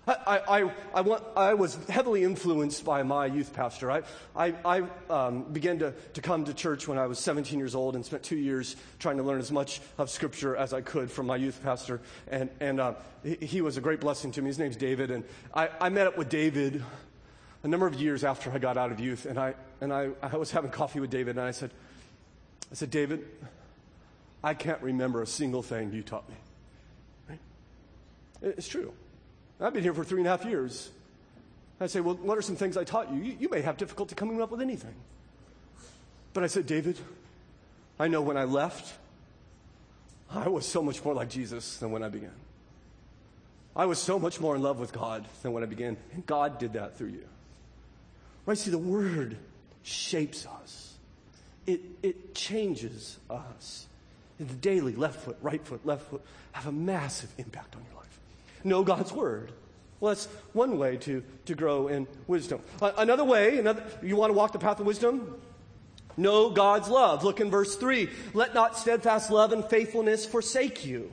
I, 0.07 0.40
I, 0.48 0.70
I, 0.94 1.00
want, 1.03 1.22
I, 1.36 1.55
was 1.55 1.76
heavily 1.88 2.24
influenced 2.24 2.84
by 2.84 3.05
my 3.05 3.26
youth 3.26 3.53
pastor. 3.53 3.90
I, 3.90 4.03
I, 4.34 4.82
um, 5.09 5.44
began 5.44 5.78
to, 5.78 5.92
to 6.14 6.20
come 6.20 6.44
to 6.46 6.55
church 6.55 6.88
when 6.88 6.98
I 6.98 7.07
was 7.07 7.20
17 7.20 7.57
years 7.57 7.76
old 7.76 7.94
and 7.94 8.05
spent 8.05 8.24
two 8.24 8.36
years 8.36 8.74
trying 8.98 9.18
to 9.18 9.22
learn 9.22 9.38
as 9.38 9.53
much 9.53 9.80
of 9.98 10.11
Scripture 10.11 10.57
as 10.57 10.72
I 10.72 10.80
could 10.80 11.09
from 11.09 11.26
my 11.26 11.36
youth 11.36 11.62
pastor. 11.62 12.00
And, 12.28 12.50
and 12.59 12.80
uh, 12.80 12.94
he, 13.22 13.36
he, 13.40 13.61
was 13.61 13.76
a 13.76 13.80
great 13.80 14.00
blessing 14.00 14.32
to 14.32 14.42
me. 14.42 14.48
His 14.48 14.59
name's 14.59 14.76
David. 14.76 15.12
And 15.12 15.22
I, 15.55 15.68
I 15.80 15.88
met 15.88 16.09
up 16.09 16.18
with 16.18 16.28
David 16.28 16.82
a 17.62 17.68
number 17.68 17.86
of 17.86 17.94
years 17.94 18.24
after 18.24 18.50
I 18.50 18.59
got 18.59 18.76
out 18.76 18.90
of 18.90 18.98
youth. 18.98 19.24
And, 19.24 19.38
I, 19.38 19.55
and 19.80 19.92
I, 19.92 20.11
I 20.20 20.36
was 20.36 20.50
having 20.50 20.72
coffee 20.72 20.98
with 20.98 21.11
David, 21.11 21.36
and 21.36 21.46
I 21.46 21.53
said, 21.53 21.70
I 22.72 22.74
said, 22.74 22.90
David, 22.90 23.24
I 24.42 24.55
can't 24.55 24.82
remember 24.82 25.22
a 25.22 25.26
single 25.28 25.62
thing 25.62 25.92
you 25.92 26.03
taught 26.03 26.28
me. 26.28 26.34
Right? 27.28 27.38
It's 28.42 28.66
true. 28.66 28.92
I've 29.63 29.73
been 29.73 29.83
here 29.83 29.95
for 29.95 30.05
three 30.05 30.19
and 30.19 30.27
a 30.27 30.31
half 30.31 30.45
years. 30.45 30.91
I 31.81 31.87
say, 31.87 32.01
Well, 32.01 32.17
what 32.17 32.37
are 32.37 32.43
some 32.43 32.57
things 32.57 32.77
I 32.77 32.85
taught 32.85 33.13
you? 33.13 33.23
You, 33.23 33.37
you 33.41 33.49
may 33.49 33.61
have 33.61 33.77
difficulty 33.77 34.15
coming 34.15 34.41
up 34.43 34.51
with 34.51 34.61
anything. 34.61 34.95
But 36.33 36.45
I 36.45 36.47
said, 36.47 36.67
David, 36.67 36.99
I 37.99 38.09
know 38.09 38.23
when 38.23 38.37
I 38.37 38.45
left, 38.45 38.95
I 40.31 40.49
was 40.49 40.67
so 40.67 40.83
much 40.83 41.05
more 41.05 41.15
like 41.15 41.29
Jesus 41.29 41.77
than 41.77 41.91
when 41.91 42.03
I 42.03 42.09
began. 42.09 42.33
I 43.77 43.87
was 43.87 43.99
so 43.99 44.19
much 44.19 44.41
more 44.41 44.57
in 44.57 44.63
love 44.63 44.79
with 44.79 44.93
God 44.93 45.27
than 45.43 45.53
when 45.53 45.63
I 45.63 45.67
began. 45.67 45.97
And 46.13 46.27
God 46.27 46.59
did 46.59 46.75
that 46.75 46.97
through 46.97 47.09
you. 47.09 47.25
Right? 48.47 48.59
See, 48.59 48.71
the 48.71 48.79
Word 48.79 49.37
shapes 49.83 50.47
us, 50.47 50.95
it, 51.67 51.81
it 52.03 52.35
changes 52.35 53.19
us. 53.31 53.87
The 54.39 54.55
daily 54.55 54.97
left 54.97 55.21
foot, 55.21 55.37
right 55.41 55.65
foot, 55.65 55.87
left 55.87 56.11
foot 56.11 56.23
have 56.51 56.67
a 56.67 56.73
massive 56.73 57.31
impact 57.39 57.77
on 57.77 57.83
your 57.89 58.01
life 58.01 58.01
know 58.65 58.83
God's 58.83 59.13
word. 59.13 59.53
Well, 60.01 60.15
that's 60.15 60.27
one 60.53 60.79
way 60.79 60.97
to, 60.99 61.23
to 61.47 61.55
grow 61.55 61.87
in 61.87 62.09
wisdom. 62.27 62.61
Uh, 62.81 62.91
another 62.99 63.25
way, 63.25 63.59
another, 63.59 63.85
you 64.03 64.17
want 64.17 64.31
to 64.31 64.35
walk 64.35 64.53
the 64.53 64.59
path 64.59 64.81
of 64.81 64.87
wisdom? 64.87 65.41
Know 66.17 66.51
God's 66.51 66.89
love. 66.89 67.23
Look 67.25 67.41
in 67.41 67.51
verse 67.51 67.77
3. 67.77 68.09
Let 68.35 68.53
not 68.53 68.77
steadfast 68.77 69.31
love 69.31 69.53
and 69.53 69.65
faithfulness 69.65 70.27
forsake 70.27 70.85
you. 70.85 71.13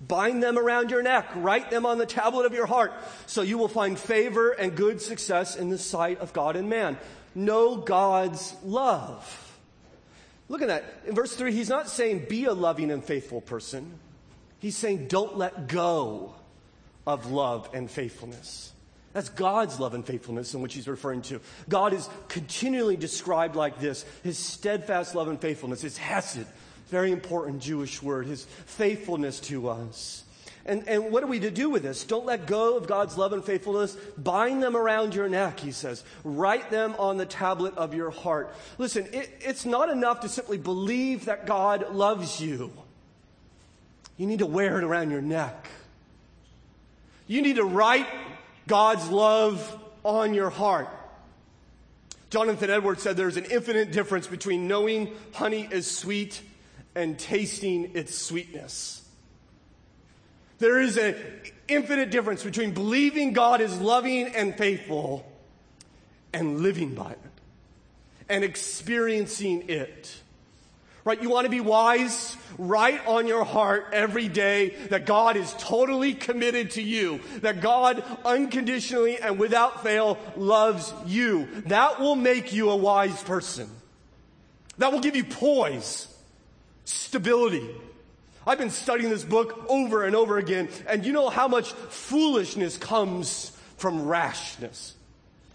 Bind 0.00 0.42
them 0.42 0.58
around 0.58 0.90
your 0.90 1.02
neck. 1.02 1.28
Write 1.34 1.70
them 1.70 1.84
on 1.84 1.98
the 1.98 2.06
tablet 2.06 2.46
of 2.46 2.54
your 2.54 2.66
heart 2.66 2.92
so 3.26 3.42
you 3.42 3.58
will 3.58 3.68
find 3.68 3.98
favor 3.98 4.52
and 4.52 4.74
good 4.74 5.02
success 5.02 5.56
in 5.56 5.68
the 5.68 5.78
sight 5.78 6.20
of 6.20 6.32
God 6.32 6.56
and 6.56 6.70
man. 6.70 6.96
Know 7.34 7.76
God's 7.76 8.54
love. 8.64 9.58
Look 10.48 10.62
at 10.62 10.68
that. 10.68 10.84
In 11.06 11.14
verse 11.14 11.34
3, 11.36 11.52
he's 11.52 11.68
not 11.68 11.88
saying 11.88 12.26
be 12.28 12.46
a 12.46 12.52
loving 12.52 12.90
and 12.90 13.04
faithful 13.04 13.40
person. 13.40 13.98
He's 14.60 14.76
saying, 14.76 15.08
don't 15.08 15.36
let 15.36 15.68
go 15.68 16.34
of 17.06 17.30
love 17.30 17.68
and 17.72 17.90
faithfulness. 17.90 18.72
That's 19.12 19.30
God's 19.30 19.80
love 19.80 19.94
and 19.94 20.06
faithfulness 20.06 20.54
in 20.54 20.60
which 20.62 20.74
he's 20.74 20.86
referring 20.86 21.22
to. 21.22 21.40
God 21.68 21.92
is 21.92 22.08
continually 22.28 22.96
described 22.96 23.56
like 23.56 23.80
this 23.80 24.04
his 24.22 24.38
steadfast 24.38 25.14
love 25.14 25.28
and 25.28 25.40
faithfulness, 25.40 25.82
his 25.82 25.96
hesed, 25.96 26.46
very 26.88 27.10
important 27.10 27.60
Jewish 27.60 28.02
word, 28.02 28.26
his 28.26 28.44
faithfulness 28.44 29.40
to 29.40 29.68
us. 29.68 30.24
And, 30.66 30.86
and 30.86 31.10
what 31.10 31.24
are 31.24 31.26
we 31.26 31.40
to 31.40 31.50
do 31.50 31.70
with 31.70 31.82
this? 31.82 32.04
Don't 32.04 32.26
let 32.26 32.46
go 32.46 32.76
of 32.76 32.86
God's 32.86 33.16
love 33.16 33.32
and 33.32 33.42
faithfulness. 33.42 33.96
Bind 34.18 34.62
them 34.62 34.76
around 34.76 35.14
your 35.14 35.28
neck, 35.28 35.58
he 35.58 35.72
says. 35.72 36.04
Write 36.22 36.70
them 36.70 36.94
on 36.98 37.16
the 37.16 37.26
tablet 37.26 37.74
of 37.76 37.94
your 37.94 38.10
heart. 38.10 38.54
Listen, 38.76 39.08
it, 39.12 39.30
it's 39.40 39.64
not 39.64 39.88
enough 39.88 40.20
to 40.20 40.28
simply 40.28 40.58
believe 40.58 41.24
that 41.24 41.46
God 41.46 41.94
loves 41.94 42.40
you. 42.40 42.72
You 44.20 44.26
need 44.26 44.40
to 44.40 44.46
wear 44.46 44.76
it 44.76 44.84
around 44.84 45.10
your 45.10 45.22
neck. 45.22 45.66
You 47.26 47.40
need 47.40 47.56
to 47.56 47.64
write 47.64 48.06
God's 48.66 49.08
love 49.08 49.82
on 50.04 50.34
your 50.34 50.50
heart. 50.50 50.88
Jonathan 52.28 52.68
Edwards 52.68 53.02
said 53.02 53.16
there's 53.16 53.38
an 53.38 53.46
infinite 53.46 53.92
difference 53.92 54.26
between 54.26 54.68
knowing 54.68 55.10
honey 55.32 55.66
is 55.70 55.90
sweet 55.90 56.42
and 56.94 57.18
tasting 57.18 57.92
its 57.94 58.14
sweetness. 58.14 59.02
There 60.58 60.78
is 60.78 60.98
an 60.98 61.16
infinite 61.66 62.10
difference 62.10 62.44
between 62.44 62.72
believing 62.72 63.32
God 63.32 63.62
is 63.62 63.80
loving 63.80 64.26
and 64.36 64.54
faithful 64.54 65.24
and 66.34 66.60
living 66.60 66.94
by 66.94 67.12
it 67.12 67.18
and 68.28 68.44
experiencing 68.44 69.70
it. 69.70 70.19
Right? 71.10 71.20
You 71.20 71.30
want 71.30 71.46
to 71.46 71.50
be 71.50 71.58
wise? 71.58 72.36
Write 72.56 73.04
on 73.04 73.26
your 73.26 73.42
heart 73.42 73.88
every 73.92 74.28
day 74.28 74.76
that 74.90 75.06
God 75.06 75.36
is 75.36 75.52
totally 75.58 76.14
committed 76.14 76.70
to 76.72 76.82
you, 76.82 77.18
that 77.40 77.60
God 77.60 78.04
unconditionally 78.24 79.18
and 79.18 79.36
without 79.36 79.82
fail 79.82 80.20
loves 80.36 80.94
you. 81.06 81.48
That 81.66 81.98
will 81.98 82.14
make 82.14 82.52
you 82.52 82.70
a 82.70 82.76
wise 82.76 83.20
person. 83.24 83.68
That 84.78 84.92
will 84.92 85.00
give 85.00 85.16
you 85.16 85.24
poise, 85.24 86.06
stability. 86.84 87.68
I've 88.46 88.58
been 88.58 88.70
studying 88.70 89.10
this 89.10 89.24
book 89.24 89.64
over 89.68 90.04
and 90.04 90.14
over 90.14 90.38
again, 90.38 90.68
and 90.86 91.04
you 91.04 91.12
know 91.12 91.28
how 91.28 91.48
much 91.48 91.72
foolishness 91.72 92.78
comes 92.78 93.50
from 93.78 94.06
rashness. 94.06 94.94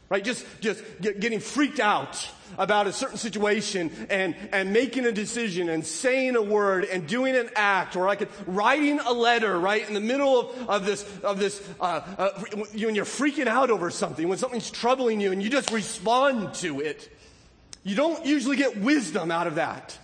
Right? 0.08 0.24
Just, 0.24 0.46
just 0.62 0.84
get, 1.02 1.20
getting 1.20 1.40
freaked 1.40 1.80
out 1.80 2.30
about 2.58 2.86
a 2.86 2.94
certain 2.94 3.18
situation 3.18 3.92
and, 4.10 4.36
and 4.52 4.72
making 4.72 5.06
a 5.06 5.12
decision 5.12 5.68
and 5.68 5.86
saying 5.86 6.36
a 6.36 6.42
word 6.42 6.86
and 6.86 7.08
doing 7.08 7.36
an 7.36 7.50
act 7.56 7.96
or 7.96 8.06
like 8.06 8.30
writing 8.46 9.00
a 9.00 9.12
letter, 9.12 9.60
right? 9.60 9.88
In 9.88 9.96
the 9.96 10.00
middle 10.00 10.40
of, 10.40 10.70
of 10.70 10.86
this, 10.86 11.04
of 11.24 11.40
this, 11.40 11.62
uh, 11.82 12.02
uh, 12.18 12.30
when 12.56 12.94
you're 12.94 13.04
freaking 13.04 13.48
out 13.48 13.72
over 13.72 13.90
something, 13.90 14.28
when 14.28 14.38
something's 14.38 14.70
troubling 14.70 15.20
you 15.20 15.32
and 15.32 15.42
you 15.42 15.50
just 15.50 15.72
respond 15.72 16.54
to 16.56 16.82
it. 16.82 17.12
You 17.84 17.96
don't 17.96 18.26
usually 18.26 18.58
get 18.58 18.78
wisdom 18.78 19.32
out 19.32 19.48
of 19.48 19.56
that. 19.56 19.98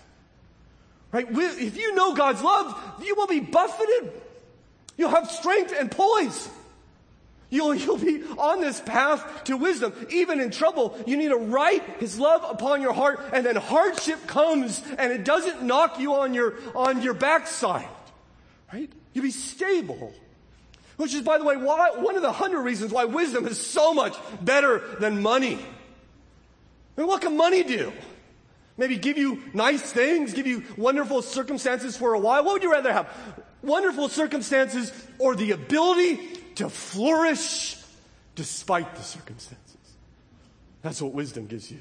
Right? 1.12 1.28
If 1.30 1.78
you 1.78 1.93
know 1.93 2.16
God's 2.16 2.41
love, 2.41 2.80
you 3.04 3.16
will 3.16 3.28
be 3.28 3.39
buffeted. 3.39 4.12
You'll 4.97 5.10
have 5.10 5.30
strength 5.30 5.74
and 5.78 5.91
poise. 5.91 6.49
You'll, 7.52 7.76
you'll 7.76 7.97
be 7.97 8.24
on 8.38 8.62
this 8.62 8.80
path 8.80 9.43
to 9.43 9.58
wisdom. 9.58 9.93
Even 10.10 10.39
in 10.39 10.52
trouble, 10.52 10.97
you 11.06 11.18
need 11.18 11.28
to 11.28 11.36
write 11.36 11.84
His 11.99 12.18
love 12.18 12.45
upon 12.49 12.82
your 12.82 12.93
heart 12.93 13.20
and 13.34 13.45
then 13.45 13.58
hardship 13.58 14.26
comes 14.26 14.82
and 14.97 15.12
it 15.12 15.26
doesn't 15.26 15.62
knock 15.62 15.99
you 15.99 16.16
on 16.16 16.34
your, 16.34 16.56
on 16.74 17.02
your 17.02 17.14
backside. 17.14 17.89
Right? 18.74 18.89
You'll 19.14 19.26
be 19.26 19.32
stable. 19.32 20.14
Which 20.95 21.14
is, 21.14 21.24
by 21.24 21.39
the 21.39 21.43
way, 21.43 21.58
why, 21.58 21.91
one 21.97 22.16
of 22.16 22.22
the 22.22 22.32
hundred 22.32 22.62
reasons 22.62 22.93
why 22.93 23.04
wisdom 23.04 23.45
is 23.45 23.60
so 23.60 23.93
much 23.93 24.16
better 24.41 24.80
than 24.99 25.22
money. 25.22 25.56
I 25.56 27.02
mean, 27.02 27.08
what 27.08 27.22
can 27.22 27.36
money 27.36 27.64
do? 27.64 27.91
Maybe 28.78 28.97
give 28.97 29.18
you 29.18 29.43
nice 29.54 29.82
things, 29.82 30.32
give 30.32 30.47
you 30.47 30.64
wonderful 30.78 31.22
circumstances 31.22 31.97
for 31.97 32.14
a 32.14 32.20
while. 32.20 32.45
What 32.45 32.54
would 32.54 32.64
you 32.64 32.72
rather 32.72 32.93
have? 32.93 33.10
Wonderful 33.62 34.08
circumstances 34.08 34.93
or 35.20 35.36
the 35.36 35.52
ability 35.52 36.18
to 36.56 36.70
flourish 36.70 37.78
despite 38.36 38.95
the 38.95 39.04
circumstances? 39.04 39.78
That's 40.82 41.02
what 41.02 41.14
wisdom 41.14 41.47
gives 41.47 41.72
you. 41.72 41.80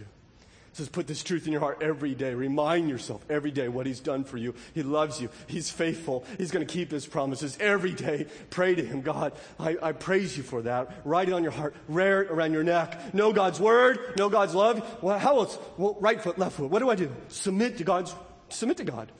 It 0.70 0.76
says, 0.76 0.88
put 0.88 1.08
this 1.08 1.24
truth 1.24 1.46
in 1.46 1.52
your 1.52 1.60
heart 1.60 1.78
every 1.82 2.14
day. 2.14 2.32
Remind 2.32 2.88
yourself 2.88 3.24
every 3.28 3.50
day 3.50 3.66
what 3.66 3.86
He's 3.86 3.98
done 3.98 4.22
for 4.22 4.36
you. 4.36 4.54
He 4.72 4.84
loves 4.84 5.20
you. 5.20 5.28
He's 5.48 5.68
faithful. 5.68 6.24
He's 6.38 6.52
going 6.52 6.64
to 6.64 6.72
keep 6.72 6.92
His 6.92 7.06
promises 7.06 7.58
every 7.58 7.90
day. 7.90 8.28
Pray 8.50 8.76
to 8.76 8.84
Him. 8.84 9.02
God, 9.02 9.32
I, 9.58 9.76
I 9.82 9.92
praise 9.92 10.36
you 10.36 10.44
for 10.44 10.62
that. 10.62 11.00
Write 11.04 11.28
it 11.28 11.32
on 11.32 11.42
your 11.42 11.50
heart. 11.50 11.74
Wear 11.88 12.22
it 12.22 12.30
around 12.30 12.52
your 12.52 12.62
neck. 12.62 13.12
Know 13.12 13.32
God's 13.32 13.58
word. 13.58 14.16
Know 14.16 14.28
God's 14.28 14.54
love. 14.54 15.02
Well, 15.02 15.18
how 15.18 15.38
else? 15.38 15.58
Well, 15.76 15.96
right 15.98 16.22
foot, 16.22 16.38
left 16.38 16.56
foot. 16.56 16.70
What 16.70 16.78
do 16.78 16.88
I 16.88 16.94
do? 16.94 17.10
Submit 17.28 17.78
to 17.78 17.84
God's, 17.84 18.14
submit 18.48 18.76
to 18.76 18.84
God. 18.84 19.10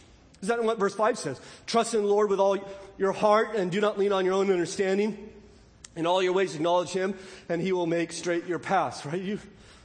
Is 0.43 0.49
that 0.49 0.63
what 0.63 0.79
verse 0.79 0.95
5 0.95 1.19
says? 1.19 1.41
Trust 1.67 1.95
in 1.95 2.03
the 2.03 2.07
Lord 2.07 2.31
with 2.31 2.39
all 2.39 2.59
your 2.97 3.13
heart 3.13 3.57
and 3.57 3.73
do 3.73 3.81
not 3.81 3.99
lean 3.99 4.13
on 4.13 4.25
your 4.25 4.35
own 4.35 4.53
understanding. 4.53 5.31
In 5.97 6.07
all 6.07 6.23
your 6.23 6.33
ways 6.33 6.55
acknowledge 6.55 6.91
Him 6.91 7.15
and 7.49 7.61
He 7.61 7.73
will 7.73 7.87
make 7.87 8.13
straight 8.13 8.47
your 8.47 8.59
paths, 8.59 9.05
right? 9.05 9.21
You, 9.21 9.39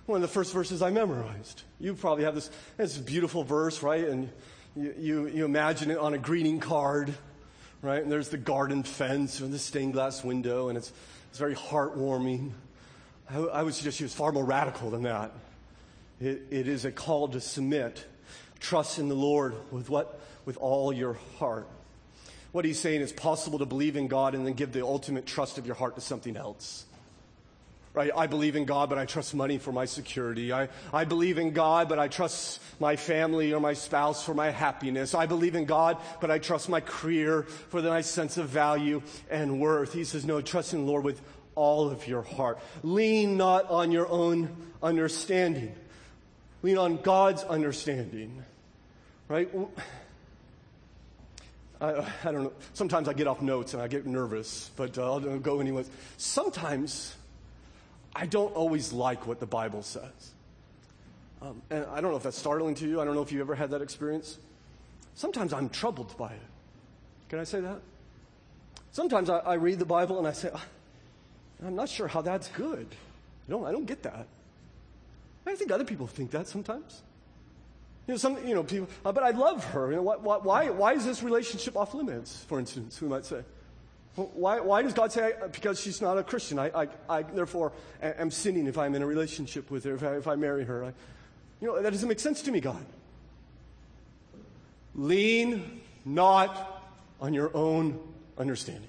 one 0.06 0.18
of 0.18 0.22
the 0.22 0.28
first 0.28 0.54
verses 0.54 0.82
I 0.82 0.92
memorized. 0.92 1.64
You 1.80 1.96
probably 1.96 2.26
have 2.26 2.36
this, 2.36 2.52
it's 2.78 2.98
a 2.98 3.02
beautiful 3.02 3.44
verse, 3.44 3.82
right? 3.82 4.08
And 4.08 4.30
you, 4.76 4.94
you, 4.98 5.28
you 5.28 5.46
imagine 5.46 5.90
it 5.90 5.98
on 5.98 6.14
a 6.14 6.18
greeting 6.18 6.60
card, 6.60 7.14
right? 7.82 8.04
And 8.04 8.12
there's 8.12 8.30
the 8.30 8.38
garden 8.38 8.84
fence 8.84 9.40
and 9.40 9.52
the 9.52 9.60
stained 9.60 9.94
glass 9.94 10.24
window, 10.24 10.70
and 10.70 10.78
it's, 10.78 10.92
it's 11.30 11.40
very 11.40 11.56
heartwarming. 11.56 12.52
I, 13.30 13.40
I 13.40 13.64
would 13.64 13.74
suggest 13.74 14.00
you 14.00 14.06
it's 14.06 14.16
far 14.16 14.32
more 14.32 14.46
radical 14.46 14.92
than 14.92 15.04
that. 15.04 15.32
It, 16.22 16.44
it 16.50 16.68
is 16.68 16.86
a 16.86 16.92
call 16.92 17.28
to 17.30 17.42
submit, 17.42 18.06
trust 18.60 19.00
in 19.00 19.10
the 19.10 19.16
Lord 19.16 19.56
with 19.72 19.90
what? 19.90 20.20
With 20.46 20.58
all 20.58 20.94
your 20.94 21.18
heart. 21.40 21.68
What 22.56 22.64
he's 22.64 22.80
saying 22.80 23.02
is 23.02 23.12
possible 23.12 23.60
to 23.60 23.66
believe 23.66 23.98
in 23.98 24.08
God 24.08 24.34
and 24.34 24.48
then 24.48 24.54
give 24.54 24.72
the 24.72 24.86
ultimate 24.86 25.26
trust 25.26 25.58
of 25.58 25.66
your 25.66 25.76
heart 25.76 25.96
to 25.96 26.02
something 26.02 26.38
else 26.38 26.86
right? 27.94 28.12
I 28.16 28.28
believe 28.28 28.58
in 28.58 28.66
God, 28.66 28.90
but 28.90 28.98
I 28.98 29.06
trust 29.06 29.34
money 29.34 29.58
for 29.58 29.72
my 29.72 29.86
security. 29.86 30.52
I, 30.52 30.68
I 30.94 31.06
believe 31.06 31.38
in 31.38 31.52
God, 31.52 31.88
but 31.88 31.98
I 31.98 32.10
trust 32.10 32.62
my 32.78 32.98
family 32.98 33.54
or 33.54 33.62
my 33.62 33.72
spouse 33.72 34.22
for 34.22 34.34
my 34.34 34.52
happiness. 34.52 35.16
I 35.16 35.28
believe 35.28 35.56
in 35.56 35.64
God, 35.64 35.98
but 36.20 36.30
I 36.30 36.40
trust 36.40 36.68
my 36.68 36.82
career 36.82 37.44
for 37.44 37.82
my 37.82 38.02
sense 38.02 38.36
of 38.36 38.50
value 38.50 39.02
and 39.30 39.62
worth. 39.62 39.94
He 39.94 40.04
says, 40.04 40.26
no, 40.26 40.42
trust 40.42 40.74
in 40.74 40.84
the 40.84 40.92
Lord 40.92 41.06
with 41.06 41.22
all 41.56 41.90
of 41.90 42.06
your 42.06 42.22
heart. 42.22 42.60
Lean 42.84 43.38
not 43.38 43.70
on 43.70 43.94
your 43.94 44.10
own 44.10 44.54
understanding. 44.84 45.74
Lean 46.64 46.78
on 46.78 46.98
God's 46.98 47.44
understanding, 47.44 48.44
right? 49.30 49.50
I, 51.86 52.30
I, 52.30 52.32
don't 52.32 52.44
know. 52.44 52.54
Sometimes 52.74 53.08
I 53.08 53.14
get 53.14 53.28
off 53.28 53.42
notes 53.42 53.74
and 53.74 53.82
I 53.82 53.88
get 53.88 54.06
nervous, 54.06 54.72
but 54.76 54.98
uh, 54.98 55.04
I'll 55.04 55.40
go 55.40 55.60
anyways. 55.60 55.90
Sometimes 56.18 57.16
I 58.16 58.26
don't 58.26 58.54
always 58.56 58.94
like 58.94 59.28
what 59.28 59.40
the 59.40 59.46
Bible 59.46 59.84
says. 59.84 60.32
Um, 61.42 61.62
and 61.70 61.86
I 61.86 62.02
don't 62.02 62.12
know 62.12 62.18
if 62.18 62.24
that's 62.24 62.38
startling 62.38 62.76
to 62.76 62.88
you. 62.88 63.02
I 63.02 63.06
don't 63.06 63.14
know 63.14 63.22
if 63.22 63.32
you 63.32 63.42
ever 63.42 63.56
had 63.56 63.72
that 63.72 63.82
experience. 63.82 64.38
Sometimes 65.16 65.54
I'm 65.54 65.70
troubled 65.70 66.18
by 66.18 66.32
it. 66.32 66.40
Can 67.30 67.40
I 67.40 67.44
say 67.44 67.60
that? 67.62 67.82
Sometimes 68.92 69.30
I, 69.30 69.40
I 69.40 69.54
read 69.56 69.80
the 69.80 69.86
Bible 69.86 70.18
and 70.18 70.28
I 70.28 70.32
say, 70.32 70.50
ah, 70.54 70.66
I'm 71.66 71.76
not 71.76 71.90
sure 71.90 72.08
how 72.08 72.22
that's 72.22 72.48
good. 72.50 72.88
You 73.48 73.56
know, 73.56 73.66
I 73.66 73.72
don't 73.72 73.86
get 73.86 74.04
that. 74.04 74.28
I 75.46 75.56
think 75.56 75.72
other 75.72 75.84
people 75.84 76.08
think 76.08 76.32
that 76.32 76.48
sometimes. 76.48 77.02
You 78.08 78.14
know, 78.14 78.18
some, 78.18 78.48
you 78.48 78.54
know, 78.54 78.64
people, 78.64 78.88
uh, 79.04 79.12
but 79.12 79.24
I 79.24 79.32
love 79.32 79.64
her. 79.66 79.90
You 79.90 79.98
know, 79.98 80.04
why, 80.04 80.38
why, 80.38 80.70
why 80.70 80.94
is 80.94 81.06
this 81.06 81.24
relationship 81.24 81.76
off 81.76 81.94
limits, 81.94 82.44
for 82.48 82.60
instance, 82.60 83.02
we 83.02 83.08
might 83.08 83.26
say? 83.26 83.42
Why, 84.16 84.60
why 84.62 84.82
does 84.82 84.94
God 84.94 85.12
say, 85.12 85.34
because 85.52 85.80
she's 85.80 86.02
not 86.02 86.18
a 86.18 86.24
Christian, 86.24 86.58
I, 86.58 86.84
I, 86.84 86.88
I 87.10 87.24
therefore 87.24 87.74
am 88.02 88.32
sinning 88.32 88.68
if 88.68 88.78
I'm 88.78 88.96
in 88.96 89.02
a 89.02 89.06
relationship 89.06 89.70
with 89.70 89.84
her, 89.84 89.96
if 89.96 90.04
I, 90.04 90.16
if 90.16 90.28
I 90.28 90.36
marry 90.36 90.64
her? 90.64 90.86
I, 90.86 90.94
you 91.60 91.68
know, 91.68 91.82
that 91.82 91.90
doesn't 91.90 92.08
make 92.08 92.20
sense 92.20 92.42
to 92.44 92.52
me, 92.52 92.62
God. 92.62 92.86
Lean 94.94 95.82
not 96.06 96.84
on 97.20 97.34
your 97.34 97.52
own 97.56 98.00
understanding. 98.38 98.88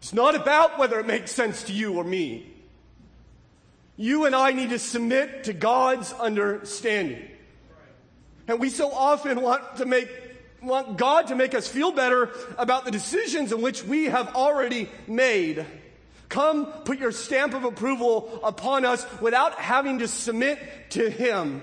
It's 0.00 0.12
not 0.12 0.34
about 0.34 0.78
whether 0.78 0.98
it 0.98 1.06
makes 1.06 1.30
sense 1.30 1.62
to 1.64 1.72
you 1.72 1.98
or 1.98 2.04
me. 2.04 2.50
You 4.00 4.24
and 4.24 4.34
I 4.34 4.52
need 4.52 4.70
to 4.70 4.78
submit 4.78 5.44
to 5.44 5.52
God's 5.52 6.10
understanding. 6.14 7.22
And 8.48 8.58
we 8.58 8.70
so 8.70 8.90
often 8.90 9.42
want 9.42 9.76
to 9.76 9.84
make 9.84 10.08
want 10.62 10.96
God 10.96 11.26
to 11.26 11.34
make 11.34 11.54
us 11.54 11.68
feel 11.68 11.92
better 11.92 12.30
about 12.56 12.86
the 12.86 12.90
decisions 12.90 13.52
in 13.52 13.60
which 13.60 13.84
we 13.84 14.06
have 14.06 14.34
already 14.34 14.88
made. 15.06 15.66
Come 16.30 16.64
put 16.64 16.98
your 16.98 17.12
stamp 17.12 17.52
of 17.52 17.64
approval 17.64 18.40
upon 18.42 18.86
us 18.86 19.06
without 19.20 19.56
having 19.56 19.98
to 19.98 20.08
submit 20.08 20.58
to 20.92 21.10
Him. 21.10 21.62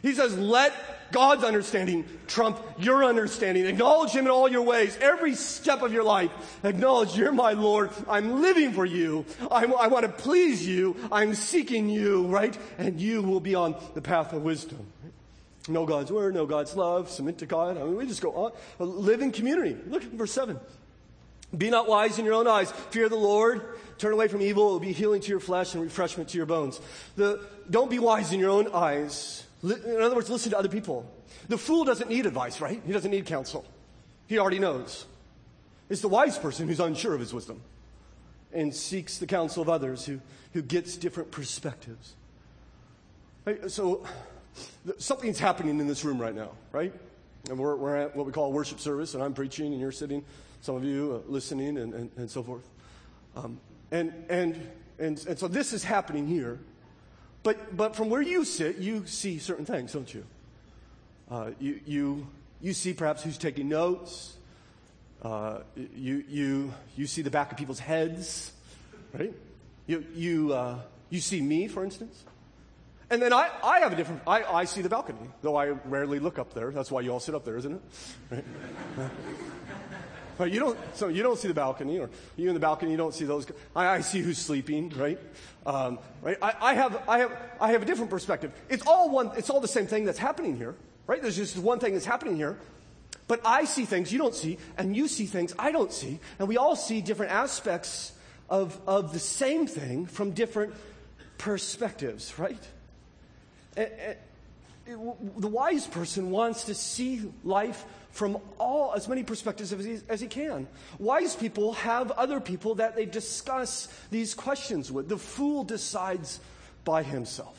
He 0.00 0.14
says, 0.14 0.34
let 0.38 0.72
God's 1.10 1.44
understanding 1.44 2.04
trump 2.26 2.60
your 2.78 3.04
understanding. 3.04 3.66
Acknowledge 3.66 4.12
Him 4.12 4.26
in 4.26 4.30
all 4.30 4.48
your 4.48 4.62
ways, 4.62 4.96
every 5.00 5.34
step 5.34 5.82
of 5.82 5.92
your 5.92 6.04
life. 6.04 6.30
Acknowledge 6.62 7.16
you're 7.16 7.32
my 7.32 7.52
Lord. 7.52 7.90
I'm 8.08 8.42
living 8.42 8.72
for 8.72 8.84
you. 8.84 9.24
I, 9.50 9.64
I 9.64 9.88
want 9.88 10.04
to 10.04 10.12
please 10.12 10.66
you. 10.66 10.96
I'm 11.10 11.34
seeking 11.34 11.88
you, 11.88 12.26
right? 12.26 12.56
And 12.78 13.00
you 13.00 13.22
will 13.22 13.40
be 13.40 13.54
on 13.54 13.76
the 13.94 14.02
path 14.02 14.32
of 14.32 14.42
wisdom 14.42 14.86
know 15.68 15.86
God's 15.86 16.10
word, 16.10 16.34
know 16.34 16.46
God's 16.46 16.74
love, 16.76 17.10
submit 17.10 17.38
to 17.38 17.46
God. 17.46 17.76
I 17.76 17.82
mean, 17.82 17.96
we 17.96 18.06
just 18.06 18.22
go 18.22 18.32
on. 18.32 18.52
Live 18.78 19.20
in 19.20 19.32
community. 19.32 19.76
Look 19.86 20.02
at 20.02 20.10
verse 20.10 20.32
7. 20.32 20.58
Be 21.56 21.70
not 21.70 21.88
wise 21.88 22.18
in 22.18 22.24
your 22.24 22.34
own 22.34 22.46
eyes. 22.46 22.70
Fear 22.90 23.08
the 23.08 23.16
Lord. 23.16 23.62
Turn 23.96 24.12
away 24.12 24.28
from 24.28 24.42
evil. 24.42 24.68
It 24.68 24.72
will 24.72 24.80
be 24.80 24.92
healing 24.92 25.20
to 25.22 25.28
your 25.28 25.40
flesh 25.40 25.74
and 25.74 25.82
refreshment 25.82 26.30
to 26.30 26.36
your 26.36 26.46
bones. 26.46 26.80
The, 27.16 27.44
don't 27.70 27.90
be 27.90 27.98
wise 27.98 28.32
in 28.32 28.40
your 28.40 28.50
own 28.50 28.68
eyes. 28.72 29.44
In 29.62 30.00
other 30.00 30.14
words, 30.14 30.30
listen 30.30 30.50
to 30.52 30.58
other 30.58 30.68
people. 30.68 31.10
The 31.48 31.58
fool 31.58 31.84
doesn't 31.84 32.08
need 32.08 32.26
advice, 32.26 32.60
right? 32.60 32.80
He 32.86 32.92
doesn't 32.92 33.10
need 33.10 33.26
counsel. 33.26 33.64
He 34.26 34.38
already 34.38 34.58
knows. 34.58 35.06
It's 35.88 36.00
the 36.00 36.08
wise 36.08 36.38
person 36.38 36.68
who's 36.68 36.80
unsure 36.80 37.14
of 37.14 37.20
his 37.20 37.32
wisdom 37.32 37.62
and 38.52 38.74
seeks 38.74 39.18
the 39.18 39.26
counsel 39.26 39.62
of 39.62 39.68
others 39.68 40.04
who, 40.06 40.20
who 40.52 40.62
gets 40.62 40.96
different 40.96 41.30
perspectives. 41.30 42.14
So, 43.68 44.06
something's 44.98 45.38
happening 45.38 45.80
in 45.80 45.86
this 45.86 46.04
room 46.04 46.20
right 46.20 46.34
now, 46.34 46.50
right? 46.72 46.92
And 47.48 47.58
we're, 47.58 47.76
we're 47.76 47.96
at 47.96 48.16
what 48.16 48.26
we 48.26 48.32
call 48.32 48.52
worship 48.52 48.80
service, 48.80 49.14
and 49.14 49.22
I'm 49.22 49.32
preaching, 49.32 49.72
and 49.72 49.80
you're 49.80 49.92
sitting, 49.92 50.24
some 50.60 50.76
of 50.76 50.84
you 50.84 51.22
uh, 51.24 51.30
listening, 51.30 51.78
and, 51.78 51.94
and, 51.94 52.10
and, 52.16 52.30
so 52.30 52.42
forth. 52.42 52.68
Um, 53.36 53.58
and, 53.90 54.12
and, 54.28 54.68
and, 54.98 55.24
and 55.26 55.38
so 55.38 55.48
this 55.48 55.72
is 55.72 55.84
happening 55.84 56.26
here. 56.26 56.58
But, 57.42 57.76
but 57.76 57.96
from 57.96 58.10
where 58.10 58.22
you 58.22 58.44
sit, 58.44 58.78
you 58.78 59.06
see 59.06 59.38
certain 59.38 59.64
things, 59.64 59.92
don't 59.92 60.12
you? 60.12 60.24
Uh, 61.30 61.50
you, 61.58 61.80
you, 61.86 62.26
you 62.60 62.72
see 62.72 62.92
perhaps 62.94 63.22
who's 63.22 63.38
taking 63.38 63.68
notes. 63.68 64.36
Uh, 65.22 65.60
you, 65.96 66.24
you, 66.28 66.72
you 66.96 67.06
see 67.06 67.22
the 67.22 67.30
back 67.30 67.50
of 67.50 67.58
people's 67.58 67.80
heads, 67.80 68.52
right? 69.12 69.32
You, 69.86 70.04
you, 70.14 70.52
uh, 70.52 70.78
you 71.10 71.20
see 71.20 71.40
me, 71.40 71.68
for 71.68 71.84
instance. 71.84 72.24
And 73.10 73.22
then 73.22 73.32
I, 73.32 73.50
I 73.64 73.78
have 73.80 73.92
a 73.92 73.96
different, 73.96 74.22
I, 74.26 74.42
I 74.42 74.64
see 74.64 74.82
the 74.82 74.88
balcony, 74.88 75.30
though 75.40 75.56
I 75.56 75.68
rarely 75.68 76.18
look 76.18 76.38
up 76.38 76.52
there. 76.52 76.70
That's 76.70 76.90
why 76.90 77.00
you 77.00 77.10
all 77.10 77.20
sit 77.20 77.34
up 77.34 77.44
there, 77.44 77.56
isn't 77.56 77.72
it? 77.72 77.82
Right? 78.30 78.44
But 80.38 80.52
you 80.52 80.60
don't, 80.60 80.78
so 80.94 81.08
you 81.08 81.24
don't 81.24 81.36
see 81.36 81.48
the 81.48 81.54
balcony, 81.54 81.98
or 81.98 82.08
you 82.36 82.46
in 82.46 82.54
the 82.54 82.60
balcony, 82.60 82.92
you 82.92 82.96
don't 82.96 83.12
see 83.12 83.24
those. 83.24 83.44
I, 83.74 83.88
I 83.88 84.00
see 84.00 84.20
who's 84.20 84.38
sleeping, 84.38 84.90
right? 84.90 85.18
Um, 85.66 85.98
right? 86.22 86.38
I, 86.40 86.54
I, 86.60 86.74
have, 86.74 87.02
I 87.08 87.18
have, 87.18 87.32
I 87.60 87.72
have 87.72 87.82
a 87.82 87.84
different 87.84 88.08
perspective. 88.08 88.52
It's 88.68 88.86
all 88.86 89.10
one, 89.10 89.32
it's 89.36 89.50
all 89.50 89.60
the 89.60 89.68
same 89.68 89.88
thing 89.88 90.04
that's 90.04 90.18
happening 90.18 90.56
here, 90.56 90.76
right? 91.08 91.20
There's 91.20 91.36
just 91.36 91.58
one 91.58 91.80
thing 91.80 91.92
that's 91.92 92.06
happening 92.06 92.36
here. 92.36 92.56
But 93.26 93.40
I 93.44 93.64
see 93.64 93.84
things 93.84 94.12
you 94.12 94.18
don't 94.18 94.34
see, 94.34 94.58
and 94.78 94.96
you 94.96 95.08
see 95.08 95.26
things 95.26 95.54
I 95.58 95.72
don't 95.72 95.92
see, 95.92 96.20
and 96.38 96.46
we 96.46 96.56
all 96.56 96.76
see 96.76 97.00
different 97.00 97.32
aspects 97.32 98.12
of, 98.48 98.80
of 98.86 99.12
the 99.12 99.18
same 99.18 99.66
thing 99.66 100.06
from 100.06 100.30
different 100.30 100.72
perspectives, 101.36 102.38
right? 102.38 102.62
the 104.86 105.48
wise 105.48 105.86
person 105.86 106.30
wants 106.30 106.64
to 106.64 106.74
see 106.74 107.30
life 107.44 107.84
from 108.18 108.36
all 108.58 108.92
as 108.94 109.06
many 109.06 109.22
perspectives 109.22 109.72
as 109.72 109.84
he, 109.84 109.98
as 110.08 110.20
he 110.20 110.26
can. 110.26 110.66
Wise 110.98 111.36
people 111.36 111.74
have 111.74 112.10
other 112.10 112.40
people 112.40 112.74
that 112.74 112.96
they 112.96 113.06
discuss 113.06 113.86
these 114.10 114.34
questions 114.34 114.90
with. 114.90 115.08
The 115.08 115.16
fool 115.16 115.62
decides 115.62 116.40
by 116.84 117.04
himself. 117.04 117.56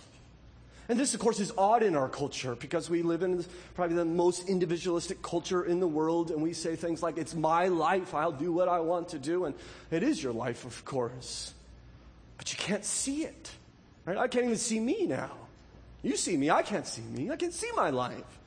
And 0.89 0.99
this, 0.99 1.13
of 1.13 1.21
course, 1.21 1.39
is 1.39 1.53
odd 1.57 1.81
in 1.81 1.95
our 1.95 2.09
culture 2.09 2.55
because 2.55 2.89
we 2.89 3.03
live 3.03 3.23
in 3.23 3.45
probably 3.73 3.95
the 3.95 4.03
most 4.03 4.49
individualistic 4.49 5.21
culture 5.21 5.63
in 5.63 5.79
the 5.79 5.87
world, 5.87 6.29
and 6.29 6.41
we 6.41 6.51
say 6.51 6.75
things 6.75 7.01
like, 7.01 7.17
It's 7.17 7.35
my 7.35 7.67
life, 7.67 8.13
I'll 8.13 8.33
do 8.33 8.51
what 8.51 8.67
I 8.67 8.81
want 8.81 9.09
to 9.09 9.19
do. 9.19 9.45
And 9.45 9.55
it 9.91 10.03
is 10.03 10.21
your 10.21 10.33
life, 10.33 10.65
of 10.65 10.83
course. 10.83 11.53
But 12.37 12.51
you 12.51 12.57
can't 12.57 12.83
see 12.83 13.23
it. 13.23 13.51
Right? 14.03 14.17
I 14.17 14.27
can't 14.27 14.43
even 14.43 14.57
see 14.57 14.81
me 14.81 15.05
now. 15.05 15.31
You 16.01 16.17
see 16.17 16.35
me, 16.35 16.49
I 16.49 16.63
can't 16.63 16.87
see 16.87 17.01
me. 17.01 17.29
I 17.31 17.37
can 17.37 17.51
see 17.51 17.69
my 17.75 17.91
life. 17.91 18.38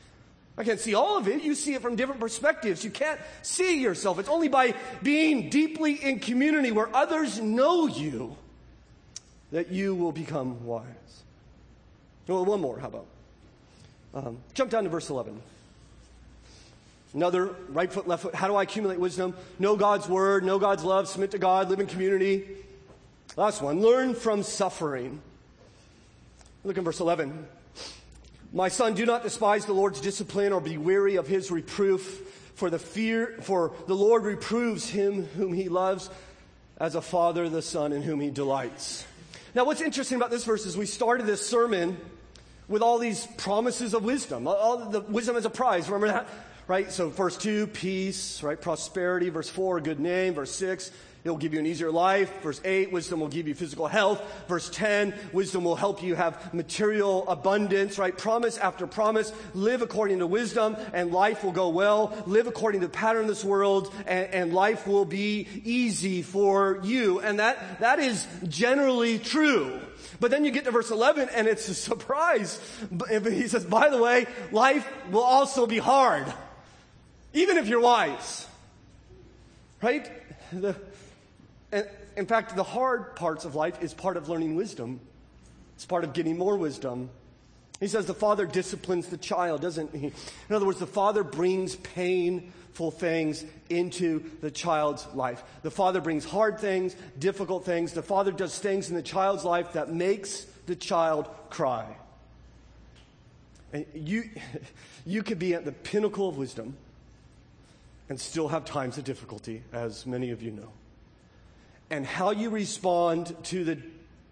I 0.57 0.65
can't 0.65 0.81
see 0.81 0.95
all 0.95 1.17
of 1.17 1.29
it. 1.29 1.43
You 1.43 1.55
see 1.55 1.75
it 1.75 1.83
from 1.83 1.97
different 1.97 2.21
perspectives. 2.21 2.85
You 2.85 2.91
can't 2.91 3.19
see 3.43 3.81
yourself. 3.81 4.19
It's 4.19 4.29
only 4.29 4.49
by 4.49 4.75
being 5.03 5.49
deeply 5.49 5.95
in 5.95 6.19
community 6.21 6.71
where 6.71 6.95
others 6.95 7.41
know 7.41 7.87
you 7.87 8.37
that 9.51 9.71
you 9.71 9.95
will 9.95 10.13
become 10.13 10.65
wise. 10.67 10.85
Well, 12.27 12.45
one 12.45 12.61
more, 12.61 12.79
how 12.79 12.89
about? 12.89 13.07
Um, 14.15 14.39
jump 14.55 14.71
down 14.71 14.85
to 14.85 14.91
verse 14.91 15.09
11. 15.09 15.41
Another 17.15 17.55
right 17.69 17.93
foot, 17.93 18.07
left 18.07 18.23
foot. 18.23 18.35
How 18.35 18.47
do 18.47 18.55
I 18.55 18.63
accumulate 18.63 18.99
wisdom? 18.99 19.35
Know 19.59 19.77
God's 19.77 20.09
word, 20.09 20.45
know 20.45 20.59
God's 20.59 20.85
love, 20.85 21.09
submit 21.09 21.33
to 21.33 21.39
God, 21.39 21.69
live 21.69 21.81
in 21.81 21.87
community. 21.87 22.47
Last 23.37 23.63
one, 23.63 23.81
learn 23.81 24.15
from 24.15 24.43
suffering. 24.43 25.21
Look 26.65 26.79
in 26.79 26.85
verse 26.85 27.01
11. 27.01 27.47
My 28.53 28.69
son, 28.69 28.93
do 28.93 29.07
not 29.07 29.23
despise 29.23 29.65
the 29.65 29.73
Lord's 29.73 30.01
discipline 30.01 30.53
or 30.53 30.61
be 30.61 30.77
weary 30.77 31.17
of 31.17 31.27
his 31.27 31.51
reproof, 31.51 32.51
for 32.55 32.69
the 32.69 32.79
fear, 32.79 33.39
for 33.41 33.73
the 33.87 33.95
Lord 33.95 34.25
reproves 34.25 34.89
him 34.89 35.25
whom 35.25 35.55
he 35.55 35.71
loves 35.71 36.11
as 36.79 36.95
a 36.95 37.01
father 37.01 37.49
the 37.49 37.63
son 37.63 37.93
in 37.93 38.03
whom 38.03 38.21
he 38.21 38.31
delights. 38.31 39.07
Now, 39.55 39.65
what's 39.65 39.81
interesting 39.81 40.17
about 40.17 40.31
this 40.31 40.45
verse 40.45 40.67
is 40.67 40.77
we 40.77 40.85
started 40.85 41.27
this 41.27 41.47
sermon 41.47 41.97
with 42.69 42.83
all 42.83 42.99
these 42.99 43.27
promises 43.39 43.95
of 43.95 44.05
wisdom, 44.05 44.47
all 44.47 44.91
the 44.91 45.01
wisdom 45.01 45.37
as 45.37 45.47
a 45.47 45.51
prize. 45.51 45.89
Remember 45.89 46.09
that? 46.09 46.29
Right? 46.69 46.93
So 46.93 47.09
verse 47.09 47.37
two, 47.37 47.67
peace, 47.67 48.43
right? 48.43 48.61
Prosperity. 48.61 49.31
Verse 49.31 49.49
four, 49.49 49.81
good 49.81 49.99
name. 49.99 50.35
Verse 50.35 50.55
six, 50.55 50.91
it 51.25 51.31
will 51.31 51.37
give 51.37 51.55
you 51.55 51.61
an 51.61 51.66
easier 51.66 51.91
life. 51.93 52.43
Verse 52.43 52.61
8, 52.64 52.91
wisdom 52.91 53.20
will 53.20 53.29
give 53.29 53.47
you 53.47 53.55
physical 53.55 53.87
health. 53.87 54.20
Verse 54.49 54.68
10, 54.70 55.14
wisdom 55.33 55.62
will 55.62 55.77
help 55.77 56.03
you 56.03 56.16
have 56.16 56.53
material 56.53 57.29
abundance, 57.29 57.97
right? 57.97 58.16
Promise 58.16 58.59
after 58.59 58.89
promise. 58.89 59.33
Live 59.55 59.83
according 59.83 60.18
to 60.18 60.27
wisdom 60.27 60.77
and 60.93 61.12
life 61.12 61.45
will 61.45 61.53
go 61.53 61.68
well. 61.68 62.12
Live 62.27 62.49
according 62.49 62.81
to 62.81 62.89
the 62.89 62.93
pattern 62.93 63.23
of 63.23 63.29
this 63.29 63.45
world 63.45 63.95
and, 64.05 64.27
and 64.35 64.53
life 64.53 64.89
will 64.89 65.05
be 65.05 65.47
easy 65.64 66.23
for 66.23 66.81
you. 66.83 67.20
And 67.20 67.39
that, 67.39 67.79
that 67.79 68.01
is 68.01 68.27
generally 68.49 69.20
true. 69.20 69.79
But 70.18 70.33
then 70.33 70.45
you 70.45 70.51
get 70.51 70.64
to 70.64 70.73
verse 70.73 70.91
11 70.91 71.29
and 71.29 71.47
it's 71.47 71.68
a 71.68 71.75
surprise. 71.75 72.61
He 73.11 73.47
says, 73.47 73.64
by 73.64 73.91
the 73.91 74.03
way, 74.03 74.27
life 74.51 74.89
will 75.12 75.23
also 75.23 75.66
be 75.66 75.79
hard. 75.79 76.33
Even 77.33 77.59
if 77.59 77.68
you're 77.68 77.81
wise. 77.81 78.47
Right? 79.81 80.11
The, 80.53 80.77
and 81.73 81.89
in 82.16 82.27
fact, 82.27 82.55
the 82.55 82.62
hard 82.62 83.16
parts 83.16 83.45
of 83.45 83.55
life 83.55 83.83
is 83.83 83.95
part 83.95 84.16
of 84.16 84.29
learning 84.29 84.55
wisdom. 84.55 85.01
It's 85.75 85.87
part 85.87 86.05
of 86.05 86.12
getting 86.12 86.37
more 86.37 86.57
wisdom. 86.57 87.11
He 87.81 87.89
says 87.89 88.07
the 88.07 88.14
father 88.14 88.47
disciplines 88.47 89.09
the 89.09 89.16
child, 89.16 89.62
doesn't 89.62 89.95
he? 89.95 90.07
In 90.49 90.55
other 90.55 90.66
words, 90.66 90.79
the 90.79 90.87
father 90.87 91.25
brings 91.25 91.75
painful 91.75 92.91
things 92.93 93.45
into 93.70 94.31
the 94.41 94.51
child's 94.51 95.07
life. 95.14 95.43
The 95.62 95.70
father 95.70 96.01
brings 96.01 96.25
hard 96.25 96.61
things, 96.61 96.95
difficult 97.18 97.64
things. 97.64 97.93
The 97.93 98.03
father 98.03 98.31
does 98.31 98.57
things 98.59 98.91
in 98.91 98.95
the 98.95 99.03
child's 99.03 99.45
life 99.45 99.73
that 99.73 99.93
makes 99.93 100.45
the 100.66 100.77
child 100.77 101.29
cry. 101.51 101.97
And 103.73 103.87
you, 103.95 104.25
you 105.07 105.23
could 105.23 105.39
be 105.39 105.55
at 105.55 105.64
the 105.64 105.73
pinnacle 105.73 106.29
of 106.29 106.37
wisdom 106.37 106.77
and 108.11 108.20
still 108.20 108.49
have 108.49 108.66
times 108.66 108.99
of 108.99 109.05
difficulty, 109.05 109.62
as 109.73 110.07
many 110.07 110.31
of 110.31 110.43
you 110.43 110.51
know 110.51 110.68
and 111.93 112.07
how 112.07 112.30
you 112.30 112.49
respond 112.49 113.36
to 113.45 113.64
the 113.64 113.78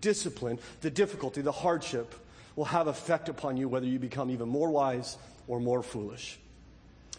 discipline, 0.00 0.58
the 0.80 0.90
difficulty, 0.90 1.42
the 1.42 1.52
hardship 1.52 2.14
will 2.56 2.64
have 2.64 2.86
effect 2.86 3.28
upon 3.28 3.58
you 3.58 3.68
whether 3.68 3.86
you 3.86 3.98
become 3.98 4.30
even 4.30 4.48
more 4.48 4.70
wise 4.70 5.18
or 5.46 5.60
more 5.60 5.82
foolish. 5.82 6.38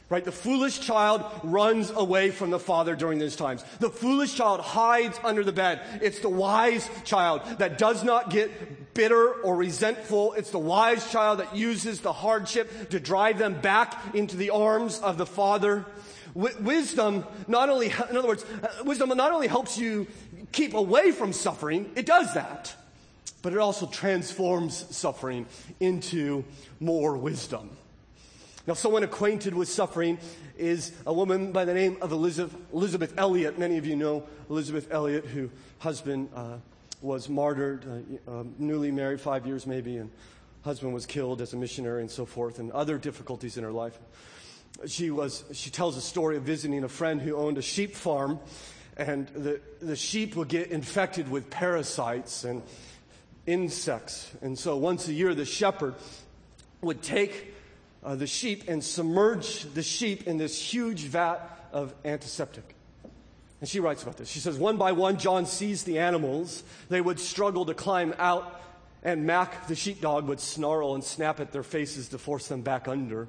Right? 0.09 0.25
The 0.25 0.31
foolish 0.31 0.79
child 0.79 1.23
runs 1.43 1.91
away 1.91 2.31
from 2.31 2.49
the 2.49 2.59
father 2.59 2.95
during 2.95 3.19
these 3.19 3.35
times. 3.35 3.63
The 3.79 3.91
foolish 3.91 4.33
child 4.33 4.61
hides 4.61 5.17
under 5.23 5.43
the 5.43 5.53
bed. 5.53 5.79
It's 6.01 6.19
the 6.19 6.27
wise 6.27 6.89
child 7.05 7.43
that 7.59 7.77
does 7.77 8.03
not 8.03 8.31
get 8.31 8.93
bitter 8.95 9.31
or 9.31 9.55
resentful. 9.55 10.33
It's 10.33 10.49
the 10.49 10.59
wise 10.59 11.09
child 11.11 11.39
that 11.39 11.55
uses 11.55 12.01
the 12.01 12.11
hardship 12.11 12.89
to 12.89 12.99
drive 12.99 13.37
them 13.37 13.61
back 13.61 14.15
into 14.15 14.37
the 14.37 14.49
arms 14.49 14.99
of 14.99 15.17
the 15.17 15.25
father. 15.27 15.85
Wisdom 16.33 17.25
not 17.47 17.69
only, 17.69 17.87
in 17.87 18.17
other 18.17 18.27
words, 18.27 18.45
uh, 18.63 18.83
wisdom 18.83 19.09
not 19.09 19.31
only 19.31 19.47
helps 19.47 19.77
you 19.77 20.07
keep 20.51 20.73
away 20.73 21.11
from 21.11 21.33
suffering, 21.33 21.91
it 21.95 22.05
does 22.05 22.33
that. 22.33 22.75
But 23.41 23.53
it 23.53 23.59
also 23.59 23.87
transforms 23.87 24.95
suffering 24.95 25.47
into 25.79 26.45
more 26.79 27.17
wisdom. 27.17 27.69
Now, 28.67 28.75
someone 28.75 29.01
acquainted 29.03 29.55
with 29.55 29.67
suffering 29.67 30.19
is 30.57 30.93
a 31.07 31.13
woman 31.13 31.51
by 31.51 31.65
the 31.65 31.73
name 31.73 31.97
of 32.01 32.11
Elisabeth, 32.11 32.55
Elisabeth 32.71 33.13
Elliot. 33.17 33.57
Many 33.57 33.79
of 33.79 33.87
you 33.87 33.95
know 33.95 34.23
Elisabeth 34.49 34.87
Elliot, 34.91 35.25
whose 35.25 35.49
husband 35.79 36.29
uh, 36.35 36.57
was 37.01 37.27
martyred, 37.27 37.85
uh, 38.27 38.31
uh, 38.31 38.43
newly 38.59 38.91
married, 38.91 39.19
five 39.19 39.47
years 39.47 39.65
maybe, 39.65 39.97
and 39.97 40.11
husband 40.63 40.93
was 40.93 41.07
killed 41.07 41.41
as 41.41 41.53
a 41.53 41.57
missionary 41.57 42.01
and 42.01 42.11
so 42.11 42.25
forth, 42.25 42.59
and 42.59 42.71
other 42.71 42.99
difficulties 42.99 43.57
in 43.57 43.63
her 43.63 43.71
life. 43.71 43.97
She 44.87 45.11
was, 45.11 45.43
she 45.53 45.69
tells 45.69 45.97
a 45.97 46.01
story 46.01 46.37
of 46.37 46.43
visiting 46.43 46.83
a 46.83 46.89
friend 46.89 47.21
who 47.21 47.35
owned 47.35 47.57
a 47.57 47.61
sheep 47.61 47.95
farm 47.95 48.39
and 48.97 49.27
the, 49.29 49.61
the 49.81 49.95
sheep 49.95 50.35
would 50.35 50.47
get 50.47 50.71
infected 50.71 51.29
with 51.29 51.49
parasites 51.49 52.43
and 52.43 52.61
insects. 53.45 54.31
And 54.41 54.57
so 54.57 54.77
once 54.77 55.07
a 55.07 55.13
year, 55.13 55.33
the 55.33 55.45
shepherd 55.45 55.95
would 56.81 57.01
take 57.01 57.53
uh, 58.03 58.15
the 58.15 58.27
sheep 58.27 58.65
and 58.67 58.83
submerge 58.83 59.63
the 59.73 59.83
sheep 59.83 60.27
in 60.27 60.37
this 60.37 60.59
huge 60.59 61.03
vat 61.03 61.39
of 61.71 61.93
antiseptic. 62.03 62.75
And 63.59 63.69
she 63.69 63.79
writes 63.79 64.01
about 64.01 64.17
this. 64.17 64.29
She 64.29 64.39
says, 64.39 64.57
One 64.57 64.77
by 64.77 64.91
one, 64.91 65.17
John 65.17 65.45
seized 65.45 65.85
the 65.85 65.99
animals. 65.99 66.63
They 66.89 66.99
would 66.99 67.19
struggle 67.19 67.65
to 67.65 67.75
climb 67.75 68.15
out, 68.17 68.59
and 69.03 69.25
Mac, 69.25 69.67
the 69.67 69.75
sheepdog, 69.75 70.27
would 70.27 70.39
snarl 70.39 70.95
and 70.95 71.03
snap 71.03 71.39
at 71.39 71.51
their 71.51 71.63
faces 71.63 72.09
to 72.09 72.17
force 72.17 72.47
them 72.47 72.61
back 72.61 72.87
under. 72.87 73.27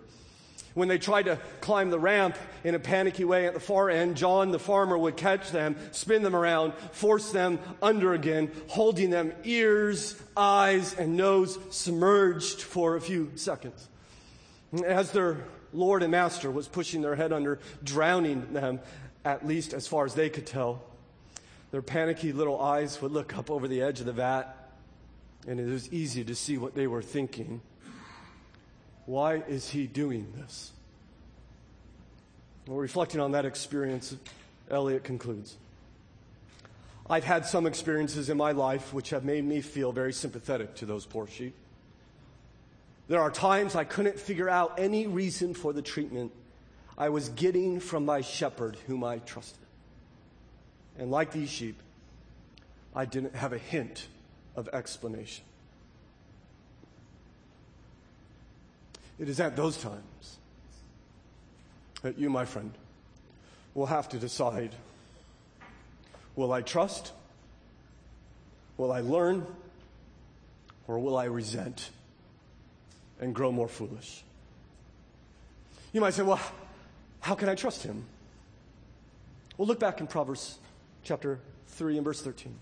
When 0.74 0.88
they 0.88 0.98
tried 0.98 1.24
to 1.24 1.38
climb 1.60 1.90
the 1.90 1.98
ramp 1.98 2.36
in 2.64 2.74
a 2.74 2.78
panicky 2.78 3.24
way 3.24 3.46
at 3.46 3.54
the 3.54 3.60
far 3.60 3.90
end, 3.90 4.16
John 4.16 4.50
the 4.50 4.58
farmer 4.58 4.96
would 4.96 5.16
catch 5.16 5.50
them, 5.50 5.76
spin 5.90 6.22
them 6.22 6.34
around, 6.34 6.74
force 6.92 7.30
them 7.30 7.58
under 7.82 8.14
again, 8.14 8.50
holding 8.68 9.10
them 9.10 9.32
ears, 9.44 10.20
eyes, 10.36 10.94
and 10.94 11.16
nose 11.16 11.58
submerged 11.70 12.62
for 12.62 12.96
a 12.96 13.00
few 13.00 13.32
seconds. 13.34 13.88
As 14.86 15.10
their 15.10 15.44
Lord 15.74 16.02
and 16.02 16.10
Master 16.10 16.50
was 16.50 16.68
pushing 16.68 17.02
their 17.02 17.16
head 17.16 17.32
under, 17.32 17.58
drowning 17.84 18.52
them, 18.52 18.80
at 19.24 19.46
least 19.46 19.74
as 19.74 19.86
far 19.86 20.06
as 20.06 20.14
they 20.14 20.30
could 20.30 20.46
tell, 20.46 20.82
their 21.70 21.82
panicky 21.82 22.32
little 22.32 22.60
eyes 22.60 23.00
would 23.02 23.12
look 23.12 23.36
up 23.36 23.50
over 23.50 23.68
the 23.68 23.82
edge 23.82 24.00
of 24.00 24.06
the 24.06 24.12
vat, 24.12 24.72
and 25.46 25.60
it 25.60 25.66
was 25.66 25.92
easy 25.92 26.24
to 26.24 26.34
see 26.34 26.56
what 26.56 26.74
they 26.74 26.86
were 26.86 27.02
thinking. 27.02 27.60
Why 29.06 29.36
is 29.48 29.68
he 29.70 29.86
doing 29.86 30.32
this? 30.36 30.72
Well, 32.66 32.78
reflecting 32.78 33.20
on 33.20 33.32
that 33.32 33.44
experience, 33.44 34.16
Elliot 34.70 35.04
concludes 35.04 35.56
I've 37.10 37.24
had 37.24 37.44
some 37.44 37.66
experiences 37.66 38.30
in 38.30 38.36
my 38.36 38.52
life 38.52 38.94
which 38.94 39.10
have 39.10 39.24
made 39.24 39.44
me 39.44 39.60
feel 39.60 39.92
very 39.92 40.12
sympathetic 40.12 40.76
to 40.76 40.86
those 40.86 41.04
poor 41.04 41.26
sheep. 41.26 41.54
There 43.08 43.20
are 43.20 43.30
times 43.30 43.74
I 43.74 43.84
couldn't 43.84 44.18
figure 44.18 44.48
out 44.48 44.78
any 44.78 45.06
reason 45.06 45.52
for 45.52 45.72
the 45.72 45.82
treatment 45.82 46.32
I 46.96 47.08
was 47.08 47.28
getting 47.30 47.80
from 47.80 48.04
my 48.04 48.20
shepherd, 48.20 48.76
whom 48.86 49.02
I 49.02 49.18
trusted. 49.18 49.58
And 50.98 51.10
like 51.10 51.32
these 51.32 51.50
sheep, 51.50 51.82
I 52.94 53.04
didn't 53.04 53.34
have 53.34 53.52
a 53.52 53.58
hint 53.58 54.06
of 54.54 54.68
explanation. 54.68 55.44
It 59.18 59.28
is 59.28 59.40
at 59.40 59.56
those 59.56 59.76
times 59.76 60.38
that 62.02 62.18
you, 62.18 62.30
my 62.30 62.44
friend, 62.44 62.72
will 63.74 63.86
have 63.86 64.08
to 64.10 64.18
decide 64.18 64.74
will 66.34 66.52
I 66.52 66.62
trust? 66.62 67.12
Will 68.76 68.90
I 68.90 69.00
learn? 69.00 69.46
Or 70.88 70.98
will 70.98 71.16
I 71.16 71.24
resent 71.24 71.90
and 73.20 73.34
grow 73.34 73.52
more 73.52 73.68
foolish? 73.68 74.24
You 75.92 76.00
might 76.00 76.14
say, 76.14 76.22
well, 76.22 76.40
how 77.20 77.34
can 77.34 77.48
I 77.48 77.54
trust 77.54 77.82
him? 77.82 78.04
Well, 79.56 79.68
look 79.68 79.78
back 79.78 80.00
in 80.00 80.06
Proverbs 80.06 80.58
chapter 81.04 81.38
3 81.68 81.96
and 81.96 82.04
verse 82.04 82.20
13. 82.20 82.54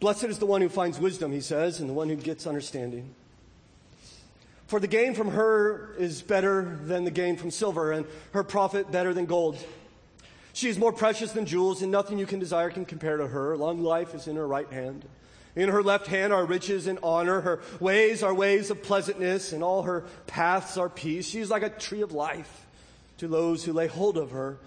Blessed 0.00 0.24
is 0.24 0.38
the 0.38 0.46
one 0.46 0.60
who 0.60 0.68
finds 0.68 0.98
wisdom, 0.98 1.32
he 1.32 1.40
says, 1.40 1.80
and 1.80 1.88
the 1.88 1.94
one 1.94 2.08
who 2.08 2.16
gets 2.16 2.46
understanding. 2.46 3.14
For 4.66 4.80
the 4.80 4.86
gain 4.86 5.14
from 5.14 5.28
her 5.28 5.94
is 5.98 6.22
better 6.22 6.78
than 6.82 7.04
the 7.04 7.10
gain 7.10 7.36
from 7.36 7.50
silver, 7.50 7.92
and 7.92 8.06
her 8.32 8.42
profit 8.42 8.90
better 8.90 9.12
than 9.12 9.26
gold. 9.26 9.58
She 10.54 10.68
is 10.68 10.78
more 10.78 10.92
precious 10.92 11.32
than 11.32 11.46
jewels, 11.46 11.82
and 11.82 11.92
nothing 11.92 12.18
you 12.18 12.26
can 12.26 12.38
desire 12.38 12.70
can 12.70 12.84
compare 12.84 13.16
to 13.16 13.26
her. 13.26 13.56
Long 13.56 13.82
life 13.82 14.14
is 14.14 14.26
in 14.26 14.36
her 14.36 14.46
right 14.46 14.70
hand. 14.72 15.04
In 15.56 15.68
her 15.68 15.82
left 15.82 16.06
hand 16.06 16.32
are 16.32 16.44
riches 16.46 16.86
and 16.86 16.98
honor. 17.02 17.40
Her 17.40 17.60
ways 17.78 18.22
are 18.22 18.32
ways 18.32 18.70
of 18.70 18.82
pleasantness, 18.82 19.52
and 19.52 19.62
all 19.62 19.82
her 19.82 20.04
paths 20.26 20.78
are 20.78 20.88
peace. 20.88 21.28
She 21.28 21.40
is 21.40 21.50
like 21.50 21.62
a 21.62 21.70
tree 21.70 22.02
of 22.02 22.12
life 22.12 22.66
to 23.18 23.28
those 23.28 23.64
who 23.64 23.72
lay 23.72 23.86
hold 23.86 24.16
of 24.16 24.30
her, 24.30 24.58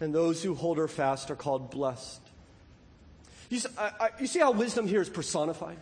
and 0.00 0.14
those 0.14 0.42
who 0.42 0.54
hold 0.54 0.78
her 0.78 0.88
fast 0.88 1.30
are 1.30 1.36
called 1.36 1.70
blessed. 1.70 2.20
You 3.50 3.60
see, 3.60 3.68
I, 3.78 3.92
I, 4.00 4.08
you 4.20 4.26
see 4.26 4.40
how 4.40 4.50
wisdom 4.50 4.86
here 4.86 5.00
is 5.00 5.08
personified? 5.08 5.78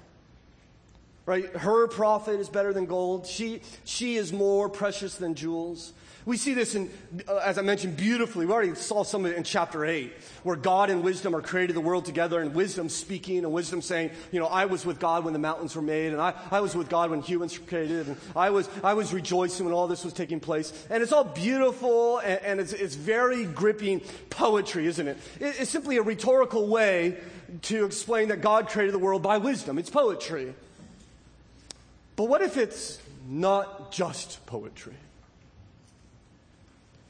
Right? 1.26 1.54
Her 1.56 1.88
profit 1.88 2.38
is 2.38 2.48
better 2.48 2.72
than 2.72 2.86
gold. 2.86 3.26
She, 3.26 3.60
she 3.84 4.14
is 4.14 4.32
more 4.32 4.68
precious 4.68 5.16
than 5.16 5.34
jewels. 5.34 5.92
We 6.24 6.36
see 6.36 6.54
this 6.54 6.74
in, 6.74 6.90
uh, 7.28 7.36
as 7.36 7.56
I 7.56 7.62
mentioned, 7.62 7.96
beautifully. 7.96 8.46
We 8.46 8.52
already 8.52 8.74
saw 8.74 9.04
some 9.04 9.24
of 9.24 9.30
it 9.30 9.36
in 9.36 9.44
chapter 9.44 9.84
8, 9.84 10.12
where 10.42 10.56
God 10.56 10.90
and 10.90 11.04
wisdom 11.04 11.36
are 11.36 11.40
created 11.40 11.76
the 11.76 11.80
world 11.80 12.04
together, 12.04 12.40
and 12.40 12.52
wisdom 12.52 12.88
speaking, 12.88 13.38
and 13.38 13.52
wisdom 13.52 13.80
saying, 13.80 14.10
you 14.32 14.40
know, 14.40 14.46
I 14.46 14.64
was 14.66 14.84
with 14.84 14.98
God 14.98 15.22
when 15.22 15.32
the 15.32 15.38
mountains 15.38 15.76
were 15.76 15.82
made, 15.82 16.12
and 16.12 16.20
I, 16.20 16.34
I 16.50 16.60
was 16.60 16.74
with 16.74 16.88
God 16.88 17.10
when 17.10 17.22
humans 17.22 17.58
were 17.58 17.66
created, 17.66 18.08
and 18.08 18.16
I 18.34 18.50
was, 18.50 18.68
I 18.82 18.94
was 18.94 19.14
rejoicing 19.14 19.66
when 19.66 19.74
all 19.74 19.86
this 19.86 20.04
was 20.04 20.12
taking 20.12 20.40
place. 20.40 20.72
And 20.90 21.00
it's 21.00 21.12
all 21.12 21.22
beautiful, 21.22 22.18
and, 22.18 22.40
and 22.42 22.60
it's, 22.60 22.72
it's 22.72 22.96
very 22.96 23.44
gripping 23.44 24.00
poetry, 24.28 24.86
isn't 24.86 25.06
it? 25.06 25.18
it? 25.38 25.60
It's 25.60 25.70
simply 25.70 25.96
a 25.96 26.02
rhetorical 26.02 26.66
way 26.66 27.18
to 27.62 27.84
explain 27.84 28.28
that 28.28 28.40
God 28.40 28.68
created 28.68 28.94
the 28.94 28.98
world 28.98 29.22
by 29.22 29.38
wisdom. 29.38 29.78
It's 29.78 29.90
poetry. 29.90 30.54
But 32.16 32.24
what 32.24 32.40
if 32.42 32.56
it's 32.56 32.98
not 33.28 33.92
just 33.92 34.44
poetry? 34.46 34.94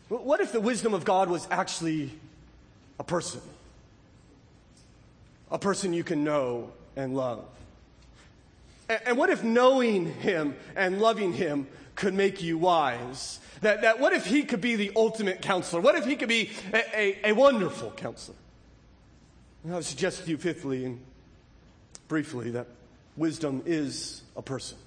What 0.08 0.40
if 0.40 0.52
the 0.52 0.60
wisdom 0.60 0.94
of 0.94 1.04
God 1.04 1.28
was 1.28 1.46
actually 1.50 2.12
a 2.98 3.04
person? 3.04 3.40
A 5.50 5.58
person 5.58 5.92
you 5.92 6.04
can 6.04 6.24
know 6.24 6.72
and 6.96 7.16
love. 7.16 7.44
And 8.88 9.18
what 9.18 9.30
if 9.30 9.42
knowing 9.42 10.14
him 10.14 10.54
and 10.76 11.00
loving 11.00 11.32
him 11.32 11.66
could 11.96 12.14
make 12.14 12.42
you 12.42 12.56
wise? 12.56 13.40
That, 13.62 13.82
that 13.82 13.98
what 13.98 14.12
if 14.12 14.26
he 14.26 14.44
could 14.44 14.60
be 14.60 14.76
the 14.76 14.92
ultimate 14.94 15.42
counselor? 15.42 15.80
What 15.80 15.96
if 15.96 16.04
he 16.04 16.14
could 16.14 16.28
be 16.28 16.50
a, 16.72 16.98
a, 16.98 17.30
a 17.30 17.32
wonderful 17.32 17.90
counselor? 17.92 18.36
And 19.64 19.72
I 19.72 19.76
would 19.76 19.84
suggest 19.84 20.24
to 20.24 20.30
you, 20.30 20.36
fifthly 20.36 20.84
and 20.84 21.00
briefly, 22.06 22.50
that 22.52 22.68
wisdom 23.16 23.62
is 23.66 24.22
a 24.36 24.42
person. 24.42 24.78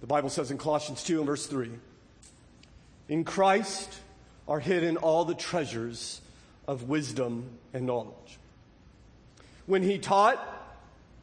The 0.00 0.06
Bible 0.06 0.28
says 0.28 0.50
in 0.50 0.58
Colossians 0.58 1.02
2 1.02 1.18
and 1.18 1.26
verse 1.26 1.46
3 1.46 1.70
in 3.08 3.24
Christ 3.24 4.00
are 4.48 4.60
hidden 4.60 4.96
all 4.96 5.24
the 5.24 5.34
treasures 5.34 6.20
of 6.66 6.84
wisdom 6.88 7.48
and 7.72 7.86
knowledge. 7.86 8.38
When 9.66 9.82
he 9.82 9.98
taught, 9.98 10.54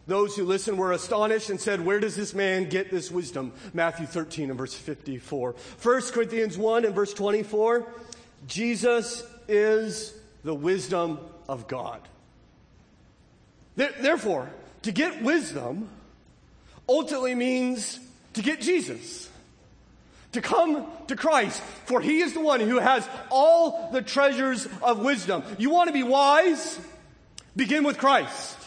those 0.06 0.36
who 0.36 0.44
listened 0.44 0.78
were 0.78 0.92
astonished 0.92 1.50
and 1.50 1.60
said, 1.60 1.80
Where 1.80 2.00
does 2.00 2.16
this 2.16 2.34
man 2.34 2.68
get 2.68 2.92
this 2.92 3.10
wisdom? 3.10 3.54
Matthew 3.74 4.06
13 4.06 4.50
and 4.50 4.58
verse 4.58 4.74
54. 4.74 5.56
1 5.82 6.02
Corinthians 6.12 6.58
1 6.58 6.86
and 6.86 6.94
verse 6.96 7.14
24 7.14 7.88
Jesus 8.46 9.24
is 9.48 10.14
the 10.44 10.54
wisdom 10.54 11.20
of 11.48 11.70
God. 11.70 12.02
Therefore, 13.76 14.50
to 14.82 14.92
get 14.92 15.24
wisdom 15.24 15.88
ultimately 16.88 17.34
means 17.34 18.00
to 18.34 18.42
get 18.42 18.62
Jesus 18.62 19.30
to 20.34 20.42
come 20.42 20.86
to 21.08 21.16
Christ, 21.16 21.62
for 21.86 22.02
he 22.02 22.20
is 22.20 22.34
the 22.34 22.42
one 22.42 22.60
who 22.60 22.80
has 22.80 23.08
all 23.30 23.92
the 23.92 24.02
treasures 24.02 24.68
of 24.82 25.00
wisdom. 25.00 25.44
You 25.58 25.70
want 25.70 25.88
to 25.88 25.94
be 25.94 26.04
wise? 26.04 26.80
Begin 27.56 27.84
with 27.84 27.98
Christ. 27.98 28.58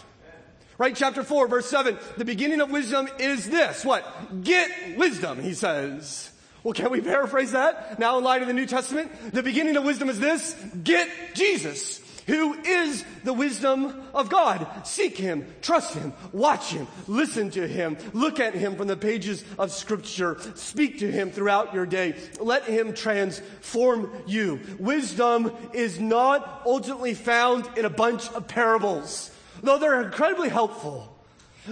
Right? 0.78 0.94
Chapter 0.94 1.24
4, 1.24 1.48
verse 1.48 1.66
7. 1.66 1.98
The 2.16 2.24
beginning 2.24 2.60
of 2.60 2.70
wisdom 2.70 3.08
is 3.18 3.48
this. 3.48 3.84
What? 3.84 4.44
Get 4.44 4.96
wisdom, 4.96 5.42
he 5.42 5.54
says. 5.54 6.30
Well, 6.62 6.74
can 6.74 6.90
we 6.90 7.00
paraphrase 7.00 7.52
that 7.52 7.98
now 7.98 8.18
in 8.18 8.24
light 8.24 8.42
of 8.42 8.48
the 8.48 8.54
New 8.54 8.66
Testament? 8.66 9.32
The 9.32 9.42
beginning 9.42 9.76
of 9.76 9.84
wisdom 9.84 10.08
is 10.08 10.20
this. 10.20 10.54
Get 10.84 11.08
Jesus 11.34 12.00
who 12.26 12.54
is 12.54 13.04
the 13.24 13.32
wisdom 13.32 14.02
of 14.12 14.28
God. 14.28 14.66
Seek 14.84 15.16
Him, 15.16 15.46
trust 15.62 15.94
Him, 15.94 16.12
watch 16.32 16.70
Him, 16.72 16.86
listen 17.06 17.50
to 17.50 17.66
Him, 17.66 17.96
look 18.12 18.40
at 18.40 18.54
Him 18.54 18.76
from 18.76 18.88
the 18.88 18.96
pages 18.96 19.44
of 19.58 19.70
Scripture, 19.70 20.38
speak 20.54 20.98
to 21.00 21.10
Him 21.10 21.30
throughout 21.30 21.72
your 21.72 21.86
day. 21.86 22.14
Let 22.40 22.64
Him 22.64 22.94
transform 22.94 24.10
you. 24.26 24.60
Wisdom 24.78 25.52
is 25.72 26.00
not 26.00 26.62
ultimately 26.66 27.14
found 27.14 27.68
in 27.76 27.84
a 27.84 27.90
bunch 27.90 28.28
of 28.30 28.48
parables, 28.48 29.30
though 29.62 29.78
they're 29.78 30.02
incredibly 30.02 30.48
helpful. 30.48 31.12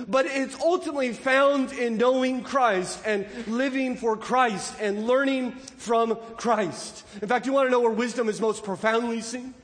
But 0.09 0.26
it's 0.26 0.61
ultimately 0.61 1.12
found 1.12 1.72
in 1.72 1.98
knowing 1.98 2.42
Christ 2.42 3.00
and 3.07 3.26
living 3.46 3.96
for 3.96 4.16
Christ 4.16 4.74
and 4.80 5.07
learning 5.07 5.52
from 5.52 6.16
Christ. 6.36 7.07
In 7.22 7.28
fact, 7.28 7.46
you 7.46 7.52
want 7.52 7.68
to 7.68 7.70
know 7.70 7.78
where 7.78 7.92
wisdom 7.92 8.28
is 8.28 8.40
most 8.40 8.64
profoundly 8.64 9.20
seen? 9.20 9.55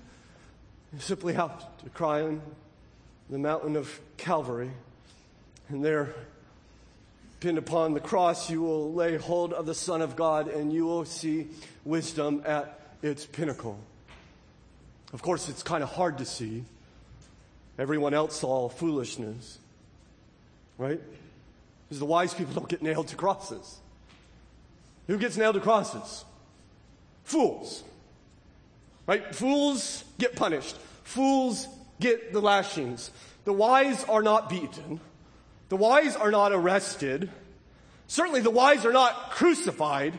Simply 0.98 1.34
have 1.34 1.64
to 1.84 1.90
cry 1.90 2.22
on 2.22 2.42
the 3.30 3.38
mountain 3.38 3.76
of 3.76 4.00
Calvary, 4.16 4.70
and 5.68 5.84
there, 5.84 6.12
pinned 7.38 7.58
upon 7.58 7.94
the 7.94 8.00
cross, 8.00 8.50
you 8.50 8.60
will 8.60 8.92
lay 8.92 9.16
hold 9.16 9.52
of 9.52 9.66
the 9.66 9.74
Son 9.74 10.02
of 10.02 10.16
God, 10.16 10.48
and 10.48 10.72
you 10.72 10.84
will 10.84 11.04
see 11.04 11.46
wisdom 11.84 12.42
at 12.44 12.80
its 13.02 13.24
pinnacle. 13.24 13.78
Of 15.12 15.22
course, 15.22 15.48
it's 15.48 15.62
kind 15.62 15.82
of 15.82 15.90
hard 15.90 16.18
to 16.18 16.24
see. 16.24 16.64
Everyone 17.78 18.12
else 18.12 18.36
saw 18.36 18.68
foolishness, 18.68 19.58
right? 20.76 21.00
Because 21.88 22.00
the 22.00 22.04
wise 22.04 22.34
people 22.34 22.52
don't 22.52 22.68
get 22.68 22.82
nailed 22.82 23.08
to 23.08 23.16
crosses. 23.16 23.78
Who 25.06 25.18
gets 25.18 25.36
nailed 25.36 25.54
to 25.54 25.60
crosses? 25.60 26.24
Fools. 27.24 27.84
Right? 29.10 29.34
Fools 29.34 30.04
get 30.18 30.36
punished. 30.36 30.76
Fools 31.02 31.66
get 31.98 32.32
the 32.32 32.40
lashings. 32.40 33.10
The 33.44 33.52
wise 33.52 34.04
are 34.04 34.22
not 34.22 34.48
beaten. 34.48 35.00
The 35.68 35.74
wise 35.74 36.14
are 36.14 36.30
not 36.30 36.52
arrested. 36.52 37.28
Certainly 38.06 38.42
the 38.42 38.52
wise 38.52 38.86
are 38.86 38.92
not 38.92 39.32
crucified. 39.32 40.16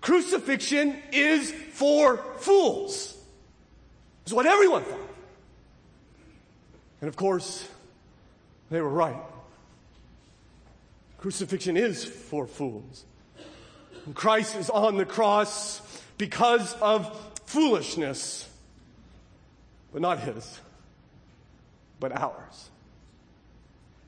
Crucifixion 0.00 0.96
is 1.12 1.52
for 1.72 2.16
fools. 2.38 3.14
Is 4.24 4.32
what 4.32 4.46
everyone 4.46 4.84
thought. 4.84 5.10
And 7.02 7.08
of 7.08 7.16
course, 7.16 7.68
they 8.70 8.80
were 8.80 8.88
right. 8.88 9.20
Crucifixion 11.18 11.76
is 11.76 12.06
for 12.06 12.46
fools. 12.46 13.04
And 14.06 14.14
Christ 14.14 14.56
is 14.56 14.70
on 14.70 14.96
the 14.96 15.04
cross 15.04 15.82
because 16.16 16.72
of 16.80 17.29
foolishness, 17.50 18.48
but 19.92 20.00
not 20.00 20.20
his, 20.20 20.60
but 21.98 22.12
ours. 22.12 22.70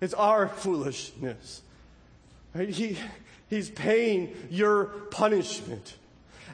It's 0.01 0.14
our 0.14 0.47
foolishness. 0.47 1.62
Right? 2.55 2.68
He, 2.68 2.97
he's 3.51 3.68
paying 3.68 4.36
your 4.49 4.84
punishment 5.11 5.95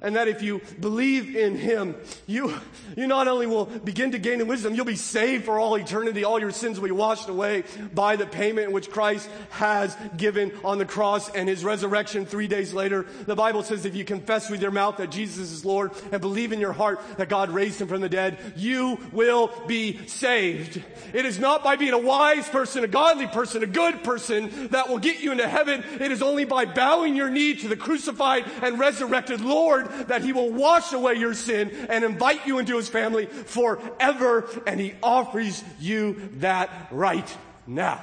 and 0.03 0.17
that 0.17 0.29
if 0.29 0.43
you 0.43 0.61
believe 0.81 1.37
in 1.37 1.57
him, 1.57 1.97
you, 2.27 2.55
you 2.97 3.07
not 3.07 3.29
only 3.29 3.47
will 3.47 3.67
begin 3.67 4.13
to 4.13 4.19
gain 4.19 4.41
in 4.41 4.47
wisdom, 4.47 4.75
you'll 4.75 4.85
be 4.85 4.97
saved 4.97 5.45
for 5.45 5.59
all 5.59 5.75
eternity. 5.77 6.25
All 6.25 6.41
your 6.41 6.51
sins 6.51 6.79
will 6.79 6.89
be 6.89 6.93
washed 6.93 7.29
away 7.29 7.65
by 7.95 8.17
the 8.17 8.27
payment 8.27 8.73
which 8.73 8.91
Christ 8.91 9.29
has 9.51 9.97
given 10.17 10.53
on 10.65 10.79
the 10.79 10.85
cross 10.85 11.31
and 11.31 11.49
his 11.49 11.65
resurrection 11.65 12.27
three 12.27 12.47
days 12.47 12.73
later. 12.73 13.07
The 13.27 13.37
Bible 13.37 13.63
says 13.63 13.85
if 13.85 13.97
you 13.97 14.05
confess 14.05 14.51
with 14.51 14.63
your 14.63 14.71
mouth 14.71 14.99
that 14.99 15.11
Jesus 15.11 15.51
is 15.53 15.65
Lord 15.65 15.93
and 16.13 16.21
believe 16.21 16.53
in 16.53 16.61
your 16.61 16.73
heart 16.73 17.01
that 17.17 17.29
God 17.29 17.51
raised 17.51 17.81
him 17.81 17.89
from 17.89 18.01
the 18.01 18.09
dead, 18.09 18.39
you 18.57 18.99
will 19.13 19.53
be 19.67 20.07
saved. 20.07 20.83
It 21.13 21.25
is 21.25 21.39
not 21.39 21.65
by 21.65 21.77
being 21.77 21.93
a 21.93 21.99
wise 21.99 22.49
person, 22.49 22.85
a 22.85 22.89
godly 22.89 23.27
person, 23.27 23.63
a 23.63 23.67
good 23.67 24.05
person 24.05 24.69
that 24.69 24.89
will 24.89 24.99
get 24.99 25.21
you 25.21 25.33
into 25.33 25.49
heaven. 25.49 25.85
It 26.01 26.13
is 26.13 26.23
only 26.23 26.45
by 26.45 26.65
bowing 26.65 27.17
your 27.17 27.31
knee 27.31 27.55
to 27.57 27.69
the 27.69 27.77
crucified 27.77 28.45
and 28.63 28.79
resurrected 28.79 29.41
Lord 29.41 29.88
that 30.07 30.23
he 30.23 30.33
will 30.33 30.51
wash 30.51 30.93
away 30.93 31.15
your 31.15 31.35
sin 31.35 31.71
and 31.89 32.05
invite 32.05 32.47
you 32.47 32.59
into 32.59 32.77
his 32.77 32.89
family 32.89 33.27
forever. 33.27 34.49
And 34.67 34.81
he 34.81 34.95
offers 35.03 35.63
you 35.81 36.31
that 36.37 36.89
right 36.91 37.37
now. 37.67 38.03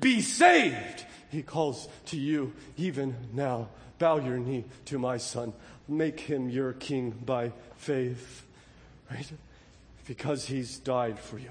Be 0.00 0.20
saved 0.20 1.06
he 1.36 1.42
calls 1.42 1.88
to 2.06 2.16
you 2.16 2.54
even 2.76 3.14
now. 3.32 3.68
Bow 3.98 4.18
your 4.18 4.38
knee 4.38 4.64
to 4.86 4.98
my 4.98 5.18
son. 5.18 5.52
Make 5.88 6.20
him 6.20 6.48
your 6.48 6.72
king 6.72 7.10
by 7.10 7.52
faith. 7.76 8.46
Right? 9.10 9.30
Because 10.06 10.46
he's 10.46 10.78
died 10.78 11.18
for 11.18 11.38
you. 11.38 11.50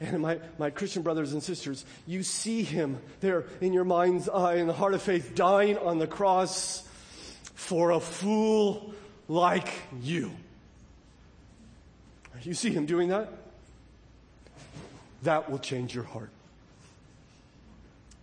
And 0.00 0.20
my, 0.20 0.38
my 0.58 0.70
Christian 0.70 1.02
brothers 1.02 1.32
and 1.32 1.42
sisters, 1.42 1.84
you 2.06 2.22
see 2.22 2.62
him 2.62 2.98
there 3.20 3.46
in 3.60 3.72
your 3.72 3.84
mind's 3.84 4.28
eye 4.28 4.56
in 4.56 4.68
the 4.68 4.72
heart 4.72 4.94
of 4.94 5.02
faith 5.02 5.34
dying 5.34 5.76
on 5.78 5.98
the 5.98 6.06
cross 6.06 6.87
for 7.58 7.90
a 7.90 7.98
fool 7.98 8.94
like 9.26 9.68
you. 10.00 10.30
You 12.42 12.54
see 12.54 12.70
him 12.70 12.86
doing 12.86 13.08
that? 13.08 13.32
That 15.24 15.50
will 15.50 15.58
change 15.58 15.92
your 15.92 16.04
heart. 16.04 16.30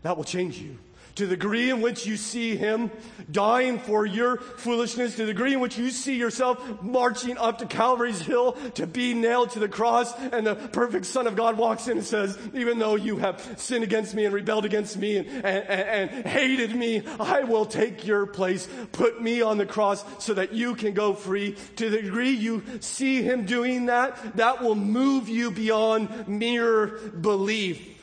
That 0.04 0.16
will 0.16 0.24
change 0.24 0.58
you 0.58 0.78
to 1.16 1.26
the 1.26 1.36
degree 1.36 1.70
in 1.70 1.82
which 1.82 2.06
you 2.06 2.18
see 2.18 2.56
him 2.56 2.92
dying 3.32 3.80
for 3.80 4.06
your 4.06 4.38
foolishness, 4.38 5.16
to 5.16 5.26
the 5.26 5.34
degree 5.34 5.54
in 5.54 5.60
which 5.60 5.78
you 5.78 5.90
see 5.90 6.16
yourself 6.16 6.82
marching 6.82 7.38
up 7.38 7.60
to 7.60 7.66
Calvary's 7.66 8.20
hill 8.20 8.54
to 8.76 8.86
be 8.86 9.14
nailed 9.14 9.50
to 9.52 9.60
the 9.60 9.70
cross, 9.70 10.14
and 10.20 10.46
the 10.46 10.56
perfect 10.56 11.06
Son 11.06 11.28
of 11.28 11.36
God 11.36 11.58
walks 11.58 11.88
in 11.88 11.98
and 11.98 12.06
says, 12.06 12.38
even 12.54 12.80
though 12.80 12.96
you 12.96 13.18
have 13.18 13.56
sinned 13.58 13.84
against 13.84 14.14
me 14.14 14.26
and 14.26 14.34
rebelled 14.34 14.66
against 14.66 14.98
me 14.98 15.18
and, 15.18 15.28
and, 15.28 16.12
and 16.12 16.26
hated 16.26 16.76
me, 16.76 17.02
I 17.20 17.44
will 17.44 17.66
take 17.66 18.06
your 18.06 18.26
place, 18.26 18.68
put 18.92 19.22
me 19.22 19.42
on 19.42 19.58
the 19.58 19.66
cross 19.66 20.04
so 20.24 20.34
that 20.34 20.54
you 20.54 20.76
can 20.76 20.94
go 20.94 21.14
free. 21.14 21.56
To 21.78 21.90
the 21.90 22.02
degree 22.02 22.32
you 22.32 22.64
see 22.80 23.22
him 23.24 23.46
doing 23.46 23.88
that, 23.88 24.38
that 24.38 24.62
will 24.62 24.76
move 24.76 25.30
you 25.30 25.52
beyond 25.52 26.28
mere 26.28 26.88
belief. 26.88 27.95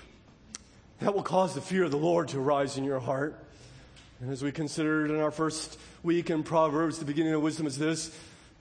That 1.02 1.14
will 1.14 1.24
cause 1.24 1.52
the 1.52 1.60
fear 1.60 1.82
of 1.82 1.90
the 1.90 1.96
Lord 1.96 2.28
to 2.28 2.38
arise 2.38 2.78
in 2.78 2.84
your 2.84 3.00
heart. 3.00 3.36
And 4.20 4.30
as 4.30 4.40
we 4.40 4.52
considered 4.52 5.10
in 5.10 5.18
our 5.18 5.32
first 5.32 5.76
week 6.04 6.30
in 6.30 6.44
Proverbs, 6.44 7.00
the 7.00 7.04
beginning 7.04 7.32
of 7.32 7.42
wisdom 7.42 7.66
is 7.66 7.76
this 7.76 8.16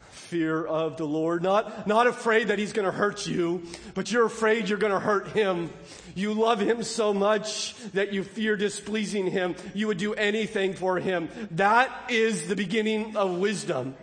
fear 0.10 0.66
of 0.66 0.98
the 0.98 1.06
Lord. 1.06 1.44
Not, 1.44 1.86
not 1.86 2.08
afraid 2.08 2.48
that 2.48 2.58
he's 2.58 2.74
going 2.74 2.88
to 2.88 2.92
hurt 2.92 3.28
you, 3.28 3.62
but 3.94 4.12
you're 4.12 4.26
afraid 4.26 4.70
you're 4.70 4.80
going 4.80 4.92
to 4.92 5.00
hurt 5.00 5.28
him. 5.28 5.70
You 6.16 6.34
love 6.34 6.60
him 6.60 6.82
so 6.82 7.14
much 7.14 7.76
that 7.92 8.12
you 8.12 8.24
fear 8.24 8.58
displeasing 8.58 9.28
him. 9.28 9.56
You 9.76 9.86
would 9.86 10.00
do 10.00 10.16
anything 10.16 10.74
for 10.74 10.98
him. 10.98 11.30
That 11.52 11.92
is 12.10 12.48
the 12.48 12.56
beginning 12.56 13.16
of 13.18 13.38
wisdom. 13.38 13.96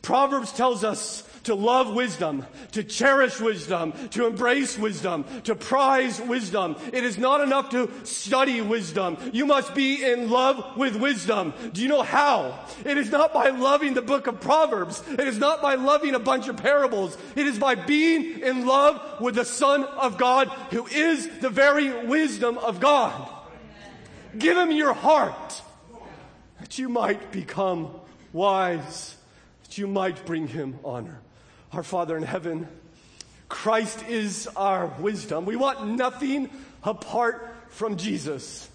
Proverbs 0.00 0.50
tells 0.50 0.82
us 0.82 1.28
to 1.44 1.54
love 1.54 1.94
wisdom, 1.94 2.46
to 2.72 2.82
cherish 2.82 3.40
wisdom, 3.40 3.92
to 4.10 4.26
embrace 4.26 4.78
wisdom, 4.78 5.24
to 5.44 5.54
prize 5.54 6.20
wisdom. 6.20 6.76
It 6.92 7.04
is 7.04 7.18
not 7.18 7.40
enough 7.40 7.70
to 7.70 7.90
study 8.04 8.60
wisdom. 8.60 9.16
You 9.32 9.46
must 9.46 9.74
be 9.74 10.04
in 10.04 10.30
love 10.30 10.76
with 10.76 10.96
wisdom. 10.96 11.54
Do 11.72 11.82
you 11.82 11.88
know 11.88 12.02
how? 12.02 12.58
It 12.84 12.98
is 12.98 13.10
not 13.10 13.32
by 13.32 13.50
loving 13.50 13.94
the 13.94 14.02
book 14.02 14.26
of 14.26 14.40
Proverbs. 14.40 15.02
It 15.08 15.26
is 15.26 15.38
not 15.38 15.62
by 15.62 15.76
loving 15.76 16.14
a 16.14 16.18
bunch 16.18 16.48
of 16.48 16.56
parables. 16.56 17.16
It 17.36 17.46
is 17.46 17.58
by 17.58 17.74
being 17.74 18.40
in 18.40 18.66
love 18.66 19.20
with 19.20 19.36
the 19.36 19.44
Son 19.44 19.84
of 19.84 20.18
God 20.18 20.48
who 20.70 20.86
is 20.86 21.28
the 21.38 21.50
very 21.50 22.06
wisdom 22.06 22.58
of 22.58 22.80
God. 22.80 23.30
Give 24.36 24.56
him 24.56 24.72
your 24.72 24.94
heart 24.94 25.62
that 26.60 26.78
you 26.78 26.88
might 26.88 27.30
become 27.30 27.90
wise, 28.32 29.16
that 29.62 29.78
you 29.78 29.86
might 29.86 30.24
bring 30.26 30.48
him 30.48 30.78
honor. 30.84 31.20
Our 31.74 31.82
Father 31.82 32.16
in 32.16 32.22
heaven, 32.22 32.68
Christ 33.48 34.06
is 34.08 34.46
our 34.54 34.86
wisdom. 35.00 35.44
We 35.44 35.56
want 35.56 35.96
nothing 35.96 36.48
apart 36.84 37.52
from 37.70 37.96
Jesus. 37.96 38.68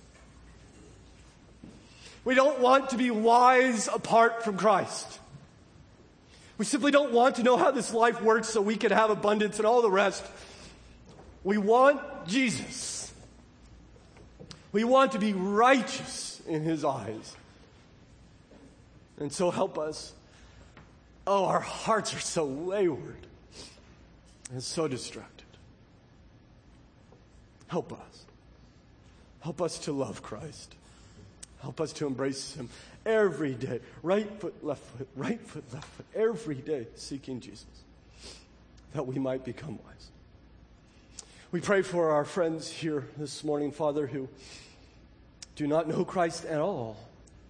We 2.26 2.36
don't 2.36 2.60
want 2.60 2.90
to 2.90 2.98
be 2.98 3.10
wise 3.10 3.88
apart 3.88 4.44
from 4.44 4.58
Christ. 4.58 5.20
We 6.58 6.66
simply 6.66 6.92
don't 6.92 7.14
want 7.14 7.38
to 7.38 7.44
know 7.44 7.56
how 7.56 7.72
this 7.72 7.94
life 7.94 8.22
works 8.22 8.50
so 8.50 8.60
we 8.60 8.76
can 8.76 8.92
have 8.92 9.10
abundance 9.10 9.58
and 9.60 9.66
all 9.66 9.82
the 9.82 9.90
rest. 9.90 10.26
We 11.46 11.58
want 11.58 12.02
Jesus. 12.28 13.14
We 14.74 14.84
want 14.84 15.14
to 15.14 15.20
be 15.20 15.32
righteous 15.32 16.42
in 16.46 16.64
His 16.64 16.84
eyes. 16.84 17.38
And 19.18 19.32
so 19.32 19.52
help 19.52 19.78
us 19.80 20.12
Oh, 21.32 21.46
our 21.46 21.60
hearts 21.60 22.16
are 22.16 22.20
so 22.20 22.44
wayward 22.44 23.28
and 24.52 24.64
so 24.64 24.88
distracted. 24.88 25.46
Help 27.68 27.94
us. 27.94 28.26
Help 29.42 29.62
us 29.62 29.78
to 29.82 29.92
love 29.92 30.24
Christ. 30.24 30.74
Help 31.62 31.80
us 31.80 31.94
to 31.94 32.08
embrace 32.08 32.56
Him 32.56 32.68
every 33.06 33.54
day. 33.54 33.80
Right 34.02 34.28
foot, 34.40 34.66
left 34.66 34.82
foot, 34.82 35.08
right 35.16 35.40
foot, 35.40 35.64
left 35.72 35.86
foot, 35.86 36.08
every 36.16 36.56
day 36.56 36.88
seeking 36.96 37.40
Jesus 37.40 37.68
that 38.96 39.06
we 39.06 39.20
might 39.20 39.46
become 39.46 39.78
wise. 39.86 40.10
We 41.52 41.62
pray 41.62 41.84
for 41.84 42.10
our 42.10 42.26
friends 42.26 42.72
here 42.72 43.08
this 43.18 43.44
morning, 43.44 43.72
Father, 43.72 44.08
who 44.08 44.28
do 45.56 45.68
not 45.68 45.88
know 45.88 46.04
Christ 46.04 46.46
at 46.46 46.60
all. 46.60 46.98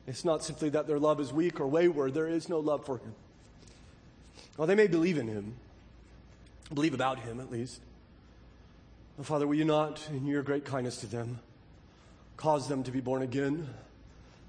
It's 0.06 0.26
not 0.26 0.44
simply 0.44 0.68
that 0.68 0.86
their 0.86 1.00
love 1.00 1.22
is 1.22 1.32
weak 1.32 1.62
or 1.62 1.68
wayward, 1.68 2.14
there 2.14 2.28
is 2.28 2.50
no 2.50 2.60
love 2.60 2.86
for 2.86 2.98
Him. 2.98 3.16
Well, 4.60 4.68
they 4.68 4.76
may 4.76 4.88
believe 4.88 5.18
in 5.18 5.30
him, 5.30 5.56
believe 6.74 6.94
about 6.94 7.22
him 7.22 7.40
at 7.40 7.50
least. 7.50 7.80
Well, 9.16 9.24
Father, 9.24 9.48
will 9.48 9.56
you 9.56 9.64
not, 9.64 10.06
in 10.12 10.26
your 10.26 10.44
great 10.44 10.66
kindness 10.66 10.98
to 10.98 11.08
them, 11.08 11.40
cause 12.36 12.68
them 12.68 12.84
to 12.84 12.92
be 12.92 13.00
born 13.00 13.22
again, 13.22 13.70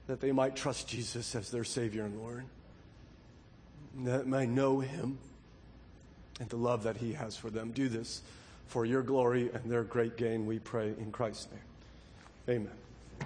that 0.09 0.21
they 0.21 0.33
might 0.33 0.57
trust 0.57 0.89
Jesus 0.89 1.37
as 1.37 1.53
their 1.53 1.63
Savior 1.63 2.03
and 2.03 2.21
Lord, 2.21 2.45
that 3.99 4.25
they 4.25 4.29
might 4.29 4.49
know 4.49 4.81
him 4.81 5.19
and 6.41 6.49
the 6.49 6.57
love 6.57 6.83
that 6.83 6.97
he 6.97 7.13
has 7.13 7.37
for 7.37 7.49
them. 7.49 7.71
Do 7.71 7.89
this 7.89 8.23
for 8.67 8.85
your 8.85 9.03
glory 9.03 9.49
and 9.55 9.71
their 9.71 9.85
great 9.85 10.17
gain, 10.17 10.45
we 10.45 10.59
pray 10.59 10.89
in 10.89 11.13
Christ's 11.13 11.47
name. 11.53 12.57
Amen. 12.57 12.90